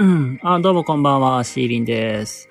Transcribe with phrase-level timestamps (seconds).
[0.00, 0.38] うん。
[0.44, 2.48] あ、どうもこんばんは、シーリンです。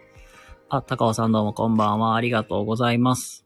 [0.68, 3.46] あ、高尾さんどうもこんばんは、ありがとうございます。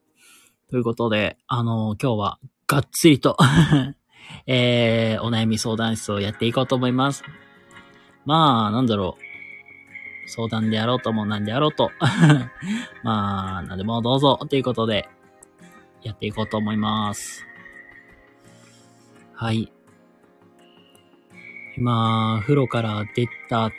[0.71, 3.37] ということで、あの今日は、がっつりと、
[4.47, 7.23] えー、お悩み相談室をやっていこうと思います。
[8.25, 10.29] まあ、なんだろう。
[10.31, 11.91] 相談であろうともなんであろうと。
[13.03, 15.07] まあ、なんでもどうぞ、ということで、
[16.01, 17.45] やっていこうと思います。
[19.35, 19.71] はい。
[21.77, 23.69] 今、風呂から出た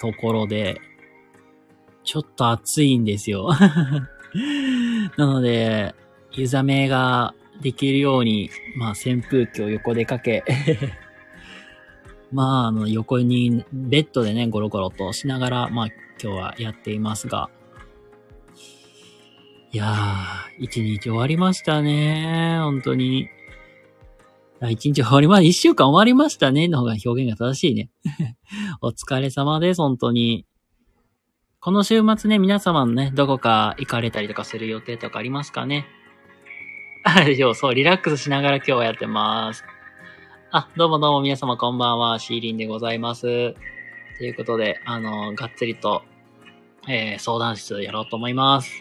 [0.00, 0.80] ところで、
[2.04, 3.50] ちょっと暑いんですよ。
[5.16, 5.94] なので、
[6.32, 10.44] 湯冷めができるように、まあ扇風機を横でかけ、
[12.32, 15.86] まああの横にベッドでね、ゴロゴロとしながら、まあ
[16.22, 17.50] 今日はやっていますが、
[19.72, 22.58] いやー、一日終わりましたね。
[22.60, 23.28] 本当に。
[24.60, 26.66] あ一日終わりま、一週間終わりましたね。
[26.68, 27.90] の方が表現が正しいね。
[28.80, 30.46] お疲れ様です、本当に。
[31.60, 35.86] この週末ね、皆様のね、どこか行かれたりとかする予定とかありますかね？
[37.04, 39.62] あ、でしょ、そう、リラックスしながら今日はやってます。
[40.52, 43.54] あ、どうもどうも皆様こんばんは、シーリンでございます。
[44.18, 46.02] ということで、あの、がっつりと、
[46.88, 48.72] えー、相談室やろうと思います。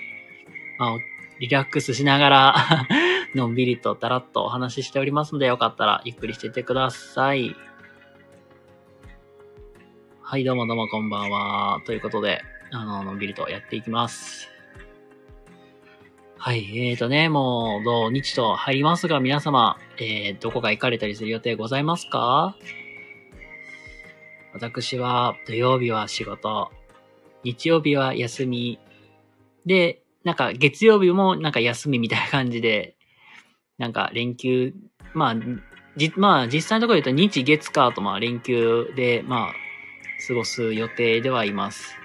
[0.80, 0.98] まあ、
[1.40, 2.56] リラックスしながら、
[3.36, 7.56] のんびりとだらっとお話ししておりますので、よかったらゆっくりしていてください。
[10.22, 11.82] はい、どうもどうもこんばんは。
[11.86, 14.50] ということで、あの、のんびりとやっていきます。
[16.38, 22.56] はい、えーとね、もう、土日と入りますが、皆様、えー、どこか行かれたりする予定ございますか？
[24.54, 26.72] 私は、土曜日は仕事、
[27.44, 28.80] 日曜日は休み、
[29.66, 32.98] で、なんか月曜日もなんか休みみたいな感じで、
[33.78, 34.74] なんか連休、
[35.14, 35.36] まあ、
[35.96, 39.54] じ、まあ実際のところで言うと日月火とまあ連休で、まあ、
[40.28, 41.96] 過ごす予定ではいます。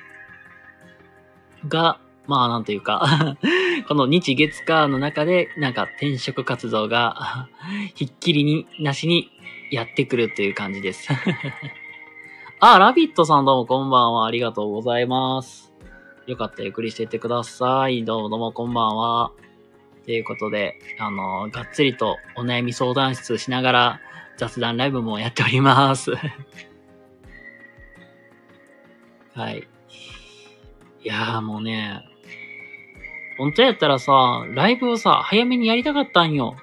[1.67, 3.37] が、まあなんというか、
[3.89, 7.49] この日月火の中で、なんか転職活動が、
[7.97, 9.31] ひっきりになしに
[9.71, 11.09] やってくるという感じです。
[12.61, 14.27] あ、ラビットさんどうもこんばんは。
[14.27, 15.70] ありがとうございます。
[16.31, 18.05] よかったらゆっくりしていってください。
[18.05, 19.33] どうもどうもこんばんは。
[20.05, 24.01] ということで、あの、がっつりとお悩み相談室しながら
[24.37, 26.13] 雑談ライブもやっております。
[29.35, 29.67] はい。
[31.03, 32.05] いやーもうね、
[33.37, 36.55] 本当やったらさ、ライブをさ、早めにやりたかったんよ。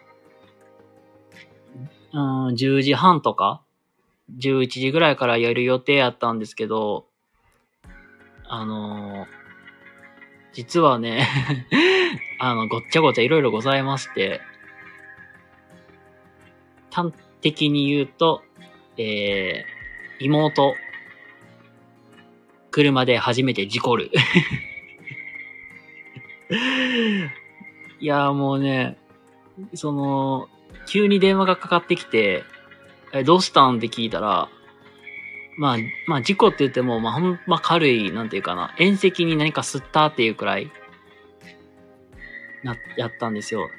[2.13, 3.61] うん、10時半とか
[4.34, 7.09] ?11 時ぐらいからやる予定やったんですけど、
[8.47, 9.37] あのー
[10.57, 11.29] 実はね、
[12.41, 14.41] あの、ごっちゃごちゃいろいろございまして、
[16.91, 18.41] 端的に言うと、
[18.97, 20.75] えー、妹、
[22.72, 24.09] 車で初めて事故る。
[28.00, 28.97] いやもうね、
[29.75, 30.50] その、
[30.88, 32.44] 急に電話がかかってきて、
[33.13, 33.78] え、どうしたん？
[33.78, 34.50] って聞いたら、
[35.57, 40.72] まあ、まあ、事故って言っても、まあ、ほんま軽い、なんていうかな、縁石に何か吸ったっていうくらい、
[42.63, 43.69] な、やったんですよ。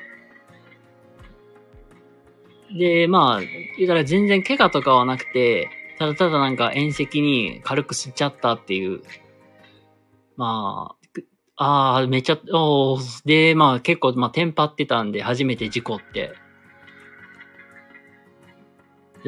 [2.76, 9.02] で、まあ、言うたら全然怪我とかはなくて、ただただなんか縁石に軽く吸っちゃったっていう。
[10.36, 10.98] まあ、
[11.56, 16.32] ああ、めちゃ、おで、まあ結構、まあテンパってたんで、初めて事故って。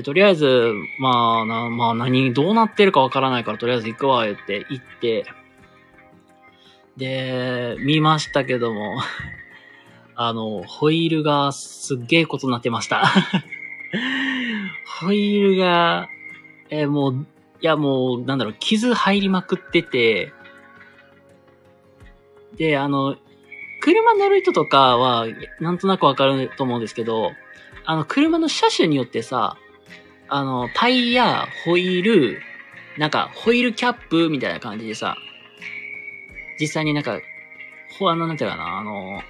[0.00, 5.26] で、とりあえず、まあ、な、まあ何、どうなってるかわからないから、とりあえず行くわ、言って、行って、
[6.96, 8.98] で、見ましたけども、
[10.16, 13.04] あの、ホイールがすっげえことになってました。
[15.00, 16.08] ホイールが、
[16.70, 17.26] えもう、
[17.60, 20.32] いやもう、なんだろう、傷入りまくってて、
[22.56, 23.16] で、あの、
[23.82, 25.26] 車乗る人とかは、
[25.60, 27.32] なんとなくわかると思うんですけど、
[27.84, 29.58] あの、車の車種によってさ、
[30.32, 32.40] あの、タイヤ、ホイール、
[32.96, 35.16] なんか、ホイールキャップみたいな感じでさ、
[36.60, 37.20] 実際になんか、
[37.98, 39.22] ほ、あの、なんていうかな、あの、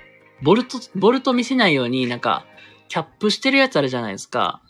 [0.43, 2.44] ボルト、ボルト見せないように、なんか、
[2.88, 4.61] キャップしてるやつあるじゃないですか。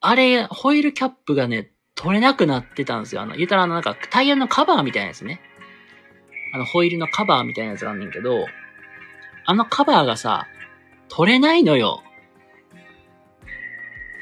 [0.00, 3.22] あれ、ホイールキャップがね、取れなくなってたんですよ。
[3.22, 5.40] あの、言ったらあの、なんか、タイヤのカバーみたいなやつね。
[6.52, 8.46] あの、ホイールのカバーみたいなやつがあんねんけど、
[9.44, 10.46] あのカバーがさ、
[11.08, 12.02] 取れないのよ。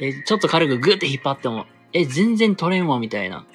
[0.00, 3.46] え、ちょっと軽くグーって引っ張っても、え、全然取れんわ、みたいな。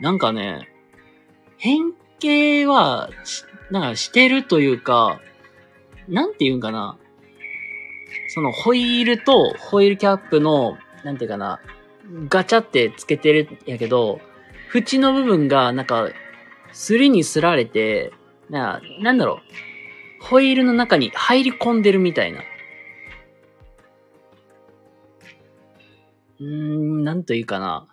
[0.00, 0.68] なんかね、
[1.58, 3.10] 変形は、
[3.70, 5.20] なんかしてるというか、
[6.08, 6.98] なんて言うんかな。
[8.28, 11.60] そのホイールとホイールキャップのなんていうかな、
[12.28, 14.20] ガチャってつけてるんやけど、
[14.74, 16.08] 縁の部分が、なんか、
[16.72, 18.12] すりにすられて、
[18.48, 19.38] な、なんだろう、
[20.22, 22.40] ホイールの中に入り込んでるみたいな。
[26.40, 27.88] うーん、なんというかな。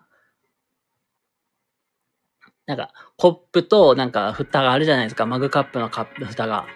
[2.66, 5.26] なんか、コップと、なんか、蓋があるじゃないですか。
[5.26, 6.68] マグカップのカップ、蓋が。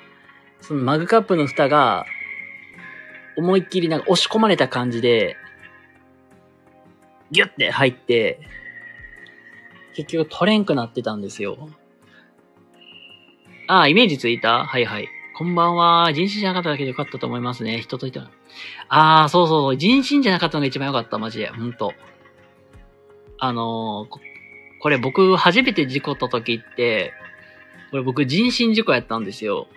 [0.60, 2.06] そのマグカップの蓋が、
[3.38, 5.38] 思いっきりなんか押し込まれた感じで、
[7.32, 8.40] ギュッて入って、
[9.94, 11.70] 結局取れんくなってたんですよ。
[13.68, 14.66] ああ、イメージついた？
[14.66, 15.08] はいはい。
[15.36, 16.14] こんばんは。
[16.14, 17.80] 人身じゃなかっただけでよかったと思いますね。
[17.82, 18.32] 人といたら。
[18.88, 19.76] ああ、そうそうそう。
[19.76, 21.18] 人身じゃなかったのが一番よかった。
[21.18, 21.50] マジで。
[21.50, 21.94] ほんと。
[23.40, 24.20] あのー、こ
[24.80, 27.14] これ僕初めて事故った時って、
[27.90, 29.68] これ僕人身事故やったんですよ。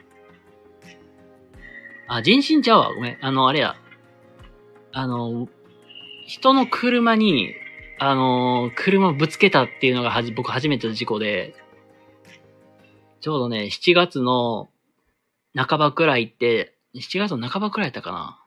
[2.07, 2.95] あ、人身ちゃうわ。
[2.95, 3.19] ごめん。
[3.23, 3.77] あの、あれや。
[4.93, 5.49] あの、
[6.27, 7.55] 人の車に、
[7.99, 11.55] あの、車ぶつけたっていうのがはじ、僕初めての事故で、
[13.21, 14.69] ちょうどね、7月の
[15.57, 18.39] 半ばくらいって、7月の半ばくらいやったかな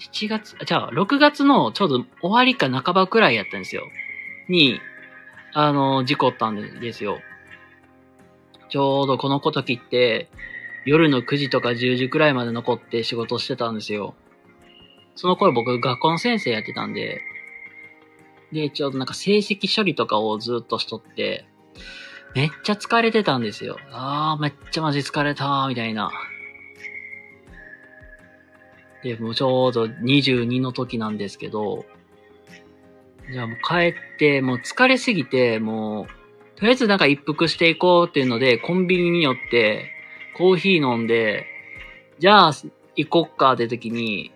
[0.00, 3.82] ？7月、じゃあ、6月のちょうど終わりか半ばくらいやったんですよ。
[4.48, 4.80] に、
[5.52, 7.18] あの、事故ったんですよ。
[8.68, 10.30] ちょうどこの時って、
[10.84, 14.14] 夜の9時とか10時くらいまで残って仕事してたんですよ。
[15.16, 17.20] その頃僕学校の先生やってたんで、
[18.52, 21.46] で、ちょうどなんか成績処理とかをずっとしとって、
[22.34, 23.78] めっちゃ疲れてたんですよ。
[23.90, 26.10] あー、めっちゃマジ疲れたー、みたいな。
[29.02, 31.84] で、もうちょうど22の時なんですけど、
[33.30, 36.06] じゃあもう帰って、もう疲れすぎて、も
[36.56, 39.90] う、とりあえずなんか一服していこうっていうので、コンビニに寄って、
[40.36, 41.46] コーヒー飲んで、
[42.18, 42.52] じゃあ
[42.96, 44.32] 行こっかって時に、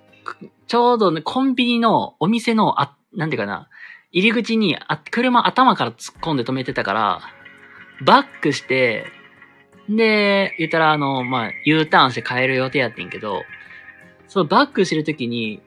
[0.67, 3.69] ちょうどね、コンビニのお店の、あ、なんていうかな、
[4.12, 7.21] 入り口にあ車頭から突っ込んで止めてたから、
[8.04, 9.06] バックして、
[9.88, 13.43] で、言ったらあの、まあ、U ターンして帰る予定やってんけど、
[14.28, 15.60] そのバックしてる時に、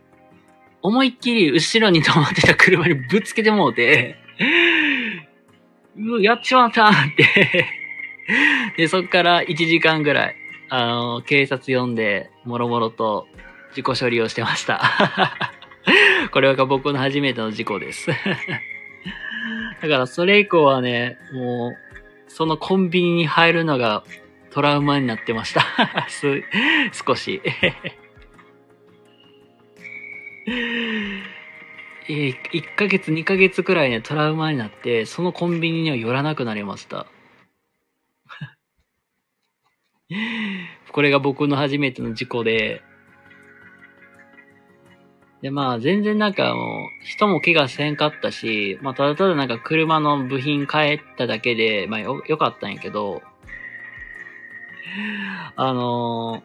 [0.81, 4.17] 思いっきり後ろに止まってた車にぶつけてもうて、
[5.97, 7.65] う、やっちまったって
[8.77, 10.35] で、そっから1時間ぐらい、
[10.69, 13.27] あの、警察呼んで、もろもろと
[13.69, 14.81] 自己処理をしてました。
[16.31, 18.07] これが僕の初めての事故です
[19.81, 21.84] だからそれ以降はね、もう、
[22.27, 24.03] そのコンビニに入るのが
[24.51, 25.63] トラウマになってました
[26.09, 26.43] す、
[27.05, 27.41] 少し
[32.07, 37.07] え、1ヶ月、2ヶ月くらいね、トラウマになって、そのコンビニには寄らなくなりました。
[40.91, 42.83] これが僕の初めての事故で、
[45.45, 53.21] で、まあ、全然なんかもう、人も怪我せんかったし、まあ、ただただなんか車の部品変えただけで、まあよ、よかったんやけど、
[55.55, 56.41] あの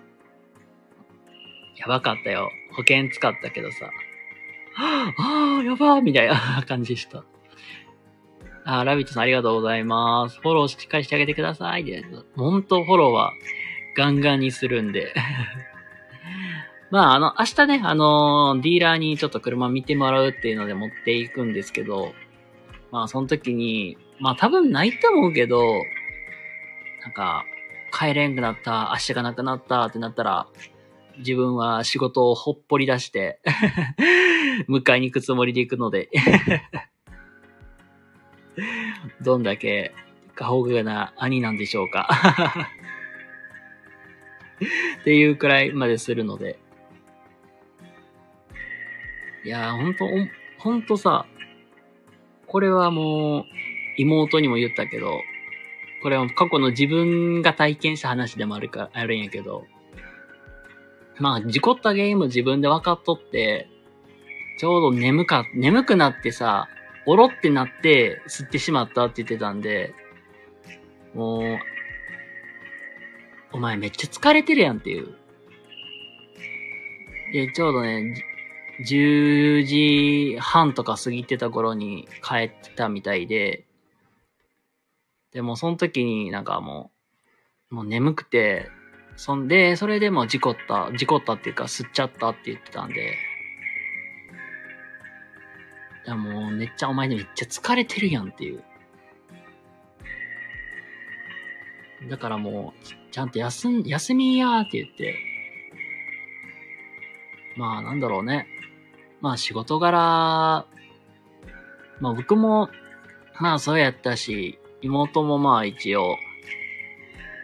[1.79, 2.51] ー、やばかったよ。
[2.73, 3.91] 保険使ったけどさ。
[4.77, 7.25] ああ、やばーみたいな感じでした。
[8.67, 10.39] あ、ラビットさんありがとうございます。
[10.41, 11.85] フォローしっかりしてあげてください。
[11.85, 12.05] で、
[12.37, 13.33] 本当フォローは
[13.97, 15.15] ガンガンにするんで。
[16.91, 22.13] まあ、あの、明日ね、あのディーラーにちょっと車見てもらうっていうので持っていくんですけど、
[22.91, 25.61] まあ、その時に、まあ多分ないと思うけど、
[27.03, 27.45] なんか、
[27.97, 30.49] 帰れんくなった、足がなくなったってなったら、
[31.19, 33.41] 自分は仕事をほっぽり出して
[34.69, 36.09] 迎えに行くつもりで行くので
[39.21, 39.93] どんだけ
[40.35, 42.09] 過保護な兄なんでしょうか
[45.01, 46.59] っていうくらいまでするので。
[49.45, 50.07] いやー、ほんと、
[50.59, 51.27] ほんとさ、
[52.47, 53.45] これはもう、
[53.97, 55.21] 妹にも言ったけど、
[56.03, 59.65] これは過去の自分が体験した話でもあるから、あるんやけど、
[61.19, 63.69] まあ、事故った原因も自分で分かっとって、
[64.59, 66.69] ちょうど眠か、眠くなってさ、
[67.07, 69.95] おろってなって吸ってしまったって言ってたんで、
[71.15, 71.59] もう、
[73.53, 75.15] お前めっちゃ疲れてるやんっていう。
[77.33, 78.15] で、ちょうどね、
[78.87, 83.65] 10時半とか過ぎてた頃に帰ってたみたいで、
[85.33, 86.91] でもその時になんかも
[87.71, 88.69] う、もう眠くて、
[89.17, 93.15] そんで、それでも事故った、事故ったっていうか吸っちゃったって言ってたんで、
[96.07, 98.65] いやもうめっちゃお前めっちゃ疲れてるやんっていう。
[102.09, 105.15] だからもう、ちゃんと休ん、休みやーって言って、
[107.57, 108.47] まあなんだろうね。
[109.21, 109.99] まあ仕事柄、
[112.01, 112.71] まあ僕も、
[113.39, 116.17] まあそうやったし、妹もまあ一応、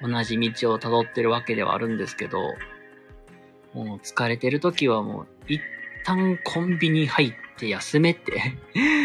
[0.03, 2.39] 同じ道を辿ってるわけではあるんですけど、
[3.75, 5.61] もう疲れてる時はもう一
[6.05, 8.55] 旦コンビニ入って休めって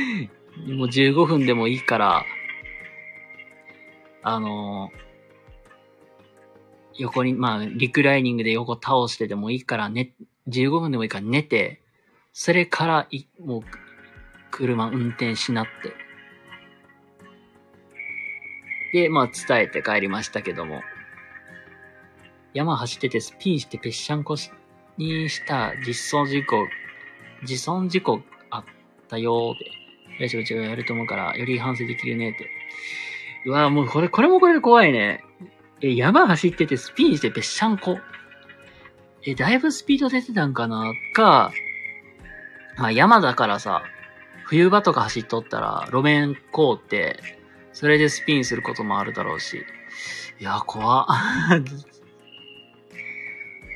[0.65, 2.25] もう15分でもいいから、
[4.23, 4.91] あの
[6.97, 10.13] 横に、まあ、リクライニングで横倒してでもいいからね、
[10.47, 11.80] 15分でもいいから寝て、
[12.33, 13.61] それからい、もう、
[14.51, 15.93] 車運転しなって。
[18.93, 20.81] で、まあ、伝えて帰りましたけども。
[22.53, 24.35] 山走っててスピンしてぺっしゃんこ
[24.97, 26.67] にした実装事故、
[27.43, 28.65] 自損事故あっ
[29.07, 30.23] たよーで。
[30.23, 32.49] よしよしやると思うから、より反省できるねって。
[33.45, 35.23] うわもうこれ、これもこれで怖いね。
[35.81, 37.99] え、山走っててスピンしてぺっしゃんこ。
[39.25, 40.93] え、だいぶスピード出てたんかな？
[41.13, 41.51] か、
[42.81, 43.83] まあ山だからさ、
[44.45, 47.19] 冬場とか走っとったら路面凍って、
[47.73, 49.63] それでスピンすることもあるだろうし。
[50.39, 51.07] いや、怖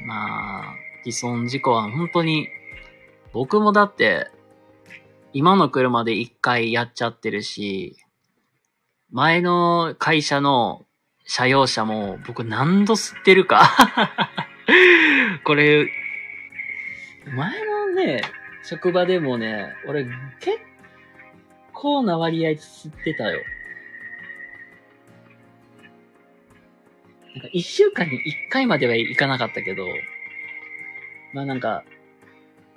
[0.07, 2.49] まあ、自損事故は本当に、
[3.31, 4.31] 僕もだって、
[5.33, 7.97] 今の車で一回やっちゃってるし、
[9.11, 10.83] 前の会社の
[11.27, 13.69] 車用車も僕何度吸ってるか
[15.45, 15.91] これ、
[17.35, 18.23] 前のね、
[18.65, 20.05] 職場でもね、俺
[20.39, 20.57] 結
[21.71, 23.41] 構な割合吸ってたよ。
[27.35, 29.85] なんか一週間に一回まではいかなかったけど、
[31.33, 31.83] まあなんか、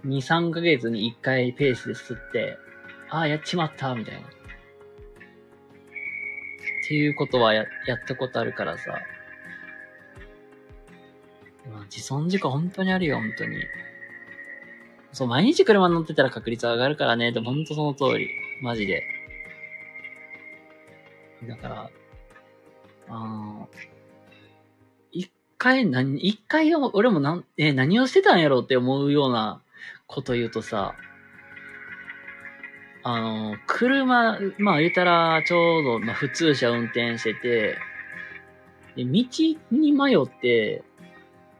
[0.05, 2.59] 二、三ヶ月に一回ペースで吸って、
[3.09, 4.21] ああ、やっちまった、みたいな。
[4.21, 4.23] っ
[6.87, 9.01] ていうことはや、やったことあるからさ。
[11.71, 13.57] まあ、自損事故本当にあるよ、本当に。
[15.13, 17.33] そう、毎日車乗ってたら確率上がるからね。
[17.33, 18.29] でも本当その通り。
[18.63, 19.05] マジで。
[21.47, 21.91] だから、
[23.09, 23.69] あの
[25.13, 29.63] 一回何、一回俺もなん、え、何をしてたんやろうって思うような
[30.07, 30.95] こと言うとさ、
[33.05, 37.79] あの、車、まあ言ったらちょうど、まあ普通車運転してて、
[38.97, 39.25] で、道
[39.71, 40.83] に迷って、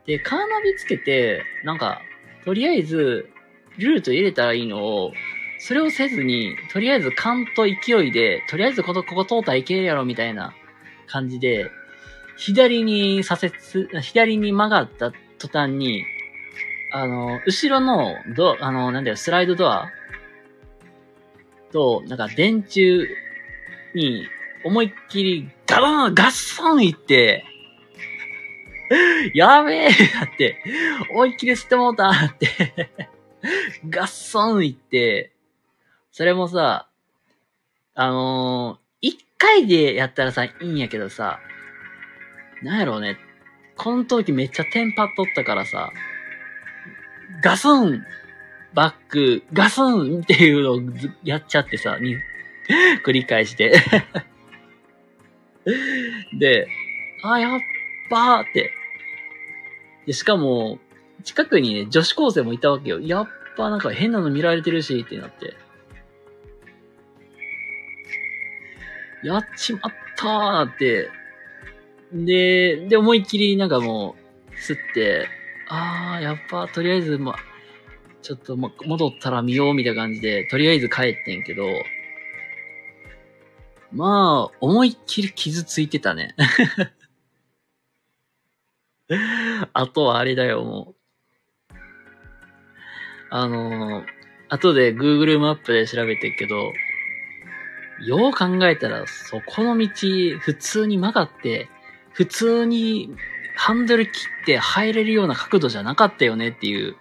[0.07, 2.03] で、カーナビつけて、なんか、
[2.45, 3.31] とりあえず、
[3.79, 5.13] ルート入れたらいいのを、
[5.59, 10.55] それをせずに、とりあえず勘と勢いで、とりあえずここ、ここ通ったらいけるやろ、みたいな
[11.07, 11.71] 感じで、
[12.37, 16.05] 左に左折、左に曲がった途端に、
[16.93, 19.91] あの、後ろのド、あの、なんだよ、スライドドア
[21.73, 23.07] と、なんか電柱
[23.95, 24.27] に
[24.65, 27.45] 思いっきりガバン、ガッサンいって、
[29.35, 30.57] やべえだって、
[31.11, 32.91] 思いっきり吸ってもうたって。
[33.89, 35.33] ガッソンいって、
[36.13, 36.89] それもさ、
[37.95, 41.41] あのー、一回でやったらさ、いいんやけどさ、
[42.63, 43.19] なんやろうね。
[43.77, 45.93] この時めっちゃテンパっとったからさ、
[47.43, 48.05] ガスン
[48.75, 50.81] バック、ガスンっていうのを
[51.23, 52.17] やっちゃってさ、に、
[53.05, 53.81] 繰り返して
[56.39, 56.69] で、
[57.23, 57.61] あ、やっ
[58.11, 58.73] ばーって。
[60.07, 60.79] で、しかも、
[61.25, 63.01] 近くにね、女子高生もいたわけよ。
[63.01, 65.55] やっぱなんか変なの見られてるし、ってなって。
[69.23, 69.83] やっちまっ
[70.17, 71.11] たーって。
[72.13, 74.17] で、で、思いっきりなんかも
[74.51, 75.29] う、吸って、
[75.69, 77.37] あー、やっぱ、とりあえず、ま、
[78.23, 81.65] ちょっと、ま、戻ったら見ようみたいな感じで、とりあえず帰ってんけど、
[83.93, 86.35] まあ、思いっきり傷ついてたね。
[89.73, 90.98] あとはあれだよ、もう。
[93.31, 94.05] あのー、
[94.49, 96.73] 後で Google マップで調べてるけど、
[98.05, 99.89] よう考えたら、そこの道、
[100.41, 101.69] 普通に曲がって、
[102.13, 103.15] 普通に
[103.57, 106.97] ハンドル切って入れるような角度じゃなかったよねっていう、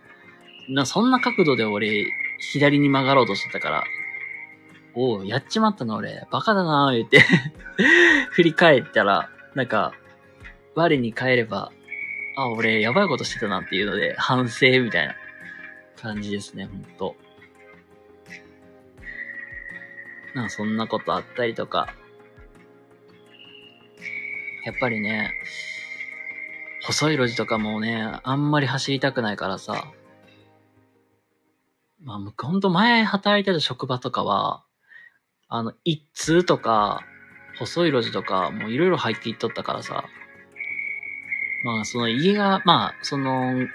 [0.70, 2.06] な、そんな角度で俺、
[2.40, 3.84] 左に曲がろうとしてたから、
[4.96, 7.24] おう、やっちまったな俺、バカだなぁ、言って
[8.32, 9.94] 振り返ったら、なんか、
[10.74, 11.72] 我に帰れば、
[12.36, 15.16] あ、俺、やばいことしてたなっていうので、反省みたいな。
[16.02, 17.16] 感じですね、ほんと。
[20.36, 21.94] なんかそんなことあったりとか。
[24.66, 25.34] やっぱりね、
[26.86, 29.92] 細い路地とかもね、あんまり走りたくないからさ。
[32.04, 34.64] まあ、ほんと前働いてた職場とかは、
[35.50, 37.02] あの、一通とか、
[37.58, 40.06] 細い路地とか、もういろいろ入っていっとったからさ。
[41.64, 43.68] まあ、その家が、まあ、その、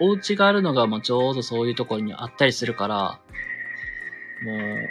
[0.00, 3.20] お家があるのがもうちょうどそういうところにあったりするから、
[4.42, 4.88] もう、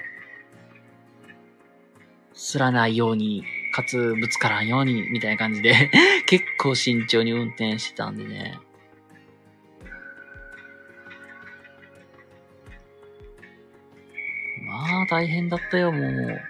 [2.33, 5.91] すらないように、かつぶつからんように、みたいな感じで、
[6.27, 8.59] 結構慎重に運転してたんでね。
[14.67, 16.41] まあ、大変だったよ、もう。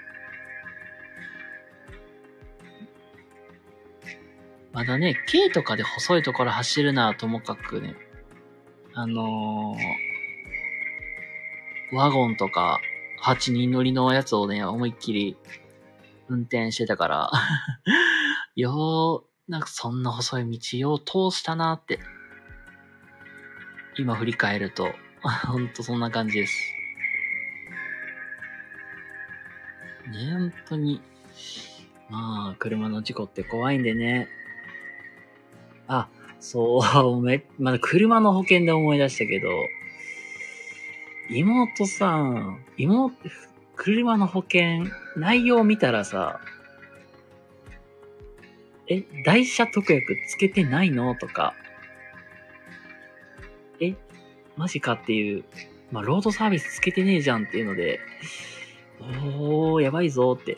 [4.74, 7.96] まだね、軽とかで細いところ走るならともかくね、
[9.02, 12.82] あのー、ワゴンとか
[13.24, 15.38] 8人乗りのやつをね、思いっきり
[16.28, 17.32] 運転してたから、
[18.58, 22.02] よう、なんかそんな細い道よう通したなって、
[23.98, 24.92] 今振り返ると、
[25.48, 26.74] ほんとそんな感じです。
[30.12, 31.02] ね、本当に。
[32.10, 34.28] まあ、車の事故って怖いんでね。
[35.88, 39.50] あ、そう、 め、まだ車の保険で思い出したけど、
[41.30, 43.16] 妹さん、妹、
[43.76, 46.40] 車の保険、内容見たらさ、
[48.88, 51.14] え、台車特約つけてないの？
[51.16, 51.54] とか、
[53.80, 53.94] え、
[54.58, 55.44] マジかっていう、
[55.92, 58.00] まあ、ロードサービスつけてねえじゃんっていうので、
[59.00, 60.58] おー、やばいぞって。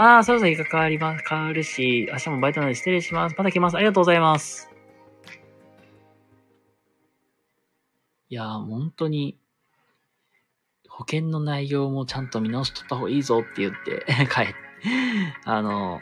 [0.00, 3.34] あー、そろそろ日が変わります、変わるし、明日もバイトなので失礼します。
[3.36, 3.76] また来ます。
[3.76, 4.70] ありがとうございます。
[8.28, 9.40] いやー、本当に、
[10.88, 14.46] 保険の内容もちゃんと見直しとった方がいいぞって言って、 帰っ、
[15.44, 16.00] あの、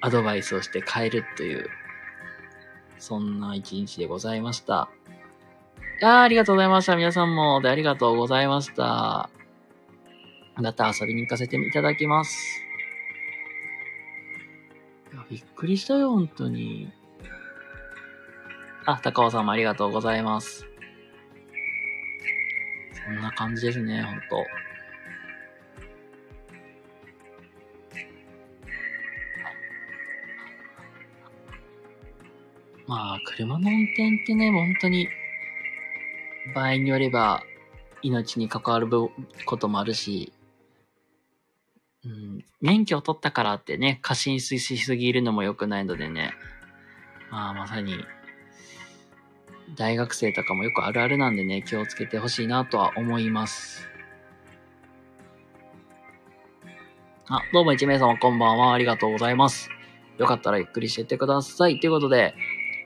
[0.00, 1.68] アドバイスをして帰るという、
[2.96, 4.88] そんな一日でございました。
[6.00, 6.96] いやーありがとうございました。
[6.96, 9.28] 皆さんも、で、ありがとうございました。
[10.56, 12.62] また遊びに行かせていただきます。
[15.12, 16.92] いや、びっくりしたよ、本当に。
[18.86, 20.66] あ、高尾さんもありがとうございます。
[23.04, 24.46] そんな感じですね、ほんと。
[32.86, 35.08] まあ、車の運転ってね、本当に、
[36.54, 37.42] 場合によれば、
[38.02, 38.88] 命に関わる
[39.46, 40.33] こともあるし、
[42.06, 46.34] うん、免許を取ったからってね、過信しすぎるのも良くないのでね、
[47.30, 48.04] まあ、まさに、
[49.76, 53.88] 大学生とかもよくあるあるなんでね、気をつけてほしいなとは思います。
[57.28, 58.74] あ、どうも一名様こんばんは。
[58.74, 59.70] ありがとうございます。
[60.18, 61.80] よかったらゆっくりしてってください。
[61.80, 62.34] ということで、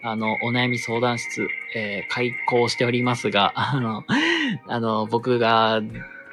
[0.05, 4.05] あの、お悩み相談室、えー開講しておりますが、あの、
[4.69, 5.83] あの、僕が、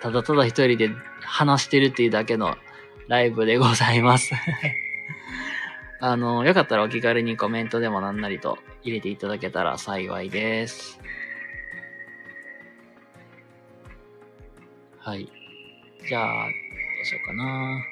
[0.01, 2.55] ただただ一人で話してるっていうだけの
[3.07, 4.33] ライブでございます。
[5.99, 10.99] あの、よかったらお気軽にコメントでもなんなりと入れていただけたら幸いです。
[14.99, 15.31] はい。
[16.07, 16.51] じゃあ、ど
[17.01, 17.83] うしようかな。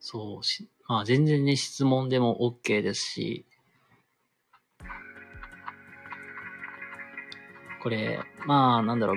[0.00, 3.46] そうし、まあ全然ね、質問でも OK ですし、
[7.82, 9.16] これ、まあ、なんだろう。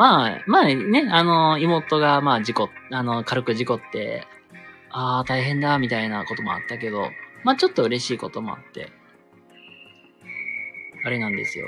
[0.00, 4.26] まあ、まあね、あの、妹が、まあ、事故、あの、軽く事故って、
[4.88, 7.10] ああ、大変だ、みたいなこともあったけど、
[7.44, 8.90] まあ、ちょっと嬉しいこともあって、
[11.04, 11.66] あれなんですよ。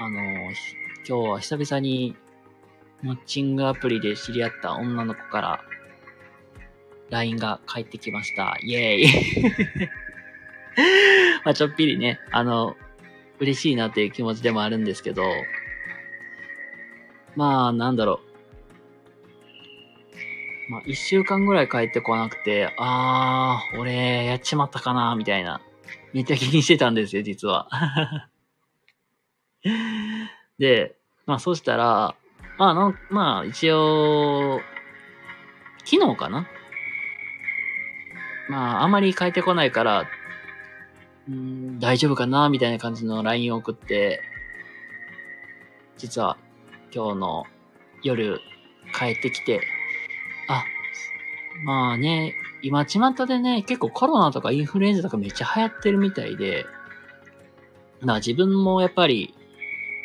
[0.00, 0.50] あの、今
[1.04, 2.16] 日は久々に、
[3.04, 5.64] マッチングアプリで知り合った女の子から、
[7.10, 8.58] LINE が返ってきました。
[8.64, 9.88] イェーイ
[11.46, 12.76] まあ、ちょっぴりね、あの、
[13.38, 15.22] 嬉しいなっていう気持ちでもあるんですけど、
[17.36, 18.20] まあ、なんだろ
[20.68, 20.72] う。
[20.72, 25.60] まあ、一週間ぐらい帰ってこなくて、あー、俺、やっちまったかな、みたいな。
[26.12, 27.68] めっちゃ気にしてたんですよ、実は。
[30.58, 30.96] で、
[31.26, 32.14] まあ、そうしたら、
[32.58, 34.60] まあ、なんまあ、一応、
[35.84, 36.48] 昨日かな？
[38.48, 40.08] まあ、あまり帰ってこないから、
[41.28, 44.22] うん、大丈夫かなみたいな感じの LINE を送って、
[45.96, 46.38] 実は
[46.94, 47.44] 今日の
[48.02, 48.40] 夜
[48.98, 49.60] 帰ってきて、
[50.48, 50.64] あ、
[51.64, 56.66] まあね、今巷でね、結構コロナとかインフルエンザとかめっちゃ流行ってるみたいで、
[58.00, 59.34] まあ自分もやっぱり、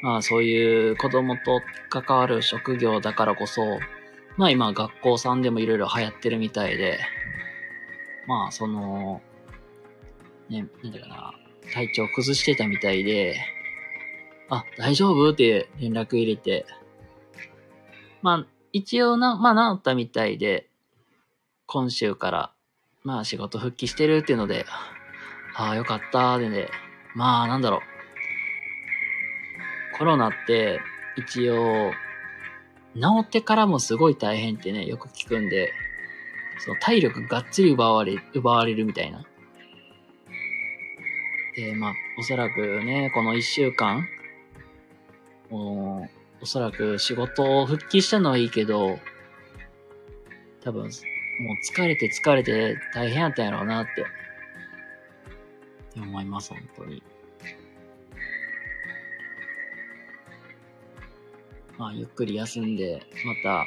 [0.03, 3.79] まあそういう子供と関わる職業だからこそ、
[4.37, 6.99] まあ今学校さんでもいろいろ流行ってるみたいで、
[8.27, 9.21] まあその、
[10.49, 11.33] ね、なんだかな、
[11.73, 13.35] 体調崩してたみたいで、
[14.51, 15.31] あ、大丈夫？
[15.31, 16.65] って連絡入れて、
[18.21, 20.67] まあ、一応な、まあ治ったみたいで、
[21.65, 22.51] 今週から、
[23.03, 24.65] まあ仕事復帰してるっていうので、
[25.55, 26.67] ああ、よかったでね、
[27.15, 27.81] まあなんだろう。
[29.97, 30.81] コロナって
[31.15, 31.93] 一応、
[32.95, 35.71] 治ってからもすごい大変ってね、よく聞くんで、
[36.59, 39.23] その体力がっつり奪われ、奪われるみたいな。
[41.55, 44.05] で、まあ、おそらくね、この一週間、
[45.51, 46.07] お
[46.41, 48.99] おそらく仕事を復帰したのはいいけど、
[50.63, 50.89] 多分、もう
[51.71, 53.95] 疲れて疲れて大変やったんやろうなって、っ
[55.93, 57.03] て思います、本当に。
[61.77, 63.65] まあ、ゆっくり休んで、また、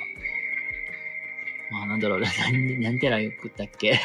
[1.71, 4.01] まあ、なんだろう、 なん、なんてらよくったっけ。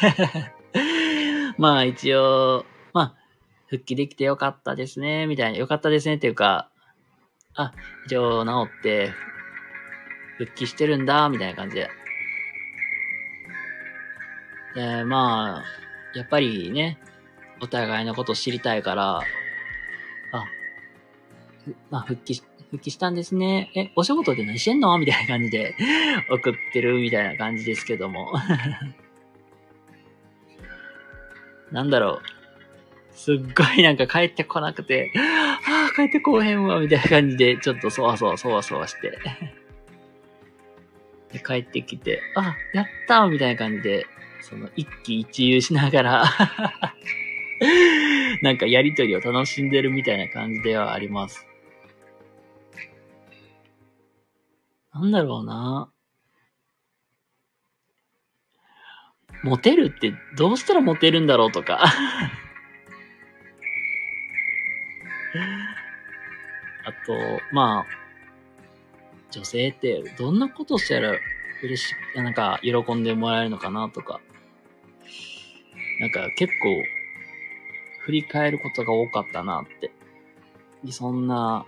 [1.58, 3.14] まあ、一応、まあ、
[3.68, 6.70] 復帰できてよかったですね、みたいな、よかったですねっていうか、
[7.54, 7.72] あ、
[8.06, 9.12] 一応治って、
[10.38, 11.90] 復帰してるんだ、みたいな感じで。
[14.74, 15.64] で、まあ、
[16.16, 16.98] やっぱりね、
[17.60, 19.22] お互いのこと知りたいから、あ、
[21.90, 23.70] まあ、復帰し、復帰したんですね。
[23.74, 24.96] え、お仕事で何してんの？
[24.98, 25.74] みたいな感じで
[26.30, 28.32] 送ってるみたいな感じですけども
[31.72, 32.26] なんだろう。
[33.12, 35.12] すっごいなんか帰ってこなくて、
[35.92, 39.18] 帰ってこうへんわ、みたいな感じで、ちょっとそわそわそわそわして
[41.32, 44.06] で、帰ってきて、あ、やったみたいな感じで、
[44.42, 46.24] その一喜一憂しながら
[48.42, 51.46] なんかやりとりを楽しんでるみたいな感じではあります。
[54.92, 55.92] なんだろうな。
[59.42, 61.84] モテるってどうしたらモテるんだろうとか
[66.90, 67.14] あと、
[67.52, 67.86] まあ、
[69.30, 71.12] 女性ってどんなことしたら
[71.62, 74.20] 嬉しい、なんか喜んでもらえるのかなとか、
[76.00, 76.82] なんか結構
[78.06, 79.92] 振り返ることが多かったなって。
[80.90, 81.66] そんな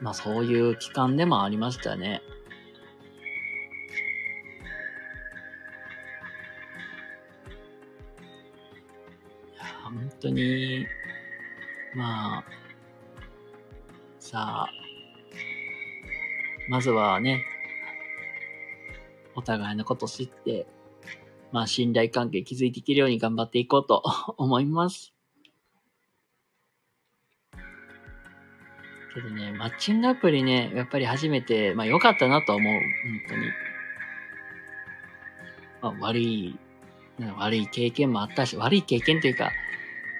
[0.00, 2.20] まあそういう期間でもありましたね。
[9.84, 10.86] 本当に、
[11.94, 12.44] まあ、
[14.34, 14.68] さあ、
[16.68, 17.44] まずはね、
[19.36, 20.66] お互いのこと知って、
[21.52, 24.02] まあ信頼関係築いていけるように頑張っていこうと
[24.36, 25.14] 思います。
[29.14, 32.72] けどね、マッチングアプリね、やっぱり初めて、まあ良かったなと思う。
[32.72, 32.82] 本
[33.28, 33.46] 当に。
[35.80, 36.58] まあ悪い、
[37.38, 39.52] 悪い経験もあったし、悪い経験というか、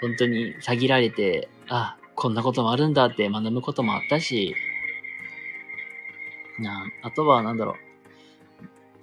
[0.00, 4.54] 本当に詐欺られて、あ、こんなこともあるんだって学ぶこともあったし、
[6.58, 7.74] なあとはなんだろう。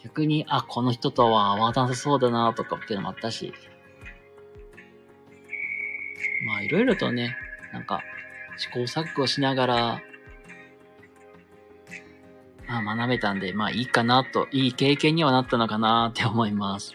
[0.03, 3.53] 逆に、あ、この人とは合わなさそうだなとかっていうのもあったし。
[6.45, 7.35] まあいろいろとね、
[7.71, 8.01] なんか、
[8.57, 10.01] 試行錯誤しながら、
[12.67, 16.93] まあ、学べたんで、まあいいかなと、いい経験にはなったのかなって思います。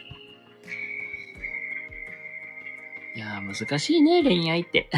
[3.15, 4.91] いや、難しいね、恋愛って。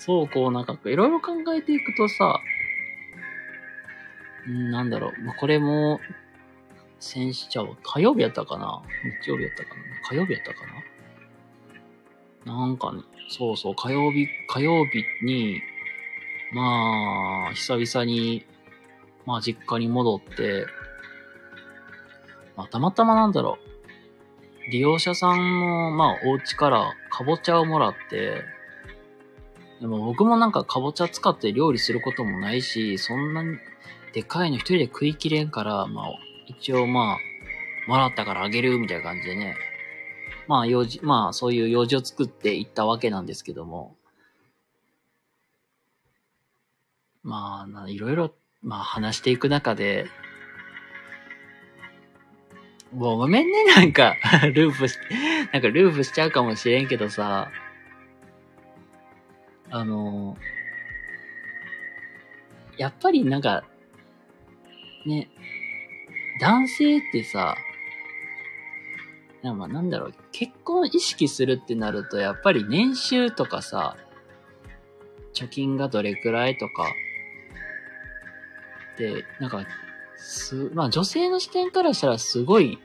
[0.00, 2.40] そう、こう、なんか、いろいろ考えていくとさ、
[4.48, 5.20] んなんだろう。
[5.20, 6.00] まあ、これも、
[6.98, 7.48] 先週、
[7.82, 8.82] 火曜日やったかな？
[9.22, 9.82] 日曜日やったかな？
[10.08, 10.60] 火曜日やったか
[12.46, 12.54] な？
[12.54, 15.60] なんかね、そうそう、火曜日、火曜日に、
[16.54, 18.46] まあ、久々に、
[19.26, 20.66] まあ、実家に戻って、
[22.56, 23.58] まあ、たまたまなんだろ
[24.66, 24.70] う。
[24.70, 28.44] 利用者さんの、まあ、お家からかぼちゃをもらって、
[29.80, 33.56] でも僕もなんかかぼちゃ使って料理することもないし、そんなに
[34.12, 36.06] でかいの一人で食いきれんから、まあ、
[36.46, 37.18] 一応まあ、
[37.88, 39.56] もらったからあげるみたいな感じでね。
[40.46, 43.96] まあ、用事、まあ、そういう用事を作っていったわけなんですけども。
[47.22, 50.06] まあ、いろいろ、まあ、話していく中で、
[52.92, 54.16] もうごめんね、なんか
[54.52, 54.98] ループし、
[55.52, 57.50] なんかループしちゃうかもしれんけどさ、
[59.70, 60.36] あの、
[62.76, 63.64] やっぱりなんか、
[65.06, 65.30] ね、
[66.40, 67.56] 男性ってさ、
[69.42, 73.96] まあなんだろう、結婚意識するってなると、やっぱり年収とかさ、
[75.32, 76.92] 貯金がどれくらいとか、
[78.98, 79.64] で、なんか、
[80.16, 82.78] す、まあ女性の視点からしたらすごい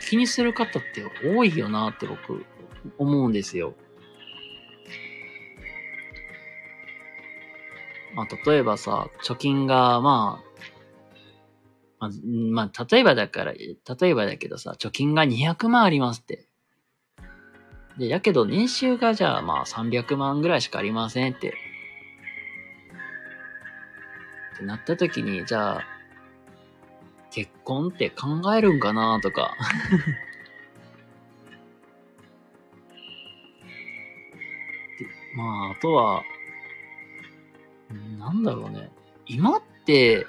[0.00, 2.44] 気にする方って多いよなって僕
[2.98, 3.74] 思うんですよ。
[8.14, 10.54] まあ、例えばさ、貯金が、まあ、
[11.98, 12.10] まあ、
[12.52, 16.48] まあ、例えばだから、例えばだけどさ、貯金が200万ありますって。
[17.98, 21.54] で、やけど年収がじゃあまあ300万ぐらいしかありませんって。
[24.54, 25.84] ってなった時に、じゃあ、
[27.30, 29.56] 結婚って考えるんかなとか
[35.36, 36.22] まあ、あとは、
[38.18, 38.90] なんだろうね。
[39.26, 40.26] 今って、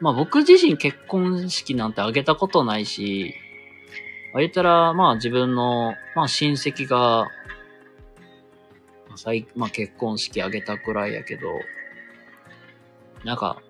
[0.00, 3.34] まあ僕自身結婚式なんて挙げたことないし、
[4.34, 7.28] あげたら、まあ自分の、まあ親戚が、
[9.16, 11.48] 最、まあ結婚式挙げたくらいやけど、
[13.24, 13.60] なんか、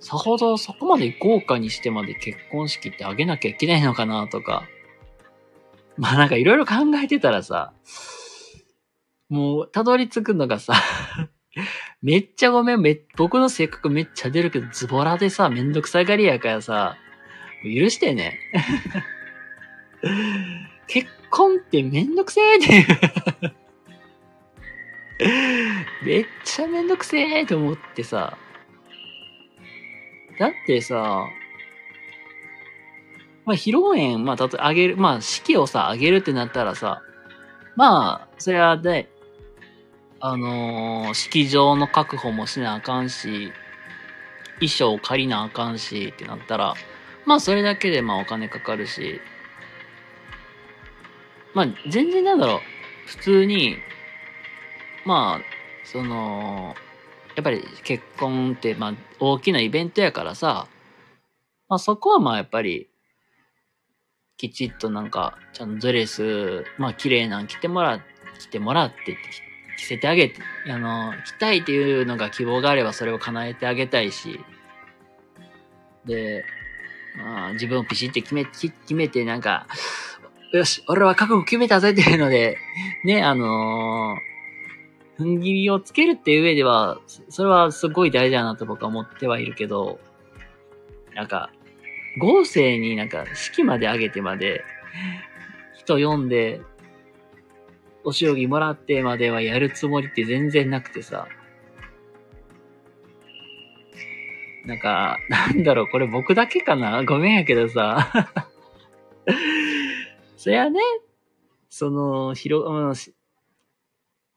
[0.00, 4.64] さほどそこまで豪華にしてまで結婚式ってあげなきゃいけないのかなとか、
[5.96, 7.72] まあなんかいろいろ考えてたらさ、
[9.28, 10.74] もうたどり着くのがさ
[12.02, 16.96] めっちゃごめん、め、僕の性格めっちゃ出るけど、ズボラでさ、めんどくさがりやからさ、
[17.62, 18.38] 許してね。
[20.86, 22.86] 結婚ってめんどくせえっていう
[26.06, 28.38] めっちゃめんどくせえと思ってさ。
[30.38, 31.26] だってさ、
[33.44, 37.02] まあ、披露宴、まあ、たとあげる、まあ、式をさ、あげるってなったらさ、
[37.74, 39.08] まあ、それはね、
[40.20, 43.52] あのー、式場の確保もしなあかんし、
[44.54, 46.74] 衣装を借りなあかんしってなったら、
[47.24, 49.20] まあそれだけでまあお金かかるし、
[51.54, 52.60] まあ全然なんだろう、
[53.06, 53.76] 普通に、
[55.04, 56.74] まあ、その、
[57.36, 60.66] やっぱり結婚ってまあ大きなイベントやからさ、
[61.68, 62.88] まあそこはまあやっぱり、
[64.36, 68.00] きちっとなんか、ちゃんとドレス、まあ綺麗なん着てもら、
[68.40, 69.16] 着てもらって
[69.78, 74.40] 着せてあげて、あの、着たいっていうのが希望があればそれを叶えてあげたいし、
[76.04, 76.44] で、
[77.16, 79.66] まあ、自分をピシって決め、決めてなんか、
[80.52, 82.58] よし、俺は覚悟決めたぜっていうので、
[83.04, 90.00] ね、あのー、踏ん切りをつけるっていう上では、それはすごい大事だなと僕は思ってはいるけど、
[91.14, 91.50] なんか、
[92.18, 94.64] 合成になんか式まで上げてまで、
[95.76, 96.62] 人読んで、
[98.08, 101.28] お仕置きもらってまではやるつもりって全然なくてさ。
[104.64, 107.04] なんか、なんだろう、これ僕だけかな？
[107.04, 108.10] ごめんやけどさ。
[110.38, 110.80] そりゃね、
[111.68, 112.94] その、ひろ、うん、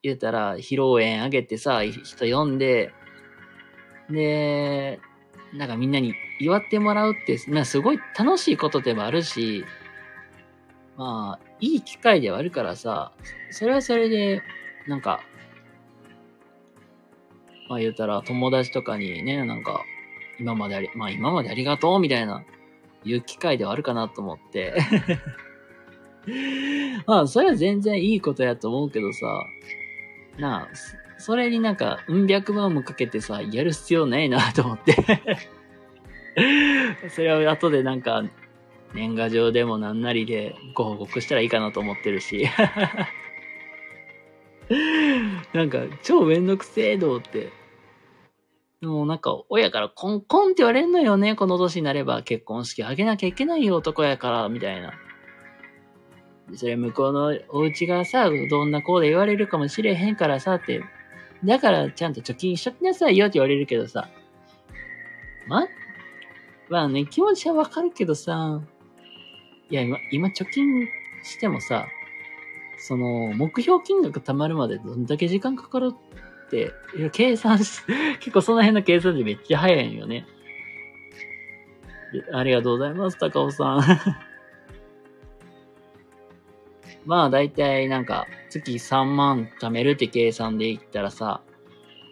[0.04, 2.92] 言うたら、披露宴あげてさ、人呼んで、
[4.10, 5.00] で、
[5.54, 9.64] なんかみんなに祝ってもらうって、なすごい楽しいことでもあるし、
[11.02, 13.12] まあ、いい機会ではあるからさ、
[13.50, 14.44] それはそれで、
[14.88, 15.22] なんか、
[17.68, 19.82] まあ言うたら友達とかにね、なんか、
[20.40, 22.44] 今まであり、まあ今までありがとうみたいな、
[23.04, 24.76] 言う機会ではあるかなと思って。
[27.08, 29.26] まあ、それは全然いいことやと思うけどさ、
[30.38, 30.76] なあ、
[31.18, 34.96] それになんか、うん百万もかけてさ、やる必要ないなと思って。
[37.10, 38.24] それは後でなんか、
[38.94, 42.48] 年賀状でもなんなりでご報告したらいいかなと思ってるし
[45.54, 47.50] なんか、超めんどくせえどうって。
[48.82, 51.36] もうなんか、親からコンコンって言われんのよね。
[51.36, 54.94] この年になれば結婚式あげなきゃいけないよ、男やから、みたいな。
[56.56, 60.84] それ向こうのお家がさ、どんな子で言われるかもしれへんからさ、って。
[61.44, 64.10] だからちゃんと貯金しときなさいよって言われるけどさ。
[65.48, 65.68] ま、
[66.70, 68.62] まあね、気持ちはわかるけどさ、
[69.72, 70.90] いや、今、今貯金
[71.24, 71.88] してもさ、
[72.78, 77.82] その、目標金額貯まるまでどんだけ時間かかるって、いや、計算し、
[78.20, 80.26] 結構その辺の計算でめっちゃ早いんよね。
[82.34, 83.82] ありがとうございます、高尾さん。
[87.06, 91.42] まあ、だいたいなんか、月3万貯めるって計算で言ったらさ、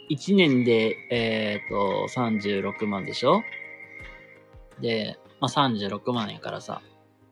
[0.09, 3.43] 1年で、えっ、ー、と、36万でしょ？
[4.79, 6.81] で、まあ36万やからさ、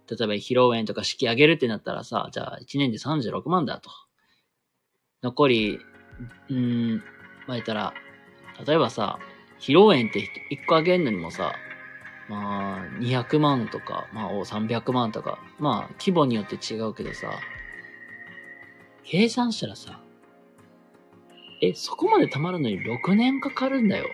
[0.10, 3.90] 例えば披露宴とか式上げるってなったらさ、じゃあ1年で36万だと。
[5.24, 5.80] 残り、
[6.50, 7.04] うん、
[7.48, 7.94] まあたら、
[8.66, 9.20] 例えばさ、
[9.60, 10.20] 披露宴って
[10.52, 11.54] 1個上げるのにもさ、
[12.30, 17.32] まあ、200万とか、まあ、300万とか、まあ、規模によって違うけどさ、
[19.04, 20.02] 計算したらさ、
[21.62, 24.06] え、そこまで貯まるのに6年かかるんだよ。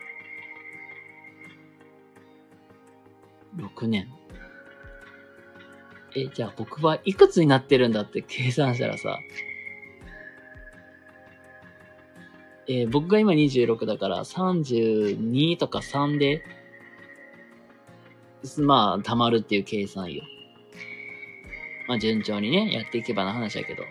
[3.58, 4.08] 6年。
[6.16, 9.20] え、じゃあ僕はいくつになってるんだって計算したらさ、
[12.68, 16.44] えー僕が今26だから32とか3で、
[18.60, 20.24] まあ、溜まるっていう計算よ。
[21.88, 23.84] まあ、順調にね、やっていけばな話やけど。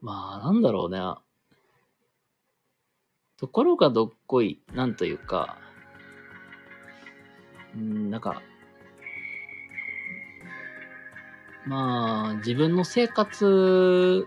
[0.00, 0.98] まあ、なんだろうね。
[3.36, 5.58] ところがどっこい、なんというか、
[7.78, 8.42] うん、なんか、
[11.64, 14.26] まあ、自分の生活、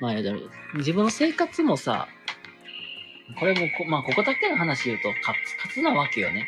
[0.00, 0.32] まあ、や
[0.74, 2.06] 自分の生活もさ、
[3.40, 6.46] これもこ、まあ、ここだけの話言うと、カツカツなわけよね。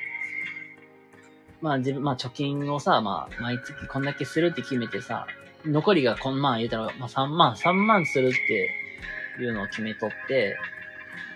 [1.60, 5.26] まあ、自分、まあ、貯金をさ、まあ、毎月こんだけするって決めてさ、
[5.64, 10.56] 残りがこん、まあ、言うたら、まあ、3万、3万するっていうのを決めとって、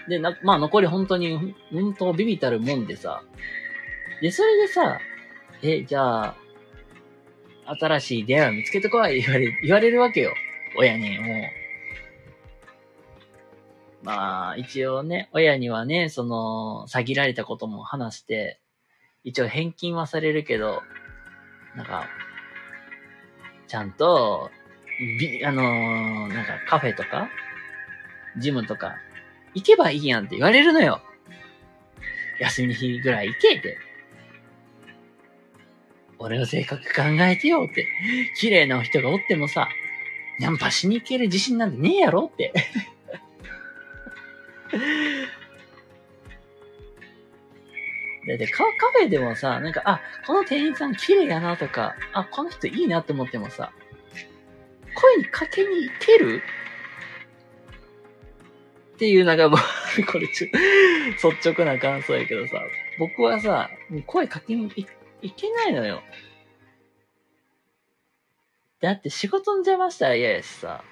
[0.09, 3.23] で、な、まあ、残り本当に、本当ビビたるもんでさ、
[4.21, 5.01] で、それでさ、
[5.63, 6.37] え、じゃあ、
[7.67, 10.35] 新しい出会いを見つけてこい言われ、言われるわけよ。
[10.77, 11.65] 親に、もう。
[14.03, 18.61] まあ、一応ね、親にはね、その、詐欺られたことも話して、
[19.25, 20.83] 一応返金はされるけど、
[21.75, 22.07] なんか、
[23.67, 24.51] ちゃんと、
[25.19, 27.29] び、あのーなんかカフェとか、
[28.37, 28.97] ジムとか、
[29.55, 31.01] 行けばいいやんって言われるのよ。
[32.41, 33.79] 休みの日ぐらい行けって。
[36.19, 37.87] 俺の性格考えてよって。
[38.37, 39.69] 綺麗な人がおってもさ、
[40.41, 42.53] ナンパしに行ける自信なんてねえやろって。
[48.27, 53.71] だってカカフェでもさ、なんか、あ、この店員さん綺麗やなとか、あ、この人いいなって思ってもさ、
[54.95, 56.43] 声にかけに行ける
[58.95, 62.61] っていうなんかもう、これちょ、率直な感想やけどさ、
[62.99, 63.69] 僕はさ、
[64.07, 64.87] 声かけにい
[65.23, 66.03] いけないのよ。
[68.81, 70.85] だって仕事の邪魔したら嫌やしさ、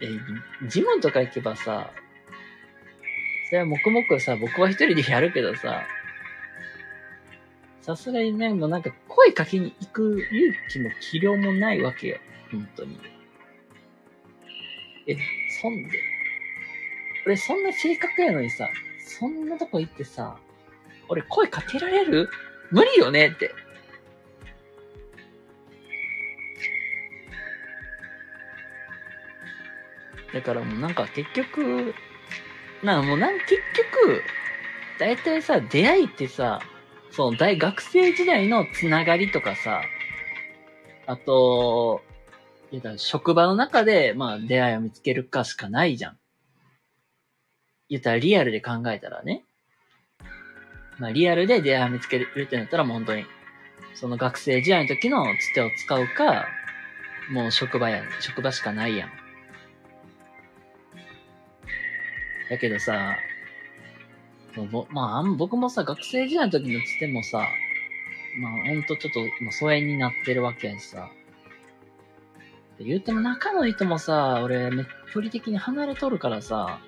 [0.00, 0.06] え、
[0.68, 1.90] ジムとか行けばさ、
[3.48, 5.82] それは黙々さ、僕は一人でやるけどさ、
[7.80, 12.18] さすがにね、もうなんか声かけに行く勇気も気量もないわけよ。
[12.52, 12.98] 本当に。
[15.06, 15.16] え、
[15.60, 16.00] そんで、
[17.26, 18.68] 俺そんな性格やのにさ、
[19.00, 20.38] そんなとこ行ってさ、
[21.08, 22.28] 俺声かけられる？
[22.70, 23.54] 無理よねって。
[30.34, 31.94] だからもうなんか結局、
[32.82, 33.56] なんもうなん結
[34.02, 34.22] 局、
[34.98, 36.60] だいたいさ、出会いってさ、
[37.10, 39.82] その大学生時代のつながりとかさ、
[41.06, 42.02] あと、
[42.70, 46.18] いや職場の中で、まあ出会いを見つけるかしかないじゃん。
[47.88, 49.42] 言ったらリアルで考えたらね。
[50.98, 53.24] まあリアルで出会いを見つけるってなったらもう本当に、
[53.94, 56.46] その学生時代の時のつてを使うか、
[57.30, 59.10] もう職場や、職場しかないやん。
[62.50, 63.16] だけどさ、
[64.54, 67.46] そうぼまあ僕もさ、学生時代の時のつてもさ、
[68.40, 71.10] まあほんとちょっと、まあ、疎遠になってるわけやしさ。
[72.84, 76.80] 言うても仲のいい人もさ、俺、め距離的に離れとるからさ、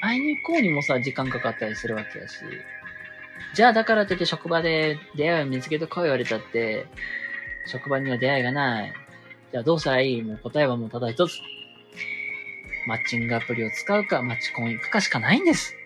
[0.00, 2.36] 会いに行こうにもさ、時間かかったりするわけやし。
[3.54, 6.86] じゃあだからといって職場で出会いを見つけてこい言われたって、
[7.66, 8.92] 職場には出会いがない。
[9.52, 10.22] じゃあどうしたらいい？
[10.22, 11.38] もう答えはもうただ一つ。
[12.88, 15.76] マッチングアプリを使うか、マッチコン行くかしかないんです。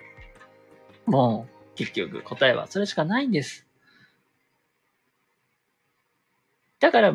[1.05, 3.67] もう、結局答えはそれしかないんです。
[6.81, 7.13] だから、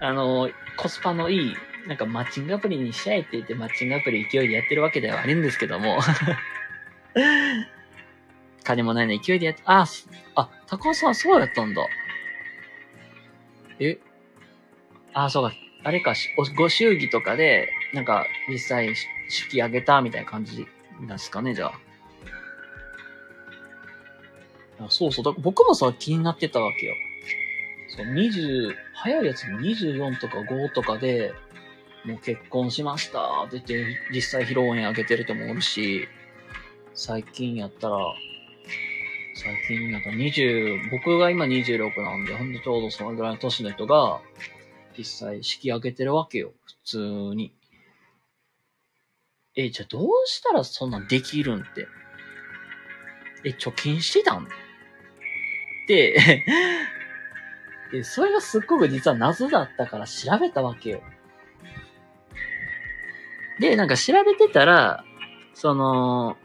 [0.00, 1.54] あの、コスパのいい、
[1.86, 6.00] なんかマッチングアプリにしちゃえって言って、マッチングアプリ勢いでやってるわけではあるんですけども。
[8.64, 11.86] 金もないのに勢いでやって、あ、すあ、高尾さんそうやったんだ。
[13.78, 13.98] え？
[15.12, 15.54] あ、そうか。
[15.82, 16.14] あれか、
[16.56, 20.66] ご祝儀とかで、なんか、実際、し式挙げたみたいな感じ
[21.00, 21.72] なんですかね、じゃあ。
[24.84, 25.34] あそうそう。
[25.40, 26.94] 僕もさ、気になってたわけよ。
[27.88, 31.32] そう、20、早いやつ24とか5とかで、
[32.04, 36.06] もう結婚しましたって言って、実際披露宴あげてる人もおるし、
[36.94, 37.96] 最近やったら、
[39.34, 44.20] 最近なんか20、僕が今26なんで、ほんとちょうどそのぐらいの年の人が、
[44.98, 46.52] 実際式挙げてるわけよ。
[46.66, 46.98] 普通
[47.34, 47.54] に。
[49.56, 51.86] え、じゃあどうしたらそんなんできるんって。
[53.44, 54.46] え、貯金してたん？
[55.88, 56.44] で、
[57.92, 61.02] で、それがすっごく実は謎だったから調べたわけよ。
[63.58, 65.04] で、なんか調べてたら、
[65.54, 66.36] その、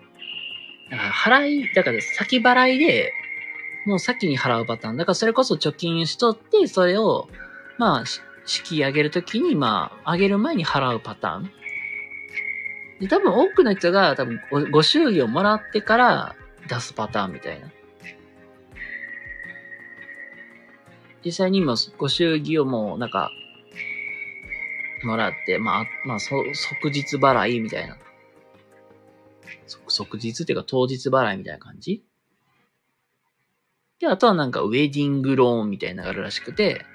[0.89, 3.14] なんか払い、だから先払いで、
[3.86, 4.98] もう先に払うパターン。
[4.98, 7.30] だからそれこそ貯金しとって、それを、
[7.78, 8.04] まあ、
[8.46, 11.52] 式上げるときに、まあ、上げる前に払うパターン。
[13.00, 14.39] で、多分多くの人が多分
[14.72, 16.36] ご祝儀をもらってから
[16.68, 17.72] 出すパターンみたいな。
[21.26, 23.32] 実際に今、ご祝儀をもうなんか、
[25.04, 27.98] もらって、まあ、まあ、そ、即日払いみたいな。
[29.88, 32.04] 即日っていうか当日払いみたいな感じ？
[34.00, 36.86] で、あとはなんかウェディングローンみたいなのがあるらしくて、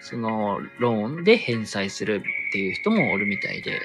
[0.00, 3.80] そのローンで返済するっていう人もおるみたいで。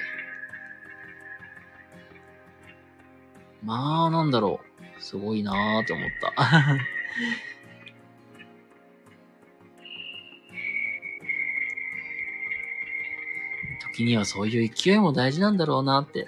[3.64, 4.60] まあ、なんだろ
[5.00, 5.02] う。
[5.02, 6.34] すごいなーって思った。
[13.94, 16.28] 時にはそういう勢いも大事なんだろうなって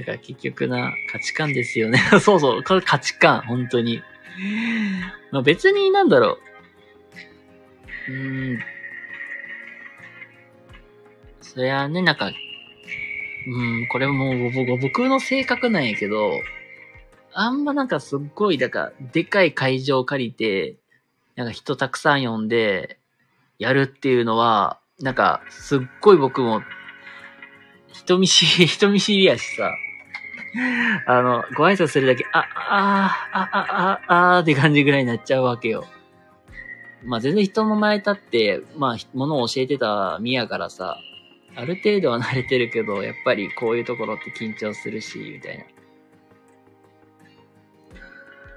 [0.00, 1.98] だから結局な、価値観ですよね。
[2.22, 4.02] そうそう、これ価値観、本当に。
[5.30, 6.38] まあ別になんだろ
[8.08, 8.12] う。
[8.12, 8.60] うーん。
[11.42, 12.30] そりゃね、なんか、
[13.46, 16.32] うん、これも僕の性格なんやけど、
[17.32, 20.76] あんまなんかすっごい、だから、でかい会場借りて、
[21.36, 22.99] なんか人たくさん呼んで、
[23.60, 26.62] やるっていうのは、なんか、すっごい僕も、
[27.92, 29.70] 人見知り、 人見知りやしさ、
[31.06, 35.86] あの、ご挨拶するだけ、あ、あ、あ、あ、あ、あって感じぐらいになっちゃうわけよ。
[37.04, 40.98] まあ全然人の前立って、まあ、ものを教えてた身やからさ、
[41.54, 45.64] ある程度は慣れてるけど、やっぱりこういうところって緊張するし、みたいな。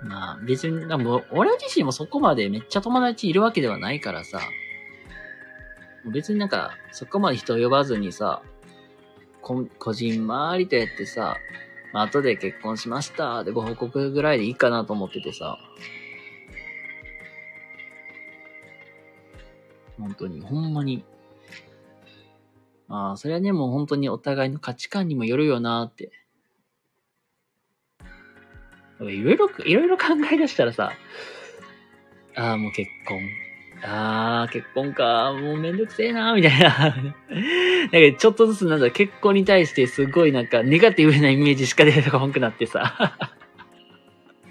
[0.04, 0.86] まあ別に、
[1.32, 4.40] 俺自身もそこまでめっちゃ友達いるわけではないからさ、
[6.06, 8.42] 別になんかそこまで人を呼ばずにさ、
[9.42, 11.38] こ個人周りとやってさ、
[11.94, 15.58] まあ、後で結婚しましたでご報告ぐらいでいいかなと思っててさ。
[20.00, 21.06] 本当に、ほんまに。
[22.88, 26.12] まあ、それはね、もう本当にお互いの価値観にもよるよなって。
[29.00, 30.94] いろいろ、いろいろ考え出したらさ、
[32.36, 33.20] ああ、もう結婚
[33.86, 36.70] ああ、結婚か、もうめんどくせえな、みたいな。
[36.88, 43.18] なんかちょっとずつなんだ、結婚に対してすごいなんかネガティブなイメージしか出てこなくなってさ。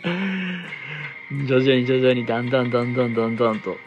[1.46, 3.78] 徐々に徐々にだんだんだんだんだんだんと。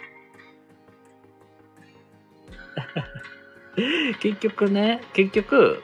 [4.20, 5.84] 結局ね、結局、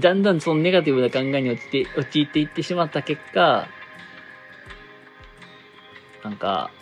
[0.00, 3.68] だんだんそのネガティブな考えに陥って陥っていってしまった結果、
[6.24, 6.72] なんか、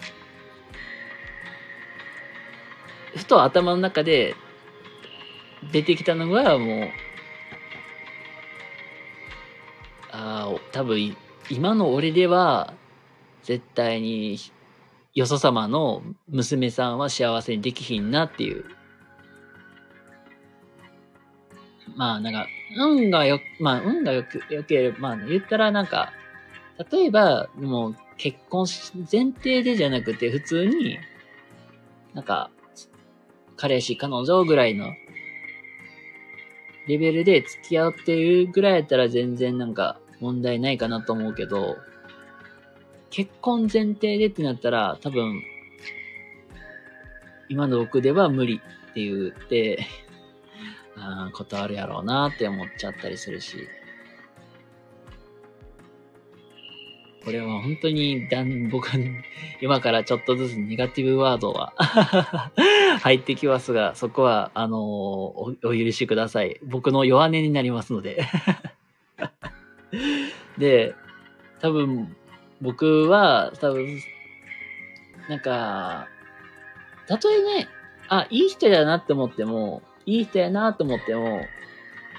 [3.16, 4.34] ふと頭の中で
[5.72, 6.88] 出てきたのがもう、
[10.10, 11.16] ああ、多分
[11.50, 12.74] 今の俺では
[13.42, 14.38] 絶対に
[15.14, 18.64] よそ様の娘さんは幸せにできひんなっていう。
[21.96, 22.46] まあなんか、
[22.76, 26.12] 運がよ、まあ運がよく、よければ、まあ言ったらなんか、
[26.90, 28.66] 例えばもう結婚
[29.10, 30.98] 前提でじゃなくて普通に、
[32.14, 32.50] なんか、
[33.56, 34.92] 彼氏、彼女ぐらいの
[36.86, 41.76] レベルで付き合ってるぐらいやったら全然なんか問題ないかなと思うけど、
[43.10, 45.42] 結婚前提でってなったら多分、
[47.48, 49.86] 今の僕では無理って言って、
[50.96, 53.68] あことあるやろうなって思っちゃったりするし。
[57.24, 58.98] これは本当にだん、僕は、
[59.60, 61.72] 今からちょっとずつネガティブワードは
[63.00, 66.60] 入ってきますが、そこは、あの、お、お許しください。
[66.64, 68.24] 僕の弱音になりますので
[70.58, 70.94] で、
[71.60, 72.14] 多分、
[72.60, 73.98] 僕は、多分、
[75.28, 76.08] なんか、
[77.08, 77.68] たとえね、
[78.08, 81.40] あ、いい人だなって思っても、いい人やなと思っても、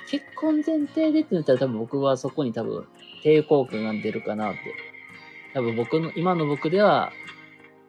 [0.07, 2.87] 結婚前提でってなったら多分僕はそこに多分
[3.23, 4.59] 抵抗感が出るかなって
[5.55, 7.13] 多分僕の、今の僕では、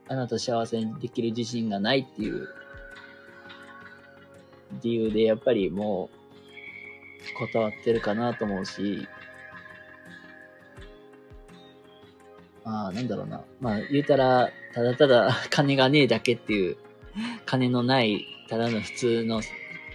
[0.07, 2.49] あなた幸せにできる自信がないっていう
[4.81, 6.09] 理由で、やっぱりも
[7.35, 9.09] う、断ってるかなと思うし、
[12.65, 13.43] まあ、なんだろうな。
[13.61, 16.77] まあ、言うたら、ただただ金がねえだけっていう、
[17.47, 19.41] 金のない、ただの普通の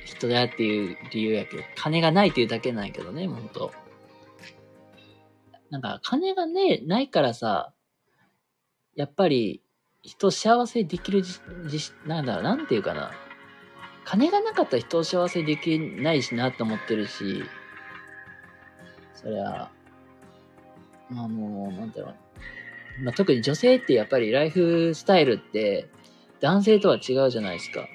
[0.03, 3.71] 人だっていう理由やけど、金がないっていうだけなんやけどね、ほんと。
[5.71, 7.73] なんか金がね、ないからさ、
[8.95, 9.63] やっぱり
[10.03, 13.11] 人を幸せできるじ、じ、なんだろう、なんていうかな。
[14.03, 17.43] 金がなかったら人を幸せにできないしなって思ってるし、
[19.13, 19.71] そりゃ、
[21.11, 23.03] あの、なんだろう。
[23.03, 25.87] まあ、特に女性ってやっぱりライフスタイルって
[26.41, 27.87] 男性とは違うじゃないですか。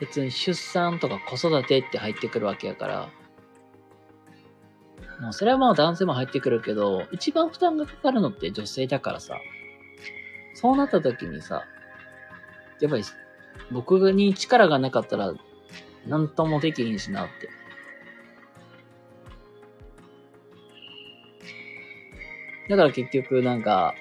[0.00, 3.10] 別に出産とか子育てって入ってくるわけやから。
[5.20, 9.38] もうそれはまあ男性も入ってくるけど、一番負担がかかるのって女性だからさ。
[10.54, 11.64] そうなった時にさ、
[12.80, 13.04] やっぱり
[13.70, 15.32] 僕に力がなかったら
[16.06, 17.48] 何ともできひんしなって。
[22.68, 23.94] だから結局なんか、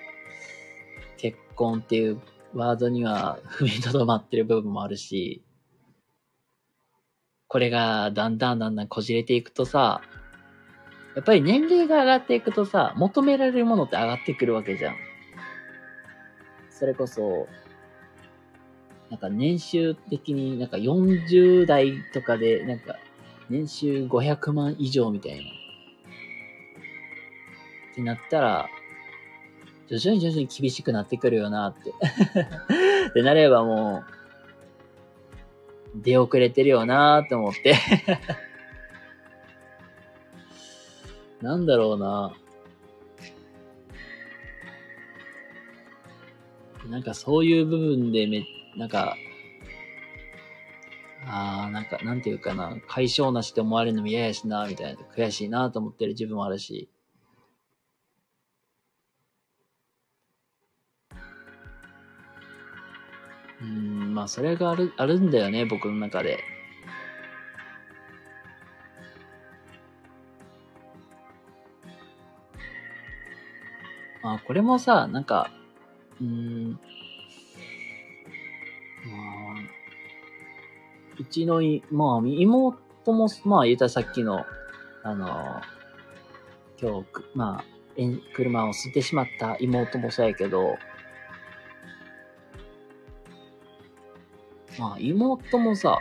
[1.18, 2.22] 結婚っていう
[2.54, 5.44] ワードには踏みとどまってる部分もあるし、
[7.48, 10.02] これがだんだんだんだんこじれていくとさ、
[11.16, 14.96] やっぱり年齢が上がっていくとさ、求められるものって上がってくるわけじゃん。
[16.70, 17.48] それこそ、
[19.10, 22.98] なんか年収的になんか40代とかで、なんか
[23.50, 25.42] 年収500万以上みたいな。
[27.92, 28.70] ってなったら、
[29.88, 31.92] 徐々に徐々に厳しくなってくるよなって
[33.16, 34.04] で、 なればも
[35.96, 37.76] う、出遅れてるよなって思って
[41.42, 42.34] なんだろうな。
[46.90, 48.44] なんかそういう部分でめ、
[48.76, 49.16] なんか、
[51.26, 56.90] ああ、なんか、なんていうかな、解消なしって思われるのも嫌やしな、みたいな、悔しいなと思ってる自分もあるし。
[63.62, 66.40] うん、まあ、それがある、あるんだよね、僕の中で。
[74.22, 75.52] まあ、これもさ、なんか、
[76.22, 76.78] うん、ま
[79.12, 79.60] あ、
[81.20, 84.46] うちのい、まあ、妹も、まあ、言ったらさっきの、
[85.04, 85.62] あの、
[86.82, 87.06] 今日、
[87.36, 87.66] まあ、
[88.34, 90.78] 車を捨ててしまった妹もそうやけど、
[94.78, 96.00] まあ、妹もさ、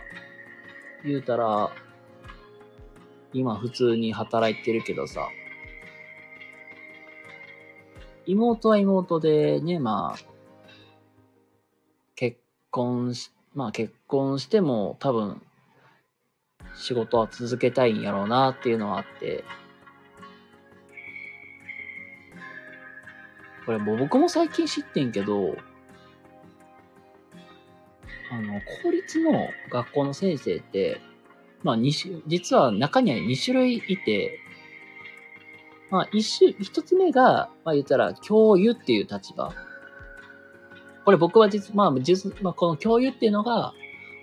[1.05, 1.71] 言うたら、
[3.33, 5.29] 今普通に働いてるけどさ、
[8.29, 10.19] 妹は妹でね、まあ、
[12.15, 12.37] 結
[12.71, 15.41] 婚し、まあ結婚しても多分、
[16.77, 19.45] 仕事は続けたいんやろうなっていうのはあって、
[23.65, 25.57] これも僕も最近知ってんけど、
[28.31, 31.01] あの、公立の学校の先生って、
[31.63, 34.39] まあ、二種、実は中には2種類いて、
[35.91, 39.53] まあ、一種、一つ目が、まあ言ったら、教諭っていう立場。
[41.05, 43.73] これ僕は実、まあ、実、まあ、この教諭っていうのが、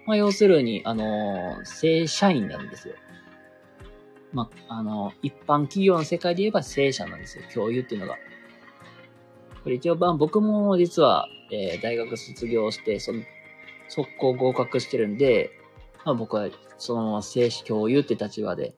[0.06, 2.96] まあ、要するに、あの、正社員なんですよ。
[4.34, 7.44] まあ、あの、一般企業の世界で言えば正社なんですよ。
[7.52, 8.16] 教諭っていうのが。
[9.64, 13.24] これ一応、まあ、僕も実は、えー、大学卒業して、その、
[13.88, 15.52] 速攻合格してるんで、
[16.04, 18.76] まあ僕はそのまま正式教諭って立場で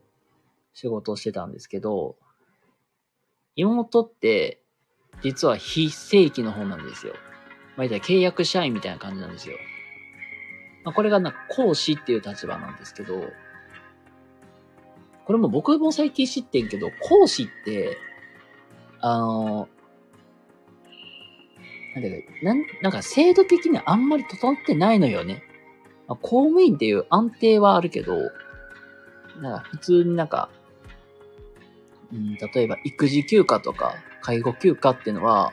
[0.73, 2.15] 仕事をしてたんですけど、
[3.57, 4.61] 妹って、
[5.21, 7.13] 実は非正規の方なんですよ。
[7.75, 9.57] まあ、言ったら契約社員みたいな感じなんですよ。
[10.85, 13.21] まあ、これがなんか講師っていう立場なんですけど、
[15.25, 17.97] これも僕も最近知ってんけど、講師って、
[19.01, 19.67] あの、
[21.95, 25.43] なんだか、なん、なんか制度的にあんまり整ってないのよね。
[26.07, 28.15] まあ、公務員っていう安定はあるけど、
[29.41, 30.49] なんか普通になんか、
[32.11, 35.51] うん、例えば育児休暇とか介護休暇っていうのは、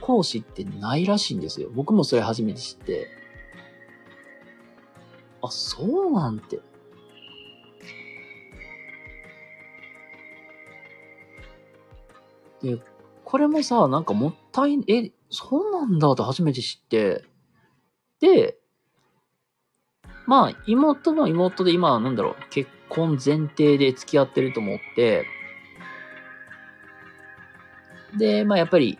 [0.00, 1.70] 講師ってないらしいんですよ。
[1.74, 3.08] 僕もそれ初めて知って。
[5.42, 6.60] あ、そうなんて。
[12.62, 12.78] で、
[13.24, 17.24] これもさ、なんかもったい、え、そうなんだと初めて知って。
[18.20, 18.58] で、
[20.26, 25.26] まあ、妹も妹で今なんだろう、結婚前提で付き合ってると思って、
[28.14, 28.98] で、まあやっぱり、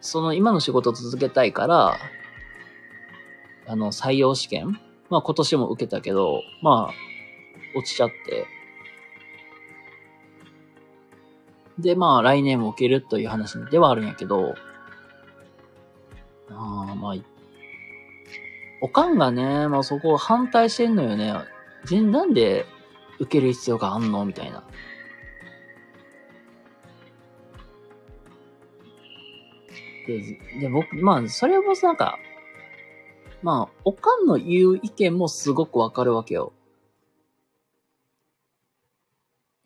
[0.00, 1.96] その今の仕事を続けたいから、
[3.66, 4.80] あの、採用試験
[5.10, 8.46] まあ今年も受けたけど、まあ、落ちちゃって。
[11.78, 14.54] で、まあ来年も受けるという話ではあるんやけど、
[16.50, 17.14] ああ、まあ、
[18.80, 21.34] おかんがね、まあそこを反対してんのよね。
[21.84, 22.66] 全なんで
[23.20, 24.24] 受ける必要があんの？
[24.24, 24.64] みたいな。
[30.06, 30.20] で、
[30.60, 32.18] で、僕、まあ、それもなんか、
[33.42, 36.52] まあ、おかんの言う意見もすごくわかるわけよ。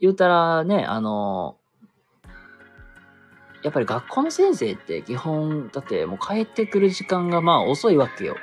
[0.01, 1.57] 言うたらね、あの、
[3.63, 8.37] やっぱり学校の先生って基本、だってもう帰ってくる時間がまあ遅いわけよ。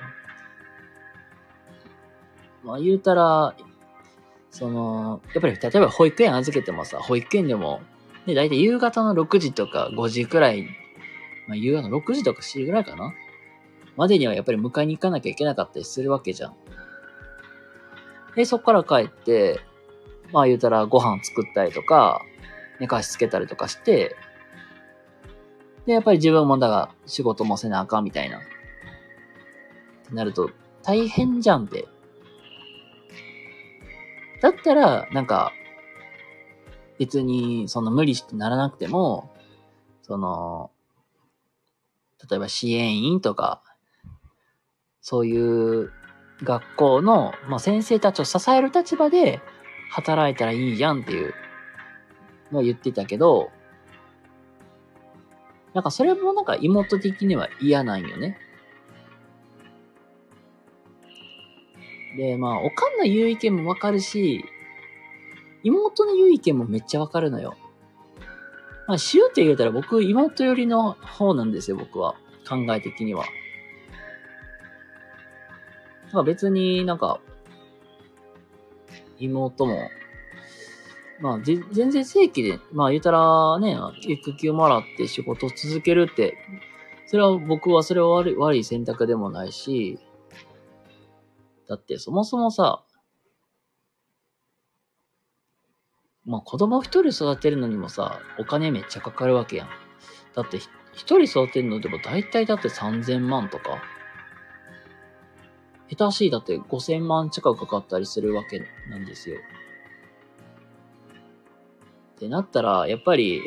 [2.64, 3.56] まあ言うたら、
[4.50, 7.82] その、やっぱり例えば保育園預けてもさ、保育園でも、
[8.26, 10.68] で、大体夕方の6時とか5時くらい、
[11.48, 13.14] まあ夕方の6時とか7時ぐらいかな
[13.96, 16.56] までにはやっぱり迎えに行かなきゃいけなかったりするわけじゃん。
[18.36, 19.60] で、そっから帰って、
[20.32, 22.22] まあ言うたらご飯作ったりとか、
[22.80, 24.16] 寝かしつけたりとかして、
[25.86, 28.39] で、やっぱり自分もだが仕事もせなあかんみたいな。
[28.39, 28.41] っ
[30.08, 30.50] てなると、
[30.82, 31.88] 大変じゃんって。
[34.41, 35.54] だったら、なんか、
[37.00, 39.34] 別に、その無理してならなくても、
[40.02, 40.72] その、
[42.30, 43.61] 例えば支援員とか、
[45.01, 45.91] そういう
[46.43, 49.41] 学校の、まあ、先生たちを支える立場で
[49.91, 51.34] 働いたらいいじゃんっていう
[52.51, 53.49] のを言ってたけど、
[55.74, 58.38] なんかそれもなんか妹的には嫌なんよね。
[62.15, 64.45] で、まあ、おかんの言う意見もわかるし、
[65.63, 67.55] 妹の言う意見もめっちゃわかるのよ。
[68.88, 72.15] まあ、しようって言うたら僕、妹寄りの方なんですよ、僕は。
[72.47, 73.25] 考え的には。
[76.11, 77.19] まあ別になんか、
[79.17, 79.89] 妹も、
[81.21, 86.38] まあ、全然正規で、まあ言ったらね、育休もらって仕事続けるって、
[87.05, 89.99] それは僕はそれは悪い悪い選択でもないし、
[91.67, 92.84] だってそもそもさ、
[96.26, 99.69] まあ子供一人育てるのにもさ、お金めっちゃかかるわけやん。
[100.36, 100.57] だって
[100.93, 103.82] 一人育てるのでも大体だって3000万とか。
[105.89, 109.38] 下手しいだって5000万近くかかったりするわけなんですよ。
[112.15, 113.41] ってなったら、やっぱり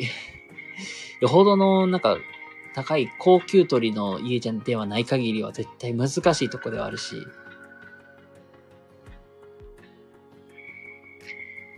[1.19, 2.17] よほどの、なんか、
[2.75, 7.15] 高い高級鳥の家じゃんではない限りは絶対難しいとこではあるし。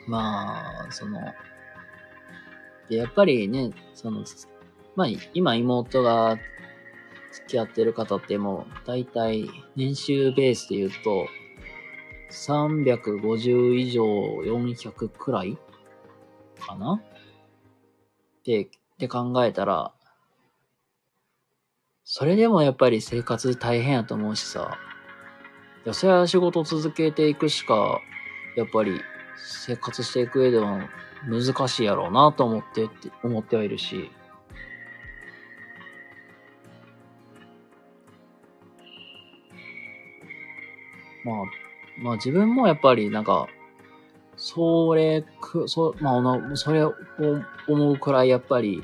[0.09, 1.21] まあ、その、
[2.89, 4.25] で、やっぱりね、その、
[4.95, 6.37] まあ、今妹が
[7.31, 11.27] 付き合ってる方ってもう、だいたい年収ベースで言うと、
[12.31, 15.57] 350以上400くらい
[16.59, 17.01] かな？
[18.39, 19.93] って、って考えたら、
[22.03, 24.79] それでもやっぱり生活大変やと思うしさ、
[25.85, 28.01] いや、それは仕事続けていくしか、
[28.55, 28.99] やっぱり
[29.45, 30.89] 生活していく上では
[31.27, 34.09] 難しいやろうなと思ってって、思ってはいるし、
[41.23, 41.35] まあ、
[42.01, 43.47] まあ自分もやっぱりなんか、
[44.37, 46.95] それ、く、そ、まあ、それを
[47.67, 48.81] 思うくらいやっぱり、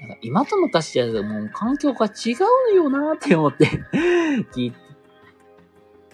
[0.00, 2.34] なんか今と昔じゃもう環境が違
[2.72, 3.66] うよなって思って
[4.52, 4.76] 聞いて、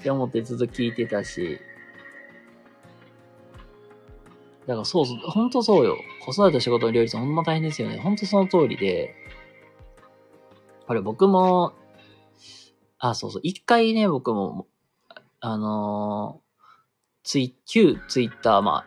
[0.00, 1.60] って思ってずっと聞いてたし、
[4.66, 5.96] だからそうそう、ほんとそうよ。
[6.24, 7.98] 子育て仕事の両立ほんま大変ですよね。
[7.98, 9.10] ほんとその通りで、や
[10.84, 11.72] っぱり僕も、
[12.98, 13.40] あ、そうそう。
[13.42, 14.66] 一回ね、僕も、
[15.40, 18.84] あのー、ツイ、旧ツイッター、ま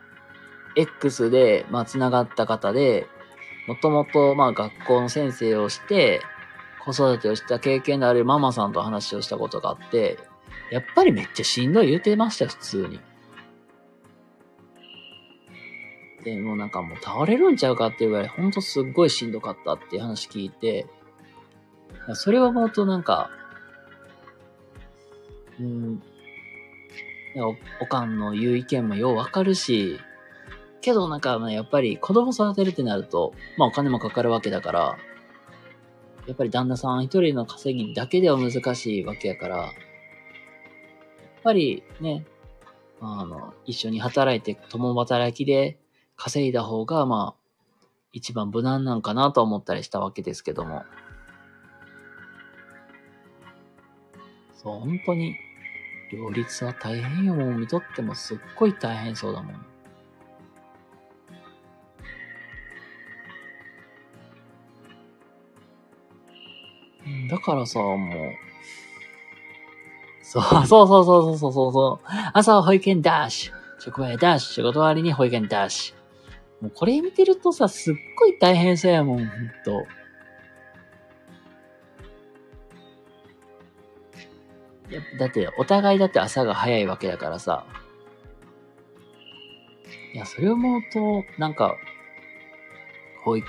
[0.76, 3.06] X で、まあ、繋がった方で、
[3.66, 6.22] もともと、まあ、学校の先生をして、
[6.84, 10.18] 子育てをした経験のあるママさんと話をしたことがあって、
[10.70, 13.00] やっぱりめっちゃしんどい言うてましたよ、普通に。
[16.26, 20.88] で、もうなんかもう倒れるんちゃうかっていうぐらい、ほんとすっごいしんどかったっていう話聞いて、
[22.14, 23.30] それを思うとなんか、
[25.60, 26.02] うん、
[27.36, 30.00] お、おかんの言う意見もようわかるし、
[30.80, 34.98] けどなんか、やっぱり子供育てるってなると、まあお金もかかるわけだから、
[36.26, 39.72] やっぱり旦那さん一人の稼ぎだけでは難しいわけやから、やっ
[41.44, 42.24] ぱりね、
[43.00, 45.78] あの、一緒に働いて、共働きで
[46.16, 50.84] 稼いだ方が、まあ、一番無難なんかなと思ったりしたわけですけども。
[54.54, 55.36] そう、本当に、
[56.12, 57.34] 両立は大変よ。
[57.34, 59.66] もう見とってもすっごい大変そうだもん。
[67.28, 67.96] だからさ、もう、
[70.22, 72.08] そう、そうそうそうそうそうそう。
[72.32, 73.52] 朝は保育園ダッシュ。
[73.78, 74.54] 職場へダッシュ。
[74.54, 75.95] 仕事終わりに保育園ダッシュ。
[76.60, 79.28] もうこれ見てるとさ、すっごい大変そうやもん、ほん
[79.64, 79.86] と。
[85.18, 87.66] だって、お互いだって朝が早いわけだからさ。
[90.14, 91.76] いや、それを思うと、なんか、
[93.24, 93.46] 保育、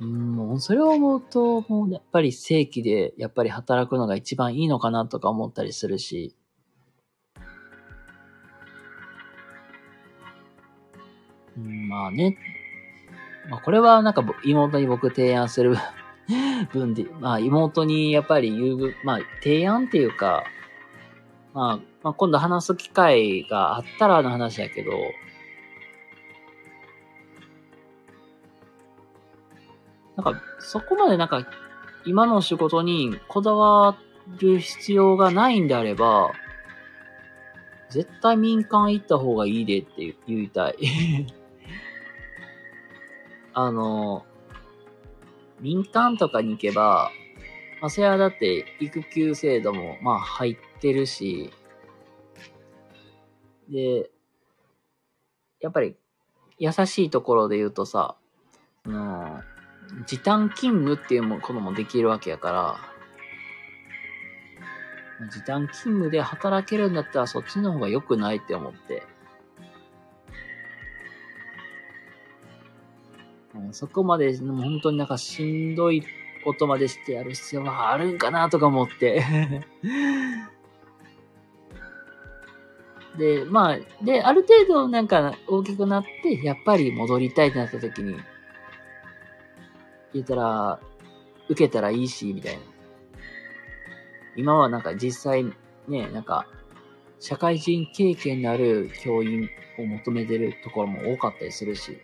[0.00, 6.34] うん、もうそれを思うと、もうやっぱり正規でやっぱり働くのが一番いいのかなとか思ったりするし。
[11.56, 12.36] うん、まあね。
[13.48, 15.76] まあこれはなんか妹に僕提案する
[16.72, 20.44] 分で、まあ妹にやっぱり言う、まあ提案っていうか、
[21.54, 24.92] まあ、まあ今度話す機会があったらの話やけど、
[30.16, 31.46] なんか、そこまでなんか、
[32.06, 33.96] 今の仕事にこだわ
[34.38, 36.32] る必要がないんであれば、
[37.90, 40.76] 絶対民間行った方がいいでって言いたい。
[43.58, 44.26] あの、
[45.60, 47.10] 民間とかに行けば、
[47.80, 51.50] まあ、それはだって育休制度もまあ入ってるし、
[53.70, 54.10] で、
[55.58, 55.96] やっぱり
[56.58, 58.16] 優しいところで言うとさ、
[58.84, 59.40] あの、
[60.06, 62.52] 時短勤務っていうこともできるわけやか
[65.18, 69.15] ら、時短勤務で働けるんだったらそっちの方が良くないって思って。
[73.72, 76.02] そこまで、もう本当になんかしんどい
[76.44, 79.24] ことまでしてやる必要はあるんかなとか思って。
[83.18, 88.16] で、まあ、で、ある程度なんか大きくなって、やっぱり戻りたいってなった時に、
[90.12, 90.80] 言ったら、
[91.48, 92.60] 受けたらいいし、みたいな。
[94.36, 95.44] 今はなんか実際
[95.88, 96.46] ね、なんか、
[97.18, 99.48] 社会人経験のある教員
[99.78, 101.98] を求めてるところも多かったりするし。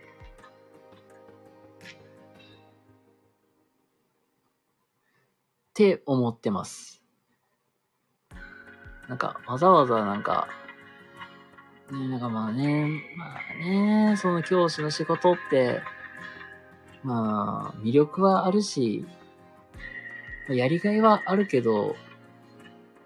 [5.73, 7.03] って思ってます。
[9.09, 10.47] なんか、わざわざなんか、
[11.91, 15.81] ね、なんかまあね、まあね、その教師の仕事って、
[17.03, 19.07] まあ、魅力はあるし、
[20.51, 21.97] やりがいはあるけど、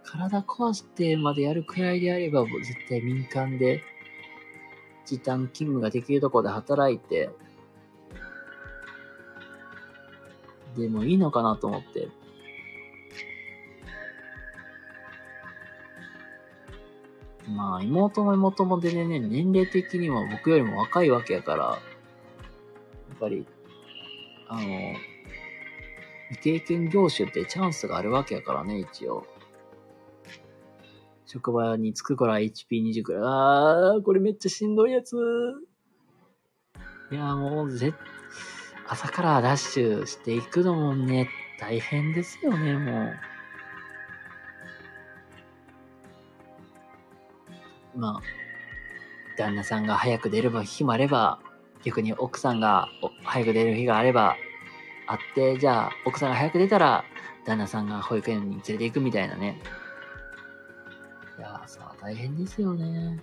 [0.02, 3.80] 体壊してまでやるくらいであれば、絶対民間で、
[5.04, 7.30] 時短勤務ができるところで働いて、
[10.76, 12.08] でもいいのかなと思って。
[17.57, 21.78] まあ、妹も妹もでね、年齢的にも僕よりも若いわけやから、や
[23.14, 23.46] っぱり、
[24.48, 24.61] あの、
[26.28, 29.26] 未経験業種ってチャンスがあるわけやからね、一応。
[31.24, 33.22] 職場に着くから HP20 くらい。
[33.24, 35.16] あー、これめっちゃしんどいやつ。
[37.11, 37.94] いや、もう、ぜ、
[38.86, 43.36] 朝からダッシュしていくのもね、大変ですよね、もう。
[47.97, 48.22] まあ、
[49.36, 51.40] 旦那さんが早く出れば日もあれば、
[51.84, 52.88] 逆に奥さんが
[53.24, 54.36] 早く出る日があれば、
[55.07, 57.05] あって、じゃあ、奥さんが早く出たら、
[57.44, 59.61] 旦那さんが保育園に連れて行くみたいなね。
[61.38, 63.20] いやーさ、大変ですよね。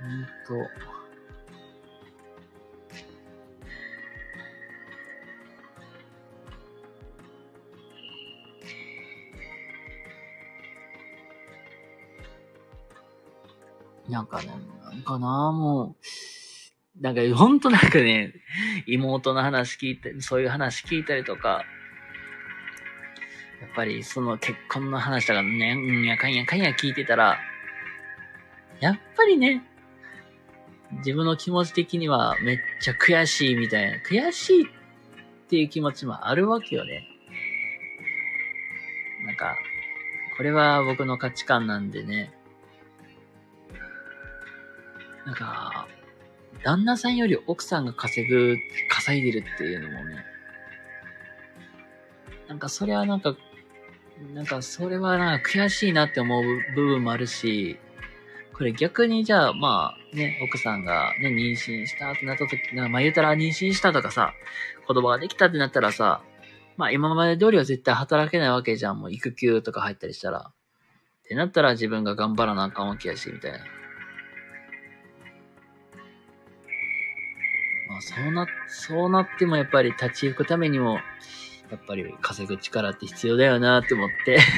[0.00, 0.93] ほんと。
[14.08, 14.48] なんかね、
[14.82, 15.96] なんかな、も
[16.98, 18.34] う、なんかほんとなんかね、
[18.86, 21.64] 妹の話聞いて、そういう話聞いたりとか、
[23.60, 27.38] やっぱりその結婚の話とかね、うんやかんやかんや聞いてたら、
[28.80, 29.62] やっぱりね、
[30.98, 34.66] 自分の気持ち的にはめっちゃ悔しいみたいな、悔しいっ
[35.48, 37.08] ていう気持ちもあるわけよね。
[39.24, 39.56] なんか、
[40.36, 42.33] これは僕の価値観なんでね、
[45.26, 45.88] なんか、
[46.62, 48.56] 旦那さんより奥さんが稼ぐ、
[48.90, 50.24] 稼いでるっていうのもね、
[52.48, 53.36] なんかそれはなんか、
[54.32, 56.44] なんかそれはなんか悔しいなって思う
[56.74, 57.78] 部分もあるし、
[58.52, 64.32] これ逆にじゃあまあね、奥さんがね、妊娠したってなった時、なまあ言うたら妊娠したとかさ、
[64.86, 66.22] 子供ができたってなったらさ、
[66.76, 70.50] まあ今まで通りは絶対働けないわけじゃん、もう育休とか入ったりしたら。
[70.50, 73.58] ってなったら自分が頑張らなあかんわけやし、みたいな。
[77.88, 81.00] まあそうな、そうなってもやっぱり立ち行くためにも、
[81.70, 84.38] やっぱり稼ぐ力って必要だよなって思って。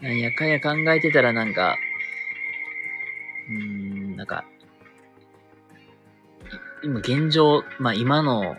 [0.00, 1.78] なんやかんや考えてたらなんか、
[3.48, 4.44] うーん、なんか、
[6.82, 8.56] 今現状、まあ今の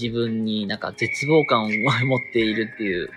[0.00, 1.68] 自分になんか絶望感を
[2.04, 3.10] 持っているっていう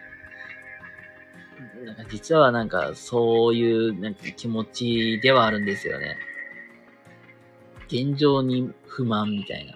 [1.86, 6.18] なんか実はなんかそういうなんか気持ちではあるんですよね。
[7.88, 9.76] 現状に不満みたいな。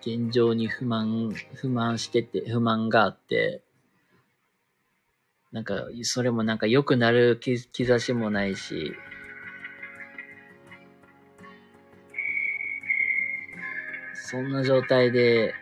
[0.00, 3.62] 現状に不満、不満してて、不満があって、
[5.52, 8.94] なんか、それもなんか良くなる兆しもないし、
[14.14, 15.54] そんな状態で、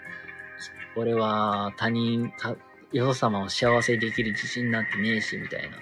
[0.99, 2.57] 俺は他人、た、
[2.93, 5.77] よそ様を幸せにできる自信なんてねえし、みたいな。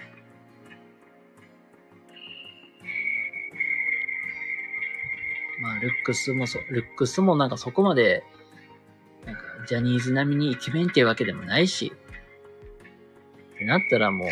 [5.63, 8.25] まあ、ルックスもそ、ルックスもなんかそこまで
[9.25, 11.95] なんか、ジャニーズ並みにイケメンっていうわけでもないし、
[13.55, 14.29] ってなったらもう、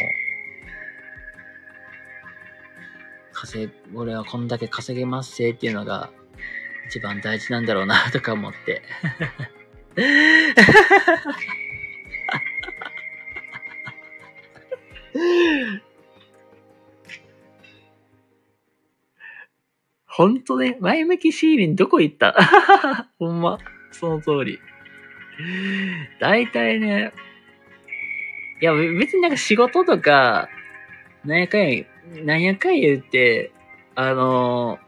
[3.33, 6.11] 稼、俺はこんだけ稼げますせっていうのが
[6.89, 8.83] 一番大事なんだろうなとか思って。
[20.07, 22.35] ほんとね、前向きシーリンどこ行った？
[23.19, 23.59] ほんま、
[23.91, 24.59] その通り。
[26.21, 27.13] 大体ね、
[28.61, 30.49] いや、別になんか仕事とか、
[31.25, 31.85] なんやかんや、
[32.23, 33.51] なんやかんや言って、
[33.97, 34.79] あの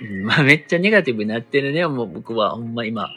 [0.00, 3.10] ー、まあめっちゃネガティブになってるね、もう僕は、ほんま今。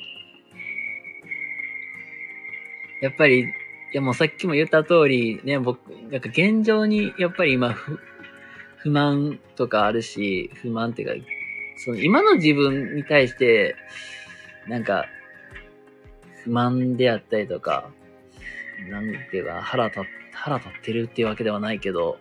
[3.02, 3.46] やっぱり、い
[3.94, 5.80] やもうさっきも言った通り、ね、僕、
[6.12, 8.00] なんか現状に、やっぱり今、不、
[8.78, 11.28] 不満とかあるし、不満っていうか、
[11.78, 13.76] その今の自分に対して、
[14.68, 15.06] なんか、
[16.44, 17.90] 不満であったりとか、
[18.90, 20.02] なんていうか、腹立、
[20.34, 22.18] 腹立ってるっていうわけではないけど、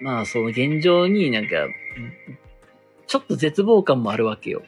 [0.00, 1.50] まあ、その現状になんか、
[3.06, 4.62] ちょっと絶望感もあるわけよ。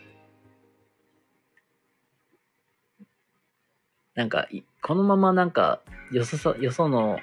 [4.16, 4.48] なんか、
[4.82, 7.18] このままなんか、よそそ、よその、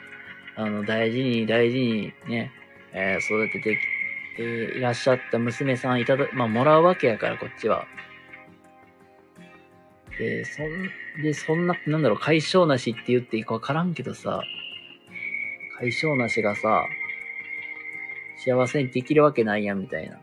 [0.55, 2.51] あの、大事に大事にね、
[2.93, 3.79] えー、育てて
[4.35, 4.43] きて
[4.77, 7.87] いらっしゃった娘さんいただ、まあ、もらうわけやから、こっちは。
[10.19, 14.43] で、そん、で、そんな、なんだろう、解消なしって言っていいかわからんけどさ、
[15.79, 16.85] 解消なしがさ、
[18.37, 20.19] 幸せにできるわけないやん、みたいな。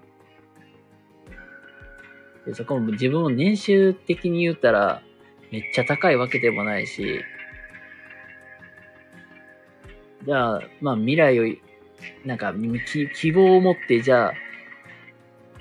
[2.46, 5.02] で、そこも自分を年収的に言ったら、
[5.50, 7.24] めっちゃ高いわけでもないし、
[10.24, 11.54] じゃあ、まあ未来を、
[12.24, 12.54] なんか、
[13.14, 14.32] 希望を持って、じゃあ、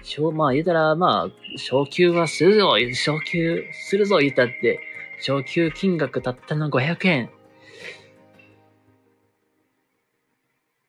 [0.03, 4.79] 小、まあ言うたら、まあ、昇給はするぞ、昇給するぞ言ったって、
[5.21, 7.29] 昇給金額たったの500円。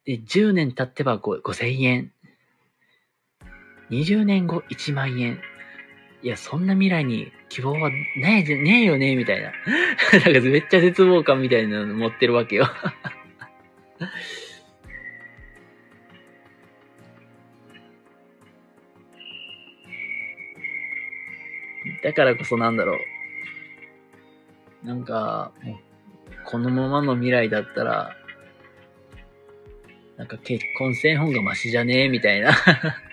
[0.05, 2.11] で、10年経ってば5000円。
[3.89, 5.41] 20年後1万円。
[6.23, 9.51] いや、そんな未来に希望はないじゃねえよね、みたいな。
[10.13, 12.67] なんかめっちゃ絶望感みたいなの持ってるわけよ。
[22.03, 22.97] だからこそなんだろ
[24.83, 24.87] う。
[24.87, 25.51] なんか、
[26.45, 28.15] このままの未来だったら、
[30.17, 32.05] なんか結婚せん方がマシじゃね？
[32.05, 32.51] えみたいな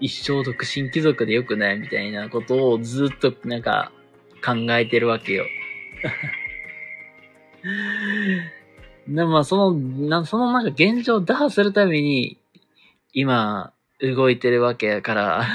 [0.00, 3.92] 一生独身貴族でよくないみたいなことをずっとなんか
[4.44, 5.46] 考えてるわけよ
[9.08, 12.38] でもまあその、なそのなんか現状を打破するために、
[13.12, 15.46] 今、動いてるわけやから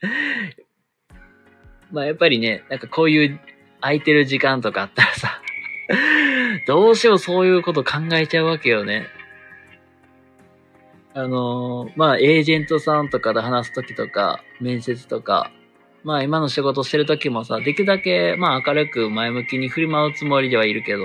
[1.92, 3.40] まあやっぱりね、なんかこういう
[3.80, 5.40] 空いてる時間とかあったらさ
[6.66, 9.06] どうしようそういうこと考えちゃうわけよね。
[11.12, 15.50] あのー、まあエージェントさんとかで話すときとか、面接とか、
[16.04, 21.02] まあ今の仕事してるときもさ、できるだけまあ明るく前向きに振り回うつもりではいるけど、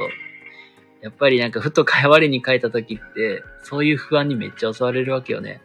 [1.01, 5.61] やっぱりなんかふと会話に書いたときって、そういう不安にめっちゃ襲われるわけよね。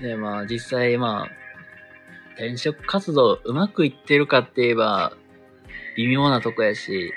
[0.00, 1.28] で、まあ実際まあ、
[2.34, 5.16] 転職活動うまくいってるかって言えば、
[5.96, 7.12] 微妙なとこやし、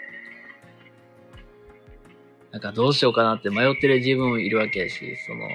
[2.51, 5.47] なんかどうしようかなって迷ってる自分もいるわけやし、その、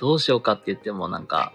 [0.00, 1.52] どうしようかって言ってもなんか、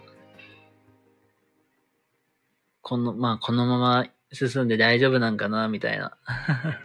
[2.82, 6.16] この、まあこのまま進んで大丈夫なんかな、みたいな。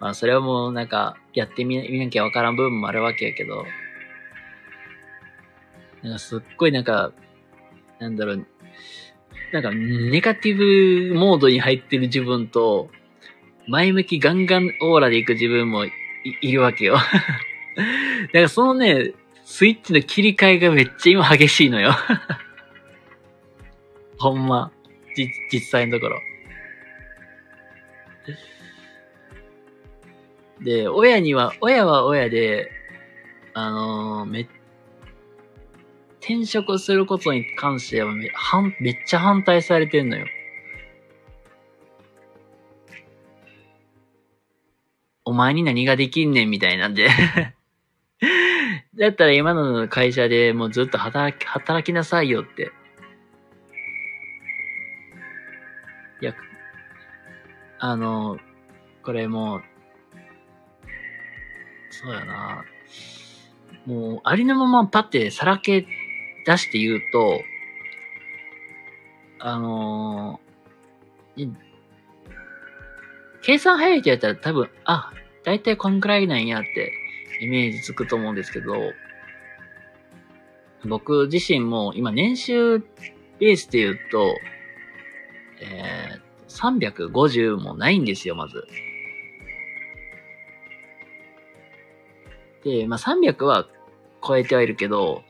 [0.00, 3.64] まあそれはもうなんか、やってみなきゃわからん部分もあるわけやけど、
[6.02, 7.12] なんかすっごいなんか、
[7.98, 8.46] なんだろう、
[9.52, 12.90] なんかネガティブモードに入ってる自分と、
[13.68, 15.92] 前向きガンガンオーラで行く自分もい
[16.52, 16.96] るわけよ。
[16.96, 17.06] だか
[18.32, 19.12] らそのね、
[19.44, 21.92] スイッチの切り替えがめっちゃ今激しいのよ。
[24.18, 24.72] ほんま。
[25.14, 26.20] じ、実際のところ。
[30.60, 32.70] で、親には、親は親で、
[33.54, 34.48] あのーめ、
[36.20, 40.26] 転職することに関してはめはんめっちゃ反対されてんのよ。
[45.28, 47.10] お前に何ができんねんみたいなんで。
[48.98, 52.72] だったら今の会社でもうずっと働き、働きなさいよって。
[56.22, 56.34] いや、
[57.78, 58.38] あの、
[59.02, 59.62] これもう、
[61.90, 62.64] そうやな。
[63.84, 65.86] もう、ありのままパッてさらけ
[66.46, 67.42] 出して言うと、
[69.40, 70.40] あの
[71.36, 71.46] い
[73.42, 75.12] 計算早い人やったら多分、あ、
[75.44, 76.92] だいたいこんくらいなんやって
[77.40, 78.74] イメージつくと思うんですけど、
[80.86, 82.78] 僕自身も今年収
[83.38, 84.36] ベースで言うと、
[85.60, 88.64] えー、350もないんですよ、まず。
[92.64, 93.68] で、まあ、300は
[94.26, 95.22] 超えてはいるけど、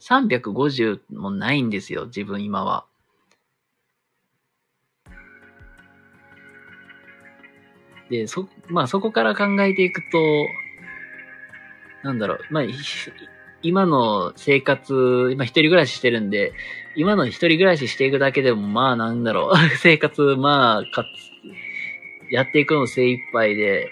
[0.00, 2.86] 350もないんですよ、自分今は。
[8.10, 10.18] で、そ、まあそこから考えていくと、
[12.02, 12.64] なんだろう、まあ、
[13.62, 16.52] 今の生活、今一人暮らししてるんで、
[16.96, 23.90] 今の一人暮らししていくだけでも、まあなんだろう、 生活、まあ、かつ、やっていくの精一杯で、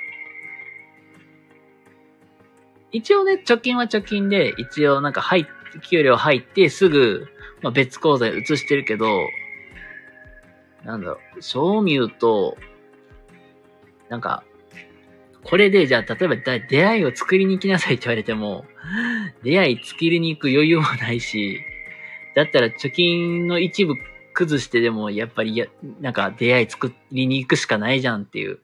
[2.92, 5.46] 一応ね、貯金は貯金で、一応なんか入っ、
[5.80, 7.28] 給料入ってすぐ、
[7.62, 9.26] まあ、別口座に移してるけど、
[10.84, 12.58] なんだろう、正味言うと、
[14.12, 14.44] なんか、
[15.42, 18.66] これで、じゃあ、例えば出会いを作りに行きなさいって言われても、
[19.42, 21.62] 出会い作りに行く余裕もないし、
[22.36, 23.94] だったら貯金の一部
[24.34, 25.64] 崩してでも、やっぱりや、
[26.02, 28.58] なんか出会い作りに行くしかないじゃんっていう。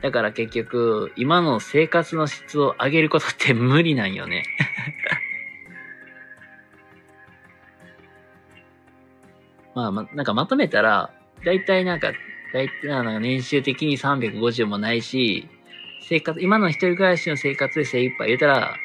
[0.00, 4.44] だから結局、今の生活の質を上げることって無理なんよね。
[9.74, 11.12] まあ、ま、なんかまとめたら、
[11.44, 12.12] だいたいなんか、
[12.52, 15.48] だいたいなんか年収的に350もないし、
[16.08, 18.76] 生活、今の一人暮らしの生活で精一杯言うたら、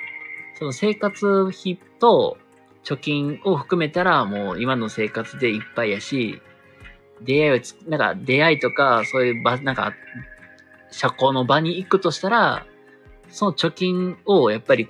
[0.55, 2.37] その生活費と
[2.83, 6.41] 貯金を含めたらもう今の生活でいっぱいやし、
[7.21, 9.93] 出会いをつ、なんか出会いとかそういう場、なんか
[10.91, 12.65] 社交の場に行くとしたら、
[13.29, 14.87] その貯金をやっぱり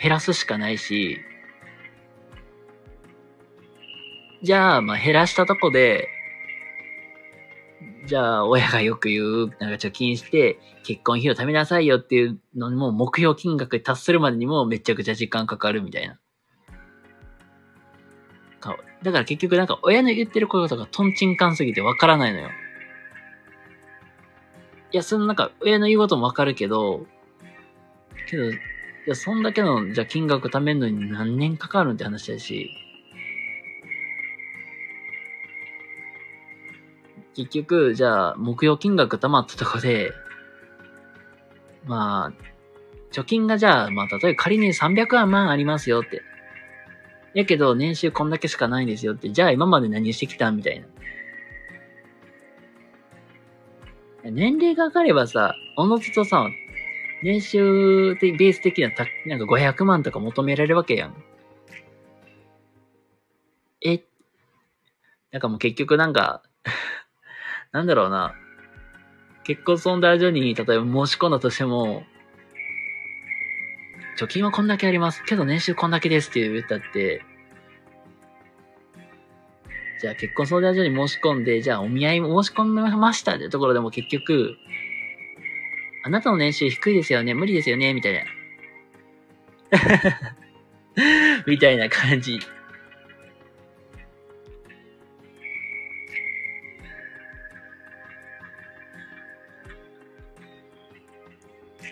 [0.00, 1.20] 減らすしかないし、
[4.42, 6.08] じゃあ、まあ減らしたとこで、
[8.06, 16.18] じゃあ、親がよく言う、なんか貯金して、結婚費を貯めなさいよっていうのにも、目標金額に達するまでにもめちゃくちゃ時間かかるみたいな。
[19.02, 22.50] だから結局なんか親の言ってることがトンチンカンすぎてわからないのよ。
[24.92, 27.06] いや、そのなんか親の言うこともわかるけど、
[28.28, 28.58] けど、い
[29.06, 32.70] や、そんだけの、じゃあ金額貯めるのに何年かかるんって話だし、
[37.36, 40.12] 結局、じゃあ、目標金額貯まったとこで、
[41.84, 46.22] まあ、貯金がじゃあ、まあ、例えば仮に300万ありますよって。
[47.34, 49.30] やけど、年収こんだけしかないんですよって。
[49.30, 50.86] じゃあ、今まで何してきたみたいな。
[54.30, 56.48] 年齢が上がればさ、おのずとさ、
[57.22, 61.14] 年収的、ベース的なた、なんか500万とか求められるわけやん。
[63.84, 64.02] え？
[65.32, 66.42] なんかもう結局なんか、
[67.72, 68.34] なんだろうな。
[69.44, 72.04] 結婚相談所に、例えば申し込んだとしても、
[74.18, 75.22] 貯金はこんだけあります。
[75.24, 77.22] けど年収こんだけですって言ったって、
[80.00, 84.56] じゃあ結婚相談所に申し込んで、じゃあお見合い申し込みましたってところでも結局、
[86.04, 88.20] あなたの年収低いですよね、無理ですよね、みたいな。
[91.46, 92.40] みたいな感じ。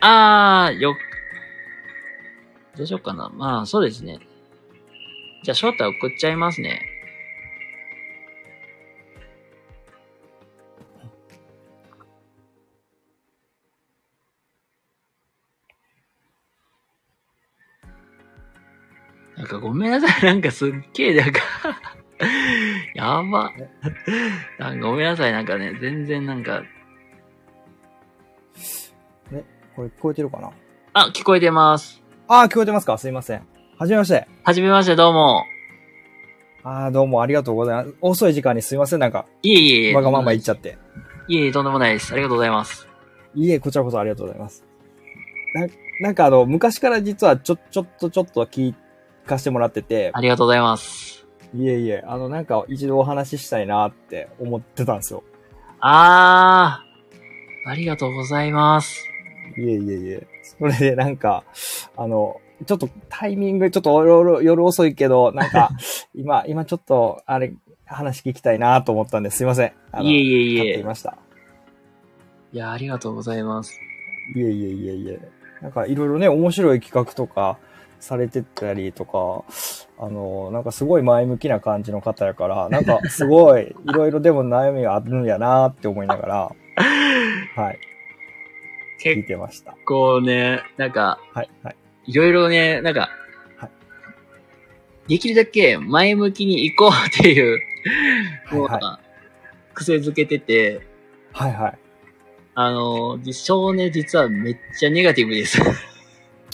[0.07, 0.99] あー、よ、
[2.77, 3.31] どうしようかな。
[3.31, 4.21] まあ、そうですね。
[5.43, 6.83] じゃあ、翔太送っちゃいますね。
[19.39, 20.23] なんかごめんなさい。
[20.23, 21.41] なんかすっげえ、なんか
[22.95, 23.53] やば。
[24.59, 25.33] なんかごめんなさい。
[25.33, 26.63] なんかね、全然なんか、
[29.75, 30.51] これ聞こえてるかな？
[30.93, 32.03] あ、聞こえてます。
[32.29, 32.97] ああ、聞こえてますか？
[32.99, 33.47] すいません。
[33.79, 34.29] はじめまして。
[34.45, 35.45] はじめまして、どうも。
[36.63, 37.97] ああ、どうもありがとうございます。
[38.01, 39.01] 遅い時間にすいません。
[39.01, 39.95] なんか、いえいえいえ。
[39.95, 40.79] わがまま言っちゃって。
[41.29, 42.13] いえいえ、とんでもないです。
[42.13, 42.89] ありがとうございます。
[43.35, 44.65] いえ、こちらこそありがとうございます。
[45.55, 45.67] な、
[46.01, 48.75] なんかあの、昔から実はちょ、ちょっとちょっと聞
[49.27, 51.27] かせてもらってて、ありがとうございます。
[51.55, 55.25] いえいえ、あの、なんか一度お話ししたいなって思ってたんですよ。
[55.81, 59.11] あー、ありがとうございます。
[59.57, 60.27] いえいえいえ。
[60.59, 61.45] それでなんか、
[61.97, 65.71] あの、ちょっとタイミングちょっと夜夜遅いけど、なんか、
[66.15, 67.55] 今、今ちょっと、あれ、
[67.87, 69.73] 話聞きたいなと思ったんですいません。
[69.93, 70.85] あのいえいえいえ買ってい。
[70.85, 71.17] ました。
[72.53, 73.81] いや、ありがとうございます。
[74.35, 75.21] いえいえいえいえ。
[75.61, 77.59] なんかいろいろね、面白い企画とか
[78.01, 79.45] されてたりとか、
[79.99, 86.53] あの、なんかすごい前向きな感じの方やから、なんかすごい、 いろいろでも悩みがあるんやなって思いながら、
[87.57, 87.79] はい、
[89.05, 89.77] 聞い結てました。
[89.85, 91.77] 構ね、なんか、はい、はい。
[92.07, 93.11] いろいろね、なんか、
[93.59, 93.71] はい
[95.07, 97.59] できるだけ前向きに行こうっていう、
[98.47, 99.05] はいはいもう
[99.75, 100.81] 癖づけてて、
[101.33, 101.79] はい、はい。
[102.55, 105.61] あの、じ少年実はめっちゃネガティブです。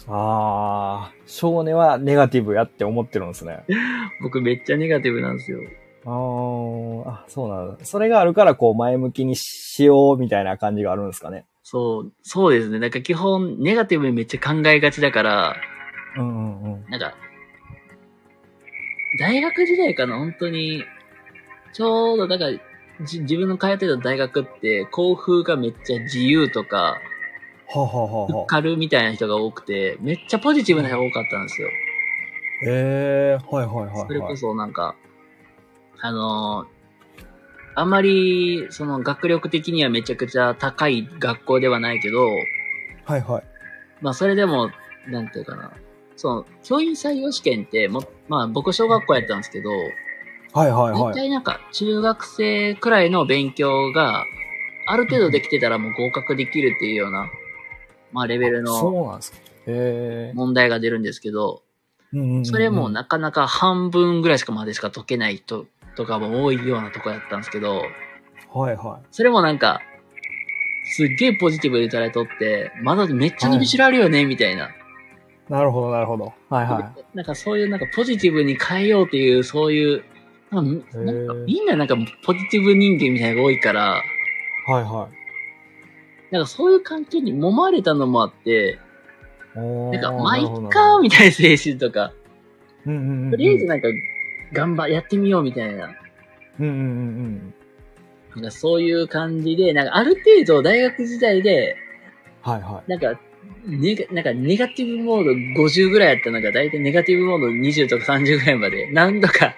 [0.09, 3.65] あー、少年はネガティブやって思ってるんですね。
[4.23, 5.61] 僕めっちゃネガティブなんですよ。
[6.07, 7.85] あー、あ、そうなんだ。
[7.85, 11.45] それがあるから、こう、前向きにしようみたいな感じがあるんですかね。
[11.73, 12.81] そう、そうですね。
[12.81, 15.55] なんか基本ネガティブにめっちゃ考えがちだから、
[16.19, 16.91] うんうんうん。
[16.91, 17.15] なんか、
[19.21, 20.83] 大学時代かな、本当に、
[21.73, 22.59] ちょうど、だから、
[23.07, 27.01] じ自分の通ってた大学って、校風がめっちゃ自由とか、
[27.69, 31.69] はあ、はあはあはあ、軽みたいな人が多くて、めっちゃポジティブな人が多かったんですよ。
[32.67, 34.07] ええー、はいはいはい、はい。
[34.09, 34.97] それこそなんか、
[36.01, 36.80] あのー
[37.75, 42.29] あんまり、その学力的にはめちゃくちゃ高い学校ではないけど、
[43.05, 43.45] はいはい。
[44.01, 44.71] まあそれでも、
[45.09, 45.73] なんていうかな、
[46.17, 49.71] その、教員採用試験っても、まあ僕小学校やったんですけど、
[50.53, 51.15] はいはい大はい。
[51.15, 54.25] 体なんか中学生くらいの勉強が、
[54.89, 57.31] ある程度できてたらもう合格できるっていうような、
[58.13, 59.39] まあレベルのそうなんですか。
[59.39, 60.33] へえ。
[60.35, 61.63] 問題が出るんですけど、
[62.43, 65.67] それもなかなか半分ぐらいしかまでしか解けない人
[65.97, 67.83] とかも多いようなとこやったんですけど、
[68.53, 69.81] はいはそれもなんか、
[70.85, 74.67] すっげえポジティブで捉えとって、まだめっちゃ伸びしろあるよね、みたいな。
[74.67, 74.71] い。
[75.49, 76.33] なるほどなるほど。
[76.49, 80.03] はいはなんかそういうなんかポジティブに変えようっていう、そういう、
[80.51, 80.99] なんか
[81.47, 84.03] みんななんかポジティブ人間みたいなのが多いから、
[84.69, 84.71] い。
[84.71, 85.21] はいはい。
[86.35, 88.79] なんかそういう環境に揉まれたのもあって、
[89.55, 92.13] なんか、まあ、いっか、みたいな精神とか、
[92.87, 93.31] うんうんうんうん。
[93.33, 93.89] とりあえずなんか、
[94.53, 95.95] 頑張、やってみようみたいな。
[96.59, 96.83] うんうんうんう
[97.29, 97.55] ん。
[98.37, 101.77] なんかそういう感じで、なんかある程度大学時代で、
[102.43, 103.21] はいはなんか、
[103.67, 109.55] ネガ、なんかネガティブモード50ぐらいやったのが、だいたいネガティブモード20とか30ぐらいまで、何度かい。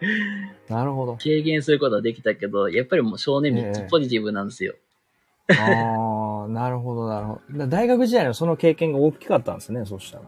[0.68, 1.16] なるほど。
[1.16, 4.74] 軽減することはできたけど、やっぱりもう少年めっちゃポジティブなんですよ。
[5.48, 7.58] ああ、なるほどなるほど。
[7.58, 10.24] だ大学時代のその経験が大きかったんですね、そしたら。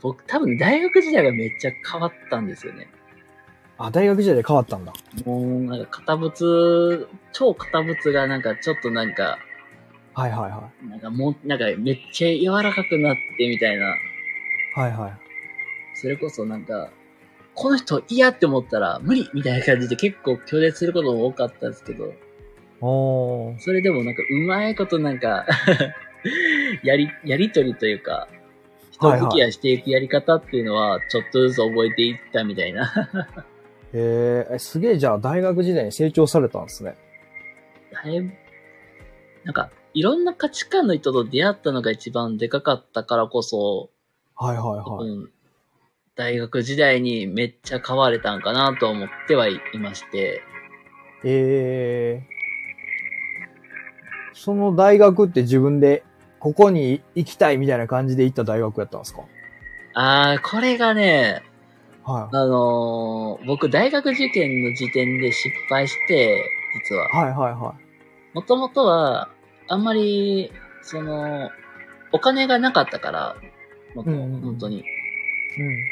[0.00, 2.88] 僕多分大学時代がめっちゃ変わったんですよね。
[3.78, 4.92] あ、大学時代で変わったんだ。
[5.24, 9.38] もうなんか堅物、超堅物がなんかちょっとなんか、
[10.14, 13.86] はいはいはなんかもう、なんかめっちゃ柔らかくなってみたいな。
[13.86, 13.98] い。
[14.74, 15.12] はいはい。
[15.94, 16.90] それこそなんか、
[17.54, 22.12] この人嫌って思ったら無理みたいな感じで 結構拒絶することも多かったんですけど、
[22.80, 23.58] おー。
[23.60, 25.46] それでもなんかうまいことなんか、
[26.82, 28.28] やり、やりとりというか、
[28.90, 32.92] 人付き合いしていくやり方っていうのはちょっとずつ覚えていったみたいな。
[33.94, 36.96] へえ、えすげえじゃあ大学時代に成長されたんですね。
[37.92, 38.32] だいぶ、
[39.44, 43.90] なんか、いろんな価値観の人と出会ったのが一番でかかったからこそ、
[44.34, 45.10] はいはいはい。
[45.10, 45.30] うん、
[46.16, 50.40] 大学時代にめっちゃ変われたんかなと思ってはいまして、
[51.24, 52.32] ええ
[54.32, 56.02] その大学って自分で
[56.40, 59.22] ここに行きたいみたいな感じで行った大学やったんですか？
[59.94, 61.42] あー、これがね、
[62.04, 62.36] はい。
[62.36, 67.08] あのー僕大学受験の時点で失敗して、実は。
[67.08, 67.74] はいはいは
[68.34, 69.30] もともとは、
[69.68, 70.52] あんまり、
[70.82, 71.50] その、
[72.12, 73.36] お金がなかったから、
[73.94, 74.78] もっとうん本当に。
[74.78, 74.82] い。
[75.58, 75.84] うん。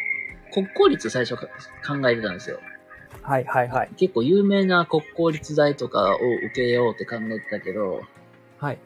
[0.53, 1.47] 国公立最初か
[1.87, 2.61] 考えてたんですよ。
[3.23, 3.91] はいはいはい。
[3.97, 8.01] 結構有名な国公立大とかを受けようって考えてたけど、
[8.59, 8.79] はい。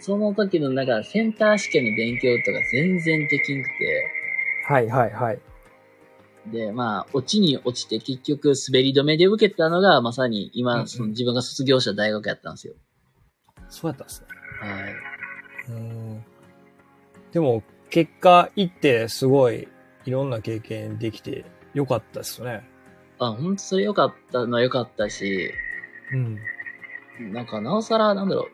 [0.00, 4.10] その時のなんかセンター試験の勉強とか全然できんくて、
[4.68, 5.38] はいはいはい。
[6.52, 12.74] で、まあ、落ちに落ちて結局滑り止めで受けたのがまさにうんう今、んその自分が卒業した大学やったんですよ。
[13.68, 14.26] そうやったんですね。
[14.60, 14.94] はい。
[15.70, 16.24] うん。
[17.32, 19.68] でも、結果行ってすごい
[20.04, 21.44] いろんな経験できて
[21.74, 22.68] よかったですね。
[23.18, 25.52] あ、ほんとそれ良かったのは良かったし、
[26.12, 27.32] うん。
[27.32, 28.46] なんか、なおさら、なんだろう。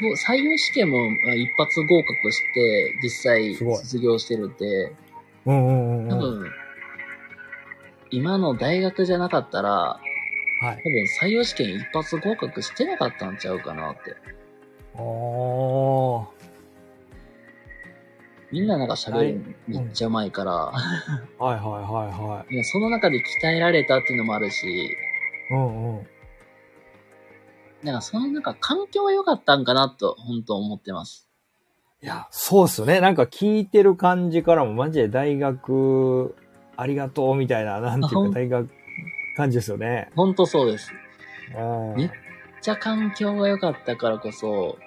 [0.00, 0.98] 今日、採用試験も
[1.30, 4.92] あ一発合格して、実際卒業してるんで、
[5.46, 6.40] うんうんうん多うん。
[6.40, 6.50] 分、
[8.10, 9.98] 今の大学じゃなかったら、は
[10.72, 10.76] い。
[10.76, 14.16] 多分採用試験一発合格してなかったんちゃうかなって。
[14.94, 16.42] ああ。
[18.52, 20.72] みんななんか喋るめっちゃうまいから、は
[21.40, 24.96] いはいはいはい やその中で鍛えられたっていうのもあるし、い。
[25.50, 26.06] うんうん。
[27.82, 31.28] なんかそのなんか環境が良かったんかなと、本当思ってます。
[32.02, 33.00] いや、そうっすよね。
[33.00, 36.34] なんか聞いてる感じからもマジで大学
[36.76, 38.70] ありがとうみたいな、なんていうんか大学
[39.36, 40.10] 感じですよね。
[40.16, 40.92] 本当そうです。
[41.56, 42.10] うんめっ
[42.60, 44.78] ちゃ環境が良かったからこそ、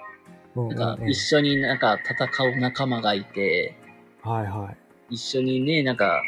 [0.54, 3.74] なんかうん一緒になんか戦う仲間がいて、
[4.22, 4.72] はいは
[5.10, 5.14] い。
[5.14, 6.20] 一緒にね、なんか、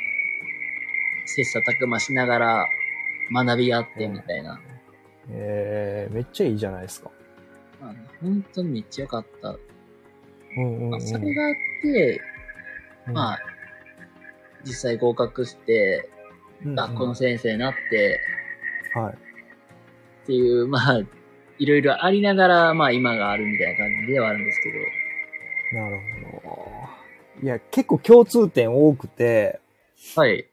[1.26, 2.68] 切磋琢磨しながら
[3.32, 4.60] 学び合ってみたいな。
[5.30, 7.10] えー、めっちゃいいじゃないですか。
[7.80, 9.56] まあ本当にめっちゃ良かった。
[11.00, 12.20] それがあって、
[13.06, 13.38] まあ、
[14.64, 16.08] 実際合格して、
[16.64, 18.20] うん、学校の先生になって、
[18.94, 19.14] はい。
[19.14, 21.00] っていう、まあ、
[21.58, 24.72] いろいろありながら、まあ今があるみたいな感じではあるんですけ
[25.76, 25.80] ど。
[25.80, 26.00] なる
[26.42, 26.58] ほ
[27.40, 27.44] ど。
[27.44, 29.60] いや、結構共通点多くて、
[30.16, 30.46] はい。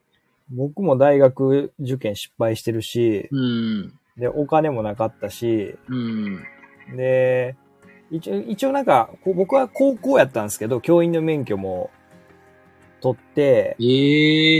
[0.49, 3.93] 僕も大学受験失敗してるし、うん。
[4.17, 6.43] で、お金もなかったし、うん。
[6.95, 7.55] で、
[8.11, 11.89] 一応、一応なんか、僕は高校やったんですけど、教員の免許も
[13.01, 14.59] 取って、え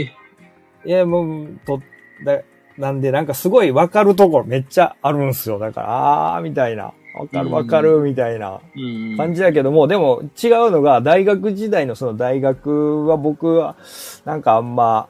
[0.84, 1.80] いや、もう、と、
[2.24, 2.42] だ、
[2.78, 5.58] なんで、なんかすごいわかるところめっちゃあるんすよ。
[5.58, 6.92] だから、あー、みたいな。
[7.18, 9.16] わかるわかる、みたいなうん。
[9.16, 13.76] 感じだけども、でも違うのが、大学時代のその大学は僕は、
[14.24, 15.08] なんかあんま、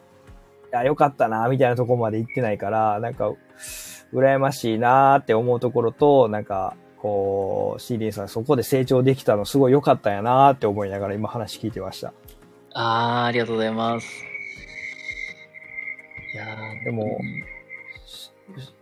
[0.72, 3.32] いや、よかったな、みたいなところまで行ってないから、なんか、
[4.14, 6.76] 羨ましいなーって思うところと、なんか、
[7.06, 12.12] こう、シーリンさんそこで成長できたのすごい良かったんやなーって思いながら今話聞いてました。
[12.74, 14.08] ああ、ありがとうございます。
[16.34, 17.18] いやーでも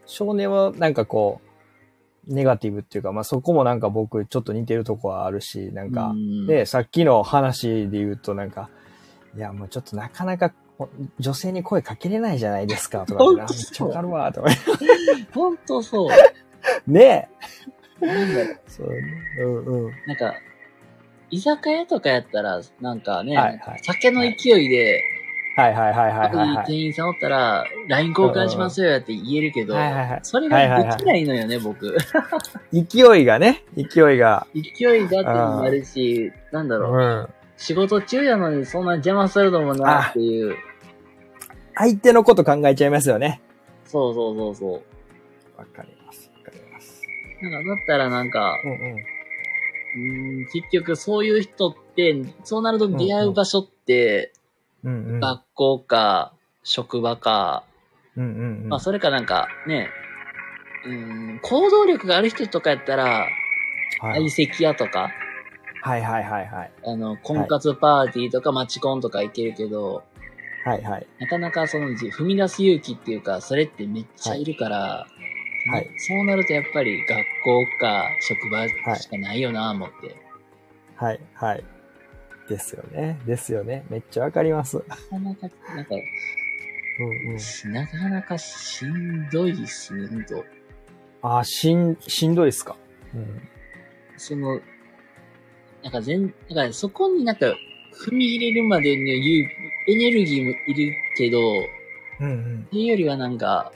[0.07, 1.43] 少年はなんかこ
[2.29, 8.71] う、ネガティブっていうか、まあそこもなんか僕ちょっと似てるとこはあるし、なんか、うんで、さっきの話で言うとなんか、
[9.37, 10.89] いやもうちょっとなかなかお
[11.19, 14.51] 女性に声かけれないじゃないですか、とかめっちゃわかるわ、とか。
[15.35, 16.09] ほんとそう。
[16.91, 17.29] ね
[18.01, 18.61] なんだろうえ。
[18.67, 19.03] そうね。
[19.41, 19.93] うんうん。
[20.07, 20.35] なんか、
[21.31, 25.03] 居酒屋とかやったら、なんかね、はいはい酒の勢いで、
[25.57, 26.67] はいはいはいはいはい、はい。
[26.67, 29.75] 店員さんおったら、LINE 交換しますよって言えるけど、
[30.23, 31.97] それができないのよね、僕。
[32.73, 34.47] 勢いがね、勢いが。
[34.55, 37.29] 勢いだってのもあるし、なんだうろう、ん。
[37.57, 40.57] 仕事中やのにそんな邪魔するのもなっていう。
[41.77, 43.41] 相手のこと考えちゃいますよね。
[43.85, 45.59] そうそうそうそう。
[45.59, 45.94] わかり。
[47.51, 48.75] なんか、だったらなんか、うんう
[49.99, 50.43] ん。
[50.43, 54.33] ん、結局そういう人って、そうなると出会う場所って、
[54.83, 55.21] うんうん。
[55.21, 57.65] 学校か、職場か、
[58.17, 58.69] うんうんうん。
[58.69, 59.89] まあそれかなんかね、
[60.87, 65.13] うーん、行動力がある人とかやったら、はい相席屋とか、
[65.81, 66.73] はいはいはいはい。
[66.85, 70.03] あの、婚活パーティーとかマチコンとか行けるけど、
[70.65, 71.07] はいはい。
[71.19, 75.07] なかなかそのじ踏み出す勇気っていうか、それってめっちゃいるから、は
[75.79, 80.15] いそうなるとやっぱり学校か職場しかないよな、思って。
[80.97, 81.65] はいはい。
[82.49, 83.19] ですよね。
[83.25, 83.85] ですよね。
[83.89, 84.77] めっちゃわかります。
[84.77, 85.95] なかなか、なんか、
[87.01, 87.73] うんうん。
[87.73, 90.45] なかなかしんどいっすね、ほんと。
[91.23, 92.77] あー、しん、しんどいっすか？
[93.15, 93.49] うん。
[94.19, 94.61] その、
[95.83, 97.47] なんか全、なんかそこになんか
[98.07, 99.51] 踏み入れるまでの勇
[99.89, 101.41] エネルギーもいるけど、
[102.21, 102.67] うんうん。
[102.67, 103.73] っていうよりはなんか、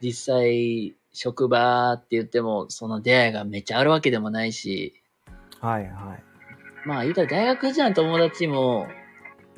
[0.00, 4.94] 実際、職場って言っても、その出会いがめっちゃあるわけでもないし、
[5.60, 6.22] はいはい。
[6.86, 8.86] まあ言うたら大学時代の友達も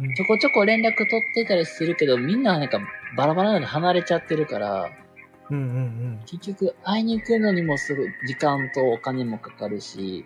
[0.00, 2.80] うん、ちょこちょこ連絡取ってたりするけど、みんななんか
[3.16, 4.90] バラバラなので離れちゃってるから、
[5.50, 5.66] うんうんう
[6.16, 6.20] ん。
[6.24, 10.24] 結局会いに行くのにもすごい時間とお金もかかるし、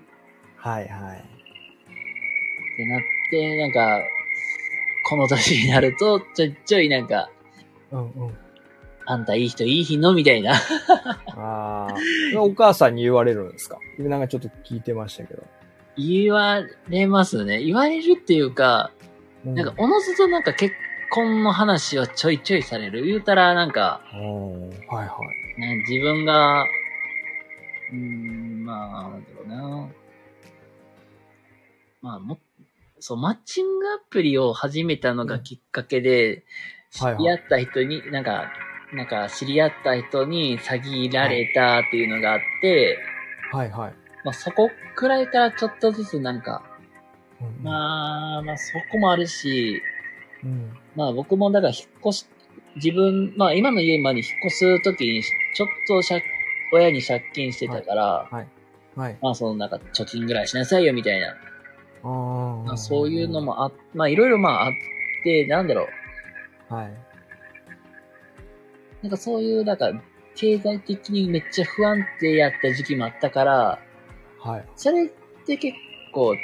[0.56, 1.18] はいはい。
[1.18, 3.00] ってなっ
[3.30, 4.00] て、なんか、
[5.08, 7.30] この年になると、ちょいちょいなんか、
[7.90, 8.36] うんうん。
[9.06, 10.54] あんたいい人いい日のみたいな。
[11.36, 11.94] ああ。
[12.40, 13.78] お母さんに言われるんですか？
[13.98, 15.42] なんかちょっと聞いてましたけど。
[15.96, 17.62] 言われますね。
[17.62, 18.90] 言われるっていうか、
[19.46, 20.74] うなんか、おのずとなんか結
[21.10, 23.04] 婚の話はちょいちょいされる。
[23.04, 24.70] 言うたらなんか、うん。
[24.70, 25.06] はいは
[25.56, 25.60] い。
[25.60, 29.88] ね自分が、うーん、まあ、なんだろうな。
[32.02, 32.40] まあも、
[32.98, 36.44] そう、マッチングアプリを始めたのがきっかけで、
[36.90, 38.50] 知はいはいった人に、なんか、
[38.94, 42.98] なんか知り合った人に詐欺られたっていうのがあって、
[43.52, 43.94] はいはい。
[44.24, 46.62] まあそこくらいからちょっとずつなんか、
[47.40, 49.82] うんまあ、まあそこもあるし、
[50.42, 50.72] うん。
[50.96, 52.26] まあ僕もだから引っ越し、
[52.76, 56.22] 自分、まあ今の家まで引っ越すときに、ちょっと借
[56.72, 59.16] 親に借金してたから、はい。
[59.20, 61.36] まあそのなんか貯金ぐらいしなさいよみたいな、
[62.04, 63.40] あまあ、そういうの。
[63.40, 64.72] もあ、まあいろいろまああっ
[65.24, 65.88] て、なんだろ
[66.70, 67.03] う、はい。
[69.04, 69.92] なんかそういう、なんか
[70.34, 73.78] 経済的にめっちゃ不安定やった時期もあったから、
[74.40, 74.64] はい。
[74.76, 75.08] それっ
[75.44, 75.76] て結
[76.14, 76.34] 構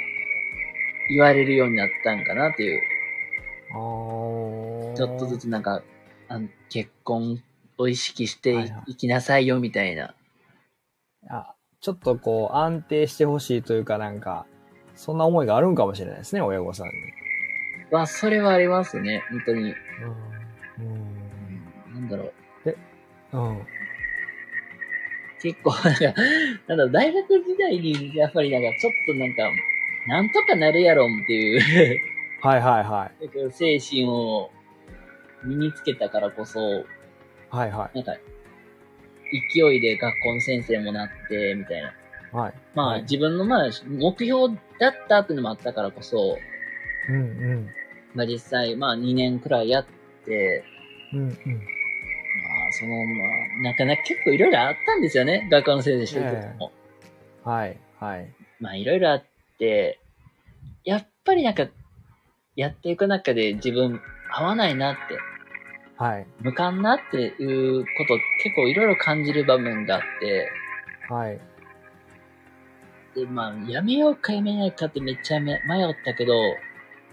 [1.09, 2.81] 言われるようになったんかなっていう、
[3.73, 5.81] あーちょっとずつなんか、
[6.27, 7.41] あの結婚
[7.79, 10.13] を意識してはいきなさいよみたいな。
[11.31, 14.45] あ、ちょっとこう、安定してほしいというかなんか、
[14.93, 16.93] そんな思いがあるんかもしれないですね、親御さんに。
[17.89, 19.73] まあ、それはありますね、本当に。
[20.79, 21.95] うん。
[21.95, 22.33] なんだろう。
[23.33, 23.67] うん。
[25.41, 26.13] 結構、なんか、
[26.67, 29.43] なんだ大学時代に、やっぱりなんか、ちょっとなんか、
[30.07, 32.01] なんとかなるやろっていう
[32.41, 33.29] はいはいはい。
[33.51, 34.51] 精神を
[35.43, 36.85] 身につけたからこそ、
[37.49, 38.15] はいはなんか、
[39.53, 41.89] 勢いで学校の先生もなって、みたいな。
[41.89, 41.93] い。
[42.31, 42.53] はい。
[42.73, 46.37] まあ、はい自分のまあ、目標だったっていうのもあったからこそ、
[47.09, 47.19] うんう
[47.57, 47.69] ん。
[48.13, 49.85] まあ実際、まあ2年くらいやっ
[50.25, 50.63] て、
[51.13, 51.37] うんうん。
[52.71, 56.71] まあ、その、まあ、なかなか結構いろいろあったんですよね、学校の先生してる時も。
[57.43, 58.33] はいはい。
[58.59, 59.23] まあ、いろいろあっ
[59.59, 59.99] て、
[60.83, 61.67] やっぱりなんか、
[62.55, 63.99] やっていく中で自分
[64.31, 65.19] 合わないなって、
[65.97, 66.25] はい。
[66.39, 70.49] 向かんなっていうこと結構いろいろ感じる場面があって、
[71.09, 71.39] はい。
[73.15, 75.59] で、まあ、やめようかやめないかってめっちゃ迷っ
[76.03, 76.33] たけど、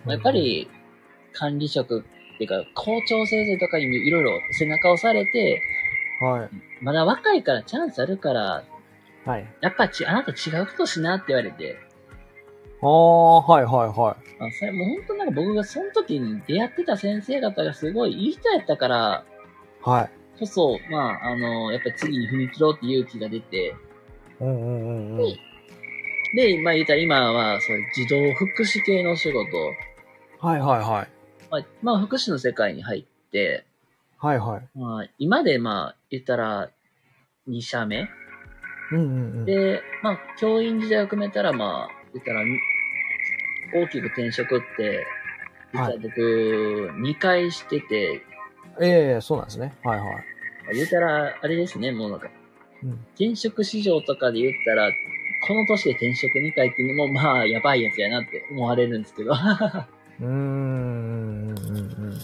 [0.05, 0.71] まあやっぱり
[1.33, 2.05] 管理職
[2.39, 5.61] っていうか、校長先生とかにもいろいろ背中を押されて、
[6.21, 6.51] はい。
[6.81, 8.65] まだ若いからチャンスあるから、
[9.25, 9.47] はい。
[9.61, 11.77] やっぱち、あなた違うことしなって言われて、
[12.81, 19.25] ああ、はいはいはあそれもう本当なんか僕がその時に出会ってた先生方がすごいいい人やったから、
[19.85, 19.91] い。
[19.91, 20.11] はい。
[20.39, 23.75] こそ、まあ、あの、やっぱり次に踏み切ろうって勇気が出て、
[24.39, 25.37] うんうんうんうん。
[26.37, 29.47] で、まあ言ったら今は、そういう児童福祉系のお仕事、
[30.41, 31.18] はいはいはい。
[31.51, 33.65] まあ、まあ福祉の世界に入って、
[34.19, 34.79] はいはい。
[34.79, 36.71] まあ今でまあ言ったら
[37.49, 38.09] 2社目
[38.93, 39.07] うんうんう
[39.43, 39.45] ん。
[39.45, 42.59] で、まあ教員時代を含めたらまあ言ったらに
[43.75, 45.07] 大きく転職って、
[45.73, 48.23] 実ははい僕2回してて、
[48.81, 49.75] ええそうなんですね。
[49.85, 50.09] はいはい。
[50.09, 50.19] ま
[50.71, 52.29] あ言ったらあれですね、もうなんか
[52.83, 52.91] うん。
[53.15, 54.91] 転職市場とかで言ったら、
[55.47, 59.33] この年で転職2回っていうのも、まあ、やばいやつやなって思われるんですけど。
[60.21, 60.35] まうーん。
[60.35, 61.81] うんうんう
[62.11, 62.19] ん。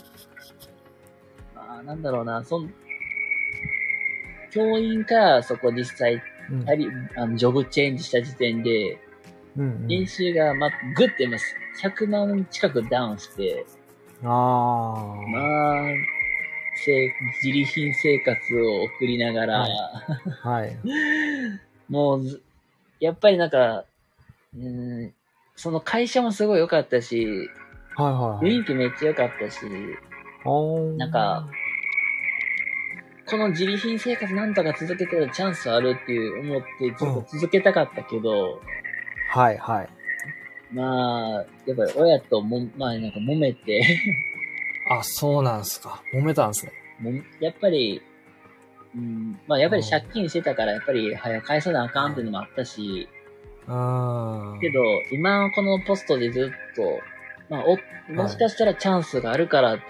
[1.57, 2.73] あ、なんだろうな、そん、
[4.51, 8.99] 教員からそこ実際、うんやり、あの、ジョブチェンジした時点で、
[9.57, 11.55] うんうん年収が、ま、ぐってます。
[11.83, 13.65] 100万近くダウンして、
[14.23, 15.83] あまあ、
[16.85, 17.13] せ
[17.43, 20.49] 自利品生活を送りながら、はいあ。
[20.49, 20.77] はい。
[21.89, 22.43] もうず、
[23.01, 23.85] やっぱりなんか、
[24.57, 25.13] うん、
[25.57, 27.49] その会社もすごい良かったし、
[27.97, 28.59] はいはいはい。
[28.59, 29.61] 雰囲気めっちゃ良かったし、
[30.99, 31.49] なんか、
[33.27, 38.61] この自利品生活なんとか続けてるチャンスあるっていう思ってずっと続けたかったけど、
[39.31, 39.89] はいはい。
[40.73, 43.83] まあ、やっぱり親とも、まあなんか揉めて、
[44.91, 46.03] あ、そうなんすか。
[46.13, 46.73] 揉めたんですね。
[47.01, 47.11] も
[47.41, 48.03] やっぱり、
[48.95, 53.09] うん、まあやっぱり借金してたから、やっぱり早く返さなあかんっていうのもあったし、
[53.67, 54.81] あけど、
[55.11, 56.83] 今このポストでずっと、
[57.49, 59.83] まあ、お、もしかしたらチャンスがあるからって、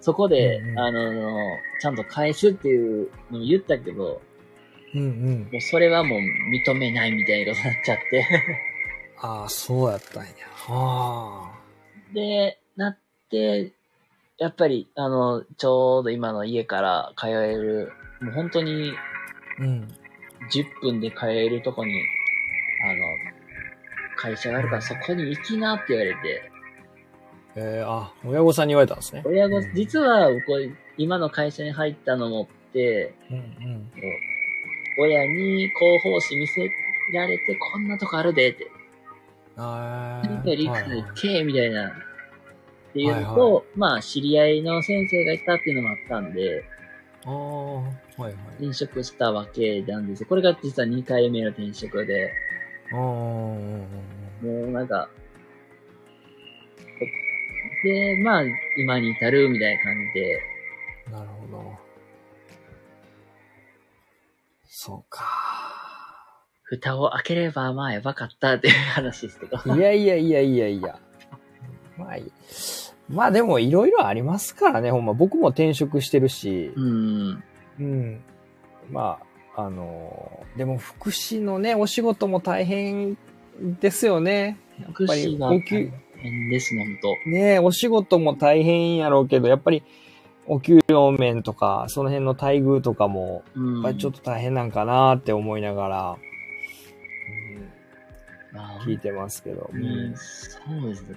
[0.00, 4.20] そこで、うんうんあの、ちゃんと返すっていうのを言ったけど、
[4.94, 5.48] うんうん。
[5.50, 8.26] もうそれはもう認めないみたいなことになっちゃって。
[9.18, 10.30] ああ、そうやったんや。
[10.50, 11.50] は
[12.12, 12.98] で、なっ
[13.30, 13.72] て、
[14.38, 18.92] やっぱり、あの、ちょうど今の家から通える、もう本当に
[19.58, 19.62] あ。
[19.62, 19.88] うん。
[20.52, 21.92] 10分で通えるとこに、
[22.84, 23.33] あの、
[24.16, 26.50] 会社があるからそこに行きなって言われて、
[27.56, 29.22] えー、あ、親御さんに言われたんですね。
[29.24, 33.90] 親御うん、実は僕、今の会社に入ったのもって、うんうん。
[34.98, 36.68] 親に広報誌見せ
[37.12, 38.70] られて、こんなとこあるでって、
[39.56, 41.88] あ何か陸に行け、みたいな。
[41.90, 41.92] っ
[42.92, 46.64] ていうのはいと、まあ、知り合いの先生がいたっていうのもあったんで、
[47.24, 47.84] ああ、は
[48.18, 48.34] いはい。
[48.58, 50.26] 転職したわけなんですよ。
[50.28, 52.32] これが実は2回目の転職で。
[53.02, 53.58] も
[54.42, 55.08] うなんか、
[57.84, 58.42] で、まあ、
[58.78, 60.40] 今に至るみたいな感じで、
[61.10, 61.78] なるほど。
[64.64, 65.24] そうか。
[66.62, 69.76] 蓋を開ければまあやばかったっていう話ですけど。
[69.76, 70.98] いやいやいやいやいや。
[71.96, 72.32] まあいい。
[73.08, 75.12] まあでもいろいろありますからね、ほんま。
[75.12, 76.72] 僕も転職してるし。
[76.74, 77.44] うん。
[77.78, 78.24] うん。
[78.90, 79.26] まあ、
[79.56, 83.16] あのでも福祉のね、お仕事も大変
[83.80, 84.58] ですよね。
[84.80, 87.30] やっ福ぱり祉が大お給、変ですね、ほんと。
[87.30, 89.82] ねお仕事も大変やろうけど、やっぱり
[90.46, 93.74] お給料面とか、その辺の待遇とかも、うん。
[93.74, 96.18] やっぱりちょっと大変なんかなって思いながら、
[98.84, 99.70] 聞いてますけど。
[99.72, 101.16] うん、そうですね。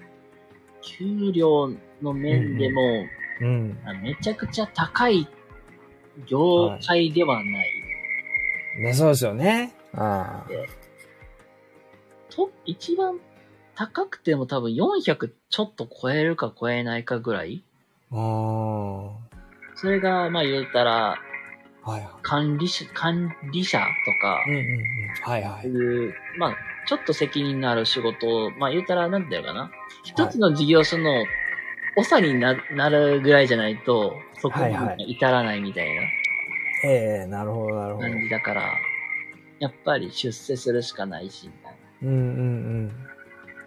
[0.81, 2.81] 給料の面でも、
[3.41, 3.77] うん。
[3.85, 5.27] あめちゃくちゃ高い
[6.25, 7.86] 業界ではない。
[8.77, 9.73] ね、そうですよね。
[9.93, 10.45] あ
[12.29, 13.19] と、一番
[13.75, 17.63] 高くても多分400ちょっと超えるか超えないかぐらい
[18.11, 18.15] あ。
[18.15, 18.17] あ
[19.75, 21.13] それが、まあ言うたら、
[21.83, 21.89] あ。
[21.89, 22.09] はいはい。
[22.21, 23.83] 管理者、管理者と
[24.21, 24.83] かうん、うんうん。
[25.21, 25.67] はいはい。
[25.67, 26.55] いう、まあ、
[26.87, 29.71] ちょっと責任のある仕事を、まあ言うたら、なんていうのかな。
[30.03, 31.25] 一つの事業所の
[32.03, 36.01] 長にななるぐらいじゃないと、そこにはいはい至らないみたいな
[36.83, 38.07] ええなるほどなるほど。
[38.07, 38.73] 感じだから、
[39.59, 41.77] やっぱり出世するしかないし、みたいな。
[42.03, 42.91] うんうん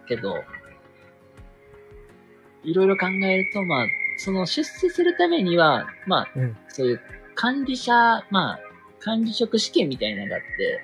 [0.07, 0.43] けど、
[2.63, 3.85] いろいろ考えると、まあ、
[4.17, 6.41] その出世するためには、まあ、うん。
[6.43, 6.57] うん。
[6.67, 7.01] そういう
[7.35, 7.93] 管理者、
[8.29, 8.59] まあ、
[8.99, 10.81] 管理職試験みたいなのがあって、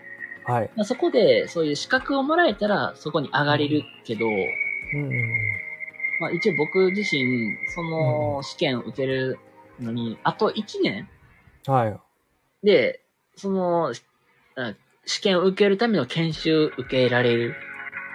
[0.52, 0.70] はい。
[0.76, 4.34] まあ、そこでそういう資格をもらえたらそこに上がれるけど、うん
[4.96, 5.58] うんうん。
[6.20, 9.40] まあ一応僕自身、その試験を受ける
[9.80, 11.08] のに、あと1年
[11.68, 12.07] はい。
[12.64, 13.02] で、
[13.36, 13.94] その、
[14.56, 14.74] あ
[15.06, 17.56] 試験を受けるための研修受けられる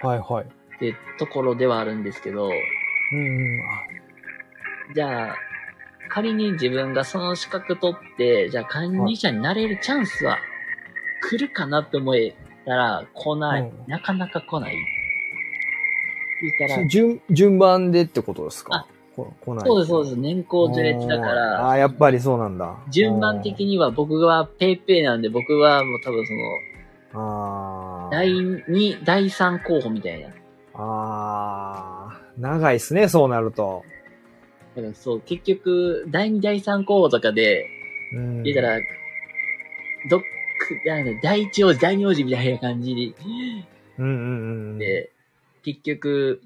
[0.03, 0.45] はいはい。
[0.45, 3.59] っていうところではあるんですけど、うんうん。
[4.93, 5.35] じゃあ、
[6.09, 10.37] 仮に自分がその資格取って、じゃあ管理者になれるチャンスは
[11.29, 13.61] 来るかなって思えたら来ない。
[13.61, 14.75] うんなかなか来ない。
[16.41, 18.75] 言ったらあ、順、順番でってことですか？
[18.75, 19.65] あこ来ない。
[19.65, 20.15] そうです、そうです。
[20.17, 22.77] 年功序列だかああら、ー、やっぱりそうなんだ。
[22.89, 26.39] 順番的には僕はペイペイなんで、僕はもう多分その、
[27.13, 28.09] ああ。
[28.11, 30.29] 第2、第3候補みたいな。
[30.73, 32.21] ああ。
[32.37, 33.83] 長いっすね、そうなると。
[34.75, 37.67] だからそう、結局、第2、第3候補とかで、
[38.15, 38.43] うん。
[38.43, 38.79] 言ったら、
[40.09, 43.15] どっく、なんか第1王子、第2王子みたいな感じ
[43.99, 44.77] うんうんうん。
[44.79, 45.11] で、
[45.63, 46.41] 結局、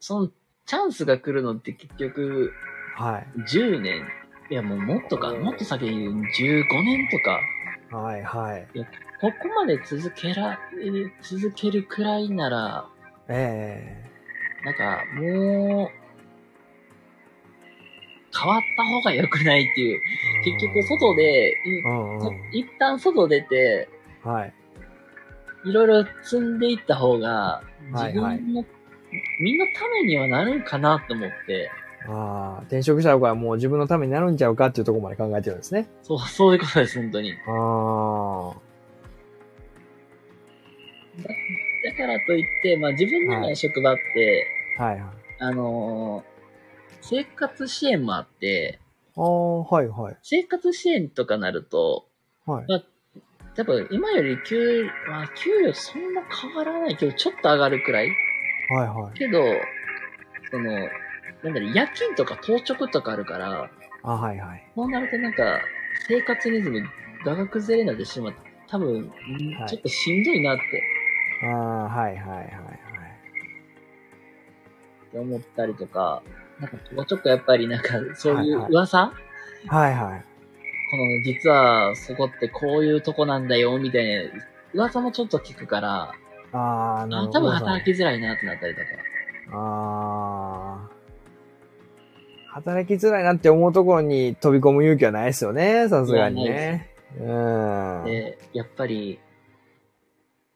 [0.00, 0.30] その、
[0.66, 2.52] チャンスが来るのって結局、
[2.96, 3.26] はい。
[3.40, 4.02] 10年、
[4.50, 7.40] いやもうもっとか、もっと先に15年とか、
[7.96, 8.66] はいはい。
[9.20, 12.88] ここまで続けら、えー続けるくらいなら、
[13.28, 14.04] え
[14.64, 15.90] なんか、もう、
[18.36, 20.00] 変わった方が良くないっていう。
[20.44, 21.54] え結局、外、で。
[22.52, 23.88] 一旦外出て、
[24.24, 24.54] はい。
[25.64, 27.62] いろいろ積んでいった方が、
[27.92, 28.64] はい自分の、
[29.40, 31.70] みんなためにはなるんかなと思って、
[32.08, 35.88] ああ、転職した方がもう自分のためになるんちゃうかっていうところまで考えてるんですね。
[36.02, 37.32] そう、そういうことです、本当に。
[37.32, 38.54] あ
[41.84, 44.46] だからといって、まあ自分のはい職場って、
[44.78, 44.84] あ。
[44.84, 45.04] はいはい。
[45.38, 46.36] あのー
[47.08, 48.80] 生活支援もあって、
[49.16, 50.16] ああ、はいはい。
[50.22, 52.08] 生活支援とかなると、
[52.46, 52.66] はい。
[53.54, 58.10] 多分今より給、まあ給料そんな変わらないけど、ちょっと上がるくらい
[58.68, 59.18] はいはい。
[59.18, 59.44] けど、
[60.50, 60.70] その、
[61.42, 63.70] なんだろう、夜勤とか当直とかあるから、
[64.02, 64.62] あはいはい。
[64.74, 65.60] そうなるとなんか、
[66.08, 66.82] 生活リズム
[67.24, 68.38] がが崩れになってしまって、
[68.68, 69.10] 多分、ん
[69.54, 70.82] はいちょっとしんどいなって
[71.42, 72.42] ああ、はいはいはいは
[75.12, 75.18] い。
[75.18, 76.22] 思ったりとか、
[76.60, 79.12] なんかちょこちょこやっぱりなんか、そういうはいはい噂、
[79.68, 80.24] はいはい。
[80.90, 84.30] この、実はそこってこういうとこなんだよ、みたいな、
[84.74, 86.12] 噂もちょっと聞くから、
[86.56, 87.32] ああ、なるあほど。
[87.32, 88.86] 多分働きづらいなってなったりとか。
[89.52, 90.96] ああ。
[92.54, 96.88] 働きづらいなって思うところに飛び込む勇気はないですよね、さすがにね。
[97.18, 98.04] うん。
[98.06, 99.20] で、やっぱり、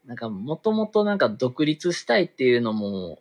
[0.06, 3.18] なんか、もともとなんか独立したいっていうのも、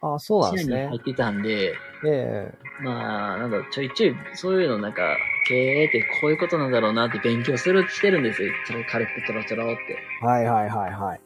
[0.00, 0.98] あそうなんですね入。
[0.98, 1.74] ってたんで、
[2.06, 2.52] え
[2.82, 5.16] まあ、なんだろう、ちょいちょい、そういうのなんか、
[5.48, 8.52] 経営ってこういうことなんだろうなって勉強する、してるんですよ。
[8.66, 9.98] ちょろ軽くちょろちょろって。
[10.22, 11.20] えはいはいはいはい。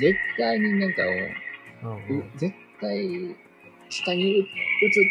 [0.00, 3.36] 絶対になんかうんもう、うん絶対、
[3.90, 4.46] 下に移っ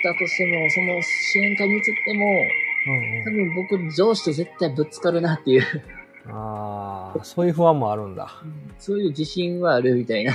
[0.03, 5.63] たとしても、その支援課に移っても、うんうん多分僕上司と絶対ぶつかるなっていう。
[6.27, 8.43] ああ、そういう不安もあるんだ。
[8.77, 10.33] そういう自信はあるみたいな。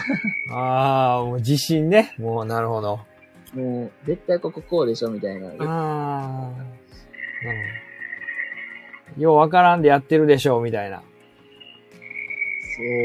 [0.51, 2.15] ああ、もう自信ね。
[2.19, 3.01] もう、なるほど。
[3.55, 5.49] もう、絶対こここうでしょみたいな。
[5.49, 6.65] ああ、なる
[9.15, 9.23] ほど。
[9.23, 11.03] ようわからんでやってるでしょう、みたいな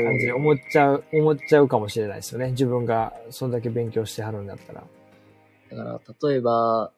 [0.05, 0.33] 感じで。
[0.33, 2.51] 思っちゃう、思っちゃうかもしれないですよね。
[2.51, 4.83] 自分がそんだけ勉強してはるんだったら。
[5.71, 6.91] だから、例えば、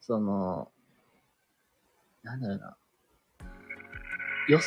[0.00, 0.70] その、
[2.22, 2.76] なんだろうな。
[4.48, 4.58] 予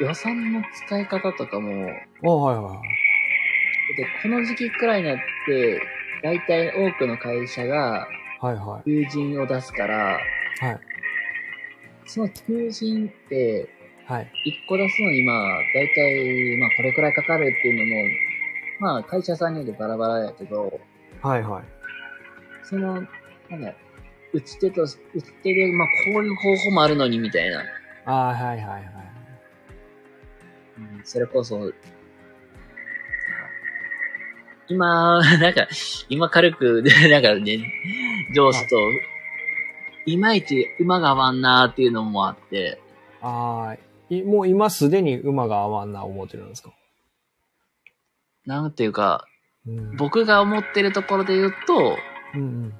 [0.00, 1.88] 予算の使い方とかも、
[2.22, 3.96] おはいはいはい。
[3.96, 5.80] で、この時期くらいになって、
[6.22, 8.06] 大体多くの会社が
[8.40, 10.18] はいは求人を出すから、
[10.60, 10.64] い。
[10.64, 10.80] はい。
[12.06, 13.68] その求人って、
[14.06, 14.32] はい。
[14.46, 20.80] 1個出すのにまあ、大体、まあこれくらいかかるっていうのも、まあ会社さんによってバラバラやけど、
[21.22, 21.64] はいはい。
[22.64, 22.94] その、
[23.50, 23.74] なんだ、
[24.32, 24.98] 打ち手と、打ち
[25.42, 27.62] 手で、まあこういう方法もあるのにみたいな。
[28.06, 28.82] ああ、はいはいはい。
[30.78, 31.72] うんそれこそ、
[34.68, 35.68] 今、 なんか、
[36.08, 37.58] 今軽く、 なんかね、
[38.34, 38.76] 上司と、
[40.06, 42.78] いまいち馬が合わんなーっていうのもあって、
[43.20, 46.70] ああ、いもう今すでに馬が合わんな思ってるんですか？
[48.46, 49.26] なんていうか、
[49.66, 49.96] うん。
[49.96, 51.96] 僕が思ってるところで言うと、
[52.34, 52.74] うんうん。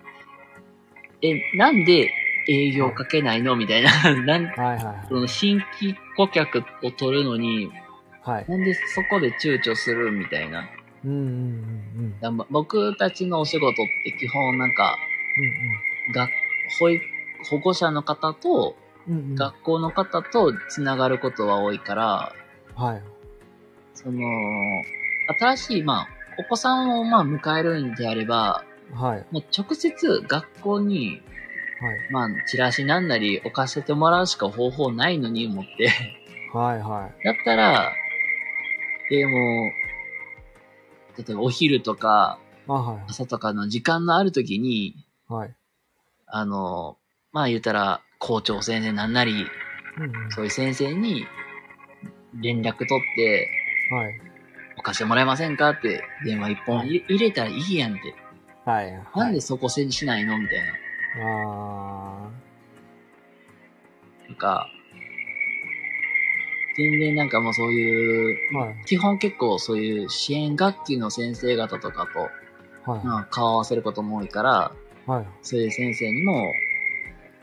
[1.22, 2.10] え、なんで
[2.48, 3.54] 営業かけないの？
[3.56, 3.90] みたいな。
[4.24, 5.14] なんはいはいはいそ。
[5.14, 7.70] の新規顧客を取るのに、
[8.22, 8.44] はい。
[8.48, 10.68] なんでそこで躊躇するみたいな。
[11.04, 11.20] うんうんう
[12.02, 14.96] んだま僕たちのお仕事って基本なんか、
[16.08, 16.12] うん。
[16.12, 16.30] 学
[16.80, 17.04] 保育
[17.50, 18.76] 保護者の方と
[19.08, 19.34] うんうん。
[19.34, 22.32] 学校の方とつながることは多いから、
[22.74, 23.02] はい。
[23.94, 24.20] その、
[25.38, 26.08] 新しい、まあ、
[26.38, 28.64] お子さんをまあ迎えるんであれば、
[28.94, 29.26] はい。
[29.30, 31.22] もう直接学校に、
[31.80, 31.98] はい。
[32.10, 35.90] まあ、チラシなんなり置かせてもらうしか方法ないのに思って。
[36.52, 37.24] はいはい。
[37.24, 37.92] だったら、
[39.10, 39.70] でも、
[41.18, 42.38] 例えばお昼とか
[43.06, 44.96] 朝とかの時間のある時に、い。
[45.28, 45.54] はい。
[46.26, 46.96] あの、
[47.32, 49.32] まあ言ったら校長先生なんなり、
[49.98, 50.30] うんうん。
[50.30, 51.26] そういう先生に
[52.40, 53.50] 連絡取って、
[53.90, 54.20] はい。
[54.76, 58.14] 置かしてもらえませんかって電話一本入入れたらいいやんって。
[58.64, 58.92] はい。
[58.92, 59.04] はい。
[59.16, 60.38] なんでそこせにしないの？
[60.38, 60.58] みたい
[61.20, 61.26] な。
[61.26, 62.30] あ
[64.28, 64.68] なんか、
[66.76, 68.58] 全然なんかもうそういう、あ。
[68.58, 68.76] はい。
[68.86, 72.06] 基本結構そういう支援学級の先生方とか
[72.86, 73.04] と、はい。
[73.04, 74.72] まあ顔合わせることも多いから、
[75.06, 75.26] はい。
[75.42, 76.52] そういう先生にも、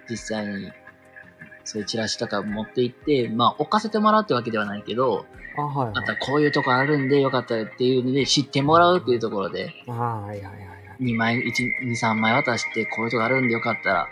[0.09, 0.71] 実際に、
[1.63, 5.25] そういうチラシとか持って行って、まあ置かせてもらうってわけではないけど、
[5.57, 5.93] あ、はい。
[5.93, 10.69] またこういうとこあるんでよかったらっていうので知ってもらうっていうところで、はいはいはい
[10.99, 11.51] 2枚、1、
[11.87, 14.07] 2、3枚渡してこういうとこあるんでよかったら、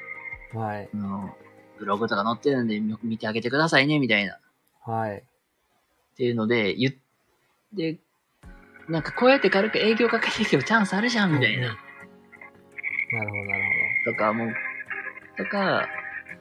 [0.54, 0.78] はい。
[0.78, 0.90] はい。
[0.94, 1.36] あの、
[1.80, 4.40] ブログとか載ってるんでみ見てあげてくださいね、みたいな。
[4.82, 5.18] はい。
[5.18, 5.24] っ
[6.16, 6.94] ていうので、言っ
[7.76, 8.00] て、
[8.88, 11.68] なんかこうやって軽く営業かけていけばチャンスあるじゃん、みたいな。
[11.68, 11.74] な
[13.24, 13.64] るほど、なる
[14.06, 14.54] とか、もう、
[15.38, 15.88] とか。